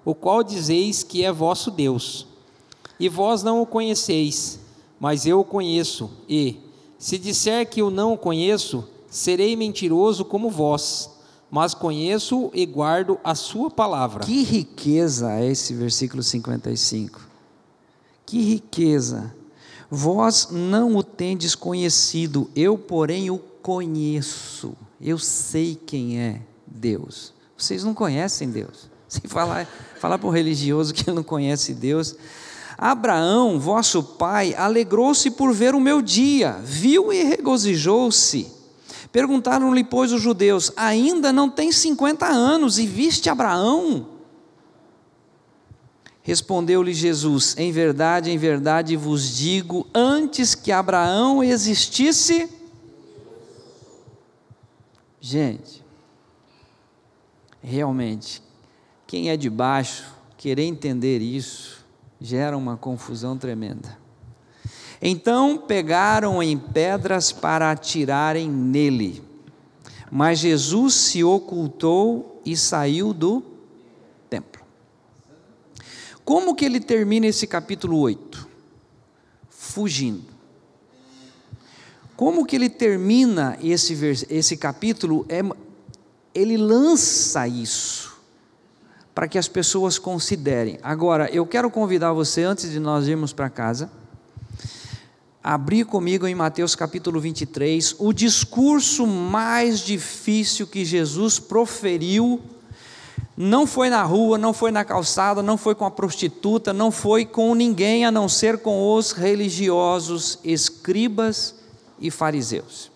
o 0.04 0.14
qual 0.14 0.42
dizeis 0.42 1.02
que 1.02 1.22
é 1.22 1.30
vosso 1.30 1.70
Deus. 1.70 2.26
E 2.98 3.08
vós 3.08 3.42
não 3.42 3.60
o 3.60 3.66
conheceis, 3.66 4.58
mas 4.98 5.26
eu 5.26 5.40
o 5.40 5.44
conheço, 5.44 6.10
e, 6.28 6.56
se 6.98 7.16
disser 7.16 7.68
que 7.68 7.80
eu 7.80 7.90
não 7.90 8.14
o 8.14 8.18
conheço, 8.18 8.88
serei 9.08 9.54
mentiroso 9.54 10.24
como 10.24 10.50
vós, 10.50 11.17
mas 11.50 11.74
conheço 11.74 12.50
e 12.52 12.66
guardo 12.66 13.18
a 13.24 13.34
sua 13.34 13.70
palavra. 13.70 14.24
Que 14.24 14.42
riqueza 14.42 15.32
é 15.32 15.50
esse 15.50 15.72
versículo 15.74 16.22
55. 16.22 17.20
Que 18.26 18.42
riqueza. 18.42 19.34
Vós 19.90 20.48
não 20.50 20.96
o 20.96 21.02
tendes 21.02 21.54
conhecido, 21.54 22.50
eu, 22.54 22.76
porém, 22.76 23.30
o 23.30 23.38
conheço. 23.38 24.74
Eu 25.00 25.18
sei 25.18 25.74
quem 25.74 26.20
é 26.20 26.42
Deus. 26.66 27.32
Vocês 27.56 27.82
não 27.82 27.94
conhecem 27.94 28.50
Deus. 28.50 28.90
Sem 29.08 29.22
falar, 29.24 29.66
falar 29.98 30.18
para 30.18 30.28
o 30.28 30.32
religioso 30.32 30.92
que 30.92 31.10
não 31.10 31.22
conhece 31.22 31.72
Deus. 31.72 32.14
Abraão, 32.76 33.58
vosso 33.58 34.02
pai, 34.02 34.54
alegrou-se 34.54 35.30
por 35.30 35.52
ver 35.52 35.74
o 35.74 35.80
meu 35.80 36.00
dia, 36.02 36.60
viu 36.62 37.12
e 37.12 37.24
regozijou-se. 37.24 38.57
Perguntaram-lhe, 39.10 39.84
pois, 39.84 40.12
os 40.12 40.20
judeus: 40.20 40.72
Ainda 40.76 41.32
não 41.32 41.48
tem 41.48 41.72
50 41.72 42.26
anos 42.26 42.78
e 42.78 42.86
viste 42.86 43.30
Abraão? 43.30 44.06
Respondeu-lhe 46.22 46.92
Jesus: 46.92 47.56
Em 47.56 47.72
verdade, 47.72 48.30
em 48.30 48.36
verdade 48.36 48.96
vos 48.96 49.34
digo, 49.36 49.86
antes 49.94 50.54
que 50.54 50.70
Abraão 50.70 51.42
existisse. 51.42 52.50
Gente, 55.20 55.84
realmente, 57.62 58.42
quem 59.06 59.30
é 59.30 59.36
de 59.36 59.50
baixo, 59.50 60.04
querer 60.36 60.64
entender 60.64 61.20
isso, 61.20 61.84
gera 62.20 62.56
uma 62.56 62.76
confusão 62.76 63.36
tremenda. 63.36 63.98
Então 65.00 65.56
pegaram 65.58 66.42
em 66.42 66.58
pedras 66.58 67.30
para 67.32 67.70
atirarem 67.70 68.50
nele, 68.50 69.22
mas 70.10 70.38
Jesus 70.40 70.94
se 70.94 71.22
ocultou 71.22 72.40
e 72.44 72.56
saiu 72.56 73.12
do 73.12 73.58
como 76.28 76.54
que 76.54 76.66
ele 76.66 76.78
termina 76.78 77.26
esse 77.26 77.46
capítulo 77.46 77.98
8? 78.00 78.46
Fugindo. 79.48 80.26
Como 82.14 82.44
que 82.44 82.54
ele 82.54 82.68
termina 82.68 83.56
esse, 83.62 83.96
esse 84.28 84.54
capítulo? 84.58 85.24
É, 85.26 85.40
ele 86.34 86.58
lança 86.58 87.48
isso 87.48 88.14
para 89.14 89.26
que 89.26 89.38
as 89.38 89.48
pessoas 89.48 89.98
considerem. 89.98 90.78
Agora, 90.82 91.30
eu 91.30 91.46
quero 91.46 91.70
convidar 91.70 92.12
você, 92.12 92.42
antes 92.42 92.70
de 92.70 92.78
nós 92.78 93.08
irmos 93.08 93.32
para 93.32 93.48
casa, 93.48 93.90
abrir 95.50 95.86
comigo 95.86 96.26
em 96.26 96.34
Mateus 96.34 96.74
capítulo 96.74 97.18
23, 97.18 97.94
o 97.98 98.12
discurso 98.12 99.06
mais 99.06 99.80
difícil 99.80 100.66
que 100.66 100.84
Jesus 100.84 101.38
proferiu 101.38 102.38
não 103.34 103.66
foi 103.66 103.88
na 103.88 104.02
rua, 104.02 104.36
não 104.36 104.52
foi 104.52 104.70
na 104.70 104.84
calçada, 104.84 105.42
não 105.42 105.56
foi 105.56 105.74
com 105.74 105.86
a 105.86 105.90
prostituta, 105.90 106.74
não 106.74 106.90
foi 106.90 107.24
com 107.24 107.54
ninguém 107.54 108.04
a 108.04 108.12
não 108.12 108.28
ser 108.28 108.58
com 108.58 108.94
os 108.94 109.12
religiosos, 109.12 110.38
escribas 110.44 111.54
e 111.98 112.10
fariseus. 112.10 112.90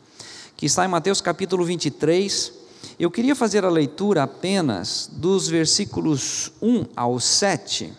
Que 0.54 0.66
está 0.66 0.84
em 0.84 0.88
Mateus 0.88 1.22
capítulo 1.22 1.64
23. 1.64 2.52
Eu 2.98 3.10
queria 3.10 3.34
fazer 3.34 3.64
a 3.64 3.70
leitura 3.70 4.24
apenas 4.24 5.08
dos 5.10 5.48
versículos 5.48 6.52
1 6.60 6.84
ao 6.94 7.18
7, 7.18 7.94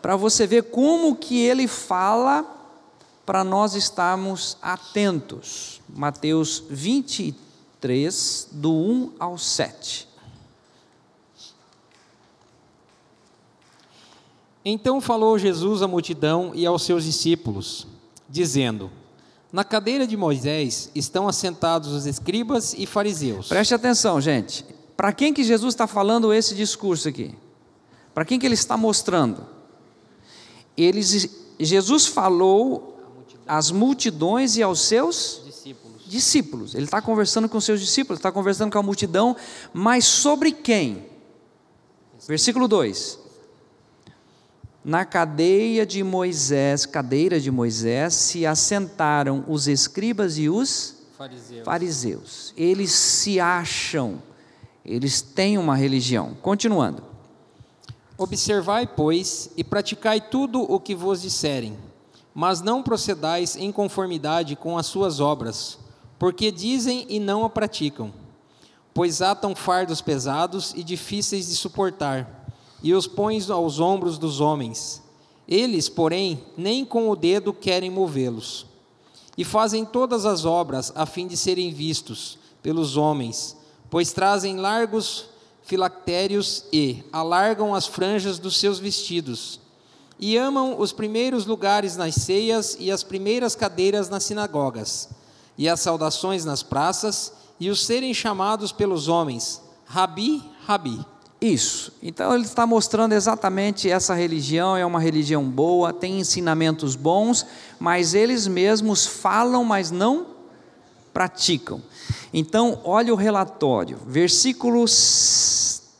para 0.00 0.16
você 0.16 0.46
ver 0.46 0.62
como 0.70 1.14
que 1.14 1.42
ele 1.42 1.68
fala 1.68 2.55
para 3.26 3.42
nós 3.42 3.74
estarmos 3.74 4.56
atentos. 4.62 5.82
Mateus 5.88 6.62
23, 6.70 8.48
do 8.52 8.72
1 8.72 9.12
ao 9.18 9.36
7. 9.36 10.08
Então 14.64 15.00
falou 15.00 15.38
Jesus 15.38 15.82
à 15.82 15.88
multidão 15.88 16.52
e 16.54 16.64
aos 16.64 16.82
seus 16.82 17.04
discípulos: 17.04 17.86
dizendo: 18.28 18.90
Na 19.52 19.64
cadeira 19.64 20.06
de 20.06 20.16
Moisés 20.16 20.90
estão 20.94 21.28
assentados 21.28 21.92
os 21.92 22.06
escribas 22.06 22.74
e 22.74 22.86
fariseus. 22.86 23.48
Preste 23.48 23.74
atenção, 23.74 24.20
gente. 24.20 24.64
Para 24.96 25.12
quem 25.12 25.34
que 25.34 25.44
Jesus 25.44 25.74
está 25.74 25.86
falando 25.86 26.32
esse 26.32 26.54
discurso 26.54 27.08
aqui? 27.08 27.34
Para 28.14 28.24
quem 28.24 28.38
que 28.38 28.46
ele 28.46 28.54
está 28.54 28.76
mostrando? 28.76 29.46
Eles, 30.76 31.54
Jesus 31.60 32.06
falou 32.06 32.95
às 33.46 33.70
multidões 33.70 34.56
e 34.56 34.62
aos 34.62 34.80
seus 34.80 35.42
Discípulos. 35.44 36.02
discípulos. 36.06 36.74
Ele 36.74 36.84
está 36.84 37.00
conversando 37.02 37.48
com 37.48 37.60
seus 37.60 37.80
discípulos, 37.80 38.18
está 38.18 38.30
conversando 38.32 38.72
com 38.72 38.78
a 38.78 38.82
multidão, 38.82 39.36
mas 39.72 40.04
sobre 40.04 40.52
quem? 40.52 41.06
Versículo 42.26 42.66
2. 42.66 43.18
Na 44.84 45.04
cadeia 45.04 45.84
de 45.84 46.02
Moisés, 46.04 46.86
cadeira 46.86 47.40
de 47.40 47.50
Moisés, 47.50 48.14
se 48.14 48.46
assentaram 48.46 49.44
os 49.48 49.66
escribas 49.66 50.38
e 50.38 50.48
os 50.48 50.94
Fariseus. 51.18 51.64
fariseus. 51.64 52.54
Eles 52.56 52.92
se 52.92 53.40
acham, 53.40 54.22
eles 54.84 55.20
têm 55.22 55.58
uma 55.58 55.74
religião. 55.76 56.36
Continuando. 56.40 57.02
Observai, 58.18 58.86
pois, 58.86 59.50
e 59.56 59.64
praticai 59.64 60.20
tudo 60.20 60.62
o 60.62 60.78
que 60.80 60.94
vos 60.94 61.20
disserem, 61.22 61.76
mas 62.38 62.60
não 62.60 62.82
procedais 62.82 63.56
em 63.56 63.72
conformidade 63.72 64.56
com 64.56 64.76
as 64.76 64.84
suas 64.84 65.20
obras, 65.20 65.78
porque 66.18 66.52
dizem 66.52 67.06
e 67.08 67.18
não 67.18 67.46
a 67.46 67.48
praticam. 67.48 68.12
Pois 68.92 69.22
atam 69.22 69.56
fardos 69.56 70.02
pesados 70.02 70.74
e 70.76 70.84
difíceis 70.84 71.48
de 71.48 71.56
suportar, 71.56 72.46
e 72.82 72.92
os 72.92 73.06
pões 73.06 73.48
aos 73.48 73.80
ombros 73.80 74.18
dos 74.18 74.38
homens. 74.38 75.02
Eles, 75.48 75.88
porém, 75.88 76.44
nem 76.58 76.84
com 76.84 77.08
o 77.08 77.16
dedo 77.16 77.54
querem 77.54 77.88
movê-los. 77.88 78.66
E 79.34 79.42
fazem 79.42 79.86
todas 79.86 80.26
as 80.26 80.44
obras 80.44 80.92
a 80.94 81.06
fim 81.06 81.26
de 81.26 81.38
serem 81.38 81.72
vistos 81.72 82.38
pelos 82.62 82.98
homens, 82.98 83.56
pois 83.88 84.12
trazem 84.12 84.58
largos 84.58 85.30
filactérios 85.62 86.64
e 86.70 87.02
alargam 87.10 87.74
as 87.74 87.86
franjas 87.86 88.38
dos 88.38 88.58
seus 88.58 88.78
vestidos. 88.78 89.58
E 90.18 90.36
amam 90.36 90.80
os 90.80 90.92
primeiros 90.92 91.44
lugares 91.44 91.96
nas 91.96 92.14
ceias 92.14 92.76
e 92.80 92.90
as 92.90 93.02
primeiras 93.02 93.54
cadeiras 93.54 94.08
nas 94.08 94.24
sinagogas, 94.24 95.08
e 95.58 95.68
as 95.68 95.80
saudações 95.80 96.44
nas 96.44 96.62
praças, 96.62 97.32
e 97.60 97.70
os 97.70 97.84
serem 97.84 98.12
chamados 98.14 98.72
pelos 98.72 99.08
homens, 99.08 99.60
Rabi, 99.84 100.42
Rabi. 100.64 101.04
Isso. 101.40 101.92
Então 102.02 102.34
ele 102.34 102.44
está 102.44 102.66
mostrando 102.66 103.12
exatamente 103.12 103.90
essa 103.90 104.14
religião 104.14 104.76
é 104.76 104.86
uma 104.86 104.98
religião 104.98 105.44
boa, 105.44 105.92
tem 105.92 106.18
ensinamentos 106.18 106.96
bons, 106.96 107.46
mas 107.78 108.14
eles 108.14 108.46
mesmos 108.46 109.06
falam, 109.06 109.62
mas 109.62 109.90
não 109.90 110.28
praticam. 111.12 111.82
Então, 112.32 112.80
olha 112.84 113.12
o 113.12 113.16
relatório, 113.16 113.98
versículo 114.06 114.84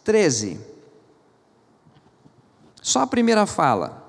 13. 0.05 0.61
Só 2.83 3.01
a 3.01 3.07
primeira 3.07 3.47
fala. 3.47 4.06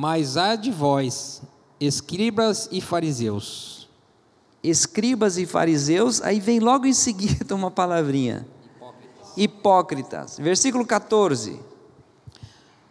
Mas 0.00 0.36
há 0.36 0.54
de 0.54 0.70
vós, 0.70 1.42
escribas 1.80 2.68
e 2.70 2.80
fariseus, 2.80 3.88
Escribas 4.62 5.36
e 5.38 5.44
fariseus, 5.44 6.22
aí 6.22 6.38
vem 6.38 6.60
logo 6.60 6.86
em 6.86 6.92
seguida 6.92 7.52
uma 7.52 7.68
palavrinha. 7.68 8.46
Hipócritas. 9.36 10.38
Versículo 10.38 10.86
14. 10.86 11.58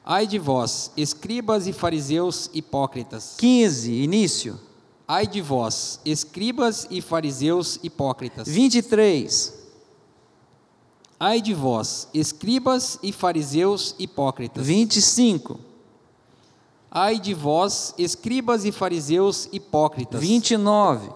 ai 0.04 0.28
de 0.28 0.38
vós, 0.38 0.92
escribas 0.98 1.66
e 1.66 1.72
fariseus 1.72 2.50
hipócritas, 2.54 3.36
15, 3.38 3.90
início. 3.90 4.60
ai 5.08 5.26
de 5.26 5.40
vós, 5.40 6.02
escribas 6.04 6.90
e 6.92 7.00
fariseus 7.00 7.80
hipócritas, 7.82 8.50
23. 8.50 9.54
ai 11.18 11.40
de 11.40 11.54
vós, 11.54 12.10
escribas 12.14 13.00
e 13.02 13.14
fariseus 13.14 13.96
hipócritas, 13.98 14.68
25. 14.68 15.67
Ai 17.00 17.20
de 17.20 17.36
vós, 17.36 17.94
escribas 17.96 18.66
e 18.66 18.72
fariseus 18.72 19.48
hipócritas, 19.52 20.20
29. 20.20 21.12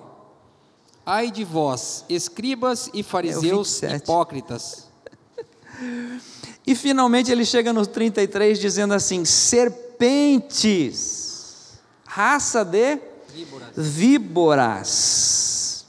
ai 1.03 1.31
de 1.31 1.43
vós, 1.43 2.05
escribas 2.07 2.87
e 2.93 3.01
fariseus 3.01 3.79
27. 3.81 4.03
hipócritas, 4.03 4.87
E 6.67 6.75
finalmente 6.75 7.31
ele 7.31 7.43
chega 7.43 7.73
no 7.73 7.87
33 7.87 8.59
dizendo 8.59 8.93
assim: 8.93 9.25
serpentes, 9.25 10.59
raça 12.05 12.63
de 12.63 12.99
víboras. 13.75 15.87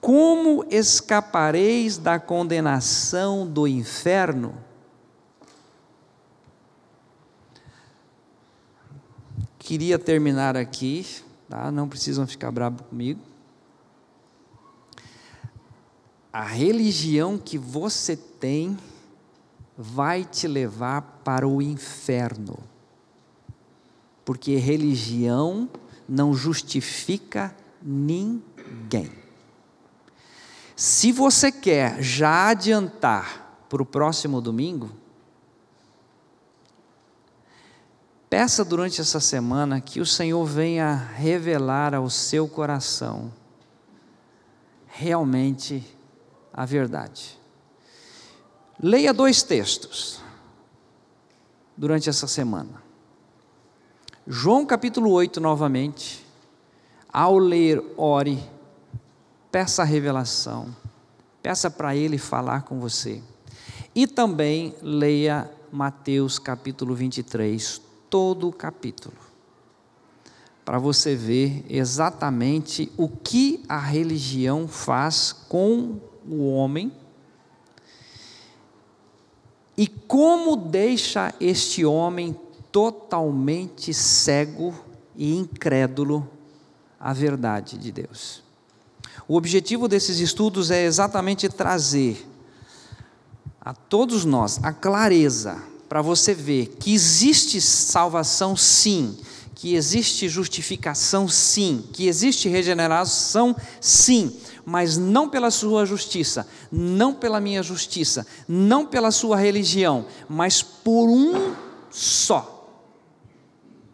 Como 0.00 0.64
escapareis 0.70 1.98
da 1.98 2.18
condenação 2.18 3.46
do 3.46 3.68
inferno? 3.68 4.66
Queria 9.68 9.98
terminar 9.98 10.56
aqui, 10.56 11.04
tá? 11.46 11.70
não 11.70 11.86
precisam 11.86 12.26
ficar 12.26 12.50
bravos 12.50 12.80
comigo. 12.88 13.20
A 16.32 16.42
religião 16.42 17.36
que 17.36 17.58
você 17.58 18.16
tem 18.16 18.78
vai 19.76 20.24
te 20.24 20.48
levar 20.48 21.20
para 21.22 21.46
o 21.46 21.60
inferno. 21.60 22.58
Porque 24.24 24.56
religião 24.56 25.68
não 26.08 26.32
justifica 26.32 27.54
ninguém. 27.82 29.12
Se 30.74 31.12
você 31.12 31.52
quer 31.52 32.02
já 32.02 32.48
adiantar 32.48 33.66
para 33.68 33.82
o 33.82 33.86
próximo 33.86 34.40
domingo, 34.40 34.90
peça 38.28 38.64
durante 38.64 39.00
essa 39.00 39.20
semana 39.20 39.80
que 39.80 40.00
o 40.00 40.06
Senhor 40.06 40.44
venha 40.44 40.94
revelar 40.94 41.94
ao 41.94 42.10
seu 42.10 42.46
coração 42.46 43.32
realmente 44.86 45.84
a 46.52 46.64
verdade. 46.64 47.38
Leia 48.80 49.14
dois 49.14 49.42
textos 49.42 50.20
durante 51.76 52.08
essa 52.08 52.26
semana. 52.26 52.82
João 54.26 54.66
capítulo 54.66 55.10
8 55.10 55.40
novamente. 55.40 56.26
Ao 57.10 57.38
ler, 57.38 57.82
ore, 57.96 58.38
peça 59.50 59.82
a 59.82 59.84
revelação, 59.84 60.76
peça 61.42 61.70
para 61.70 61.96
ele 61.96 62.18
falar 62.18 62.62
com 62.62 62.78
você. 62.78 63.22
E 63.94 64.06
também 64.06 64.74
leia 64.82 65.50
Mateus 65.72 66.38
capítulo 66.38 66.94
23, 66.94 67.87
todo 68.10 68.48
o 68.48 68.52
capítulo, 68.52 69.16
para 70.64 70.78
você 70.78 71.14
ver 71.14 71.64
exatamente 71.68 72.92
o 72.96 73.08
que 73.08 73.62
a 73.68 73.78
religião 73.78 74.68
faz 74.68 75.32
com 75.32 75.98
o 76.28 76.50
homem 76.50 76.92
e 79.76 79.86
como 79.86 80.56
deixa 80.56 81.32
este 81.40 81.84
homem 81.84 82.38
totalmente 82.72 83.94
cego 83.94 84.74
e 85.16 85.34
incrédulo 85.36 86.28
à 86.98 87.12
verdade 87.12 87.78
de 87.78 87.92
Deus. 87.92 88.42
O 89.26 89.36
objetivo 89.36 89.88
desses 89.88 90.18
estudos 90.18 90.70
é 90.70 90.84
exatamente 90.84 91.48
trazer 91.48 92.26
a 93.60 93.72
todos 93.74 94.24
nós 94.24 94.58
a 94.62 94.72
clareza 94.72 95.62
para 95.88 96.02
você 96.02 96.34
ver 96.34 96.76
que 96.78 96.92
existe 96.92 97.60
salvação 97.60 98.56
sim, 98.56 99.16
que 99.54 99.74
existe 99.74 100.28
justificação 100.28 101.26
sim, 101.26 101.84
que 101.92 102.06
existe 102.06 102.48
regeneração 102.48 103.56
sim, 103.80 104.36
mas 104.64 104.98
não 104.98 105.28
pela 105.28 105.50
sua 105.50 105.86
justiça, 105.86 106.46
não 106.70 107.14
pela 107.14 107.40
minha 107.40 107.62
justiça, 107.62 108.26
não 108.46 108.84
pela 108.86 109.10
sua 109.10 109.36
religião, 109.36 110.06
mas 110.28 110.62
por 110.62 111.08
um 111.08 111.54
só. 111.90 112.54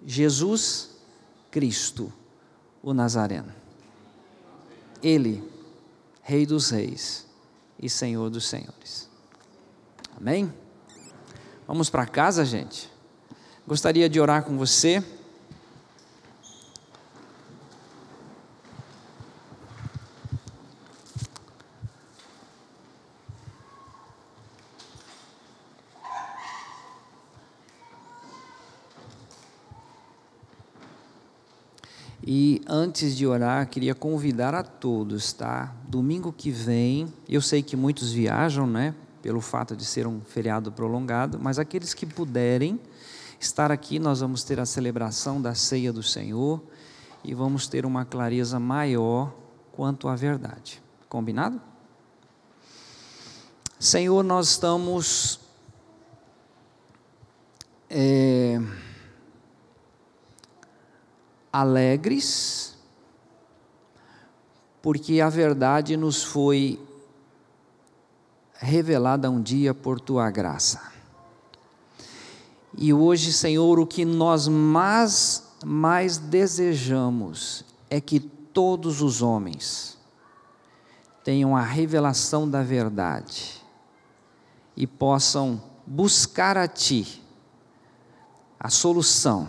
Jesus 0.04 0.90
Cristo, 1.50 2.12
o 2.82 2.92
Nazareno. 2.92 3.52
Ele, 5.02 5.42
Rei 6.22 6.44
dos 6.44 6.70
Reis 6.70 7.26
e 7.80 7.88
Senhor 7.88 8.28
dos 8.28 8.48
Senhores. 8.48 9.08
Amém? 10.16 10.52
Vamos 11.66 11.88
para 11.88 12.06
casa, 12.06 12.44
gente. 12.44 12.90
Gostaria 13.66 14.06
de 14.08 14.20
orar 14.20 14.44
com 14.44 14.58
você. 14.58 15.02
E 32.26 32.62
antes 32.66 33.16
de 33.16 33.26
orar, 33.26 33.66
queria 33.68 33.94
convidar 33.94 34.54
a 34.54 34.62
todos, 34.62 35.32
tá? 35.32 35.74
Domingo 35.88 36.32
que 36.32 36.50
vem, 36.50 37.12
eu 37.28 37.40
sei 37.40 37.62
que 37.62 37.76
muitos 37.76 38.12
viajam, 38.12 38.66
né? 38.66 38.94
Pelo 39.24 39.40
fato 39.40 39.74
de 39.74 39.86
ser 39.86 40.06
um 40.06 40.20
feriado 40.20 40.70
prolongado, 40.70 41.38
mas 41.40 41.58
aqueles 41.58 41.94
que 41.94 42.04
puderem 42.04 42.78
estar 43.40 43.72
aqui, 43.72 43.98
nós 43.98 44.20
vamos 44.20 44.44
ter 44.44 44.60
a 44.60 44.66
celebração 44.66 45.40
da 45.40 45.54
ceia 45.54 45.90
do 45.90 46.02
Senhor 46.02 46.62
e 47.24 47.32
vamos 47.32 47.66
ter 47.66 47.86
uma 47.86 48.04
clareza 48.04 48.60
maior 48.60 49.34
quanto 49.72 50.08
à 50.08 50.14
verdade. 50.14 50.82
Combinado? 51.08 51.58
Senhor, 53.80 54.22
nós 54.22 54.50
estamos. 54.50 55.40
É, 57.88 58.60
alegres, 61.50 62.76
porque 64.82 65.22
a 65.22 65.30
verdade 65.30 65.96
nos 65.96 66.22
foi 66.22 66.78
revelada 68.54 69.30
um 69.30 69.40
dia 69.40 69.74
por 69.74 70.00
tua 70.00 70.30
graça. 70.30 70.80
E 72.76 72.92
hoje, 72.92 73.32
Senhor, 73.32 73.78
o 73.78 73.86
que 73.86 74.04
nós 74.04 74.48
mais, 74.48 75.44
mais 75.64 76.18
desejamos 76.18 77.64
é 77.88 78.00
que 78.00 78.20
todos 78.20 79.00
os 79.00 79.22
homens 79.22 79.98
tenham 81.22 81.56
a 81.56 81.62
revelação 81.62 82.48
da 82.48 82.62
verdade 82.62 83.62
e 84.76 84.86
possam 84.86 85.62
buscar 85.86 86.56
a 86.56 86.66
Ti 86.66 87.22
a 88.58 88.70
solução, 88.70 89.48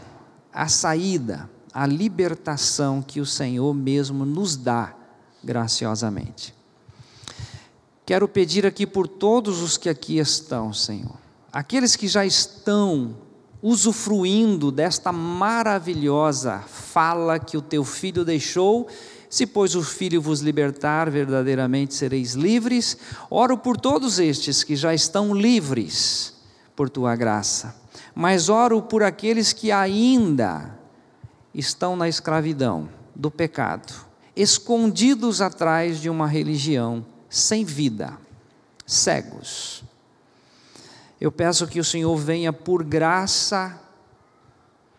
a 0.52 0.68
saída 0.68 1.50
a 1.76 1.86
libertação 1.86 3.02
que 3.02 3.20
o 3.20 3.26
Senhor 3.26 3.74
mesmo 3.74 4.24
nos 4.24 4.56
dá 4.56 4.96
graciosamente. 5.44 6.56
Quero 8.06 8.28
pedir 8.28 8.68
aqui 8.68 8.86
por 8.86 9.08
todos 9.08 9.64
os 9.64 9.78
que 9.78 9.90
aqui 9.90 10.20
estão, 10.20 10.72
Senhor, 10.72 11.18
aqueles 11.52 11.96
que 11.96 12.08
já 12.08 12.24
estão 12.24 13.18
usufruindo 13.64 14.72
desta 14.72 15.12
maravilhosa 15.12 16.60
fala 16.68 17.40
que 17.40 17.58
o 17.58 17.62
teu 17.64 17.84
filho 17.84 18.24
deixou. 18.24 18.88
Se, 19.28 19.48
pois, 19.48 19.74
o 19.74 19.82
Filho 19.82 20.22
vos 20.22 20.42
libertar, 20.42 21.10
verdadeiramente 21.10 21.96
sereis 21.96 22.34
livres. 22.34 22.96
Oro 23.28 23.58
por 23.58 23.76
todos 23.76 24.20
estes 24.20 24.64
que 24.64 24.76
já 24.76 24.94
estão 24.94 25.34
livres 25.34 26.36
por 26.76 26.92
tua 26.92 27.16
graça, 27.16 27.76
mas 28.14 28.50
oro 28.50 28.84
por 28.84 29.02
aqueles 29.02 29.52
que 29.52 29.72
ainda 29.72 30.78
estão 31.54 31.96
na 31.96 32.08
escravidão 32.08 32.88
do 33.16 33.32
pecado, 33.32 33.94
escondidos 34.36 35.42
atrás 35.42 36.00
de 36.00 36.10
uma 36.10 36.28
religião 36.28 37.04
sem 37.36 37.66
vida, 37.66 38.18
cegos. 38.86 39.84
Eu 41.20 41.30
peço 41.30 41.68
que 41.68 41.82
o 41.82 41.84
Senhor 41.84 42.16
venha 42.16 42.54
por 42.54 42.82
graça, 42.82 43.78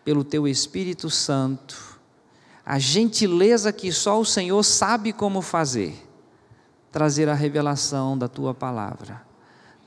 pelo 0.05 0.23
teu 0.23 0.47
Espírito 0.47 1.09
Santo, 1.09 1.99
a 2.63 2.77
gentileza 2.77 3.73
que 3.73 3.91
só 3.91 4.19
o 4.19 4.25
Senhor 4.25 4.61
sabe 4.61 5.11
como 5.11 5.41
fazer, 5.41 5.95
trazer 6.91 7.27
a 7.27 7.33
revelação 7.33 8.15
da 8.15 8.27
tua 8.27 8.53
palavra, 8.53 9.25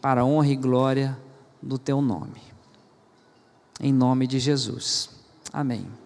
para 0.01 0.23
a 0.23 0.25
honra 0.25 0.49
e 0.49 0.57
glória 0.57 1.17
do 1.63 1.79
teu 1.79 2.03
nome. 2.03 2.43
Em 3.81 3.93
nome 3.93 4.27
de 4.27 4.41
Jesus. 4.41 5.11
Amém. 5.53 6.00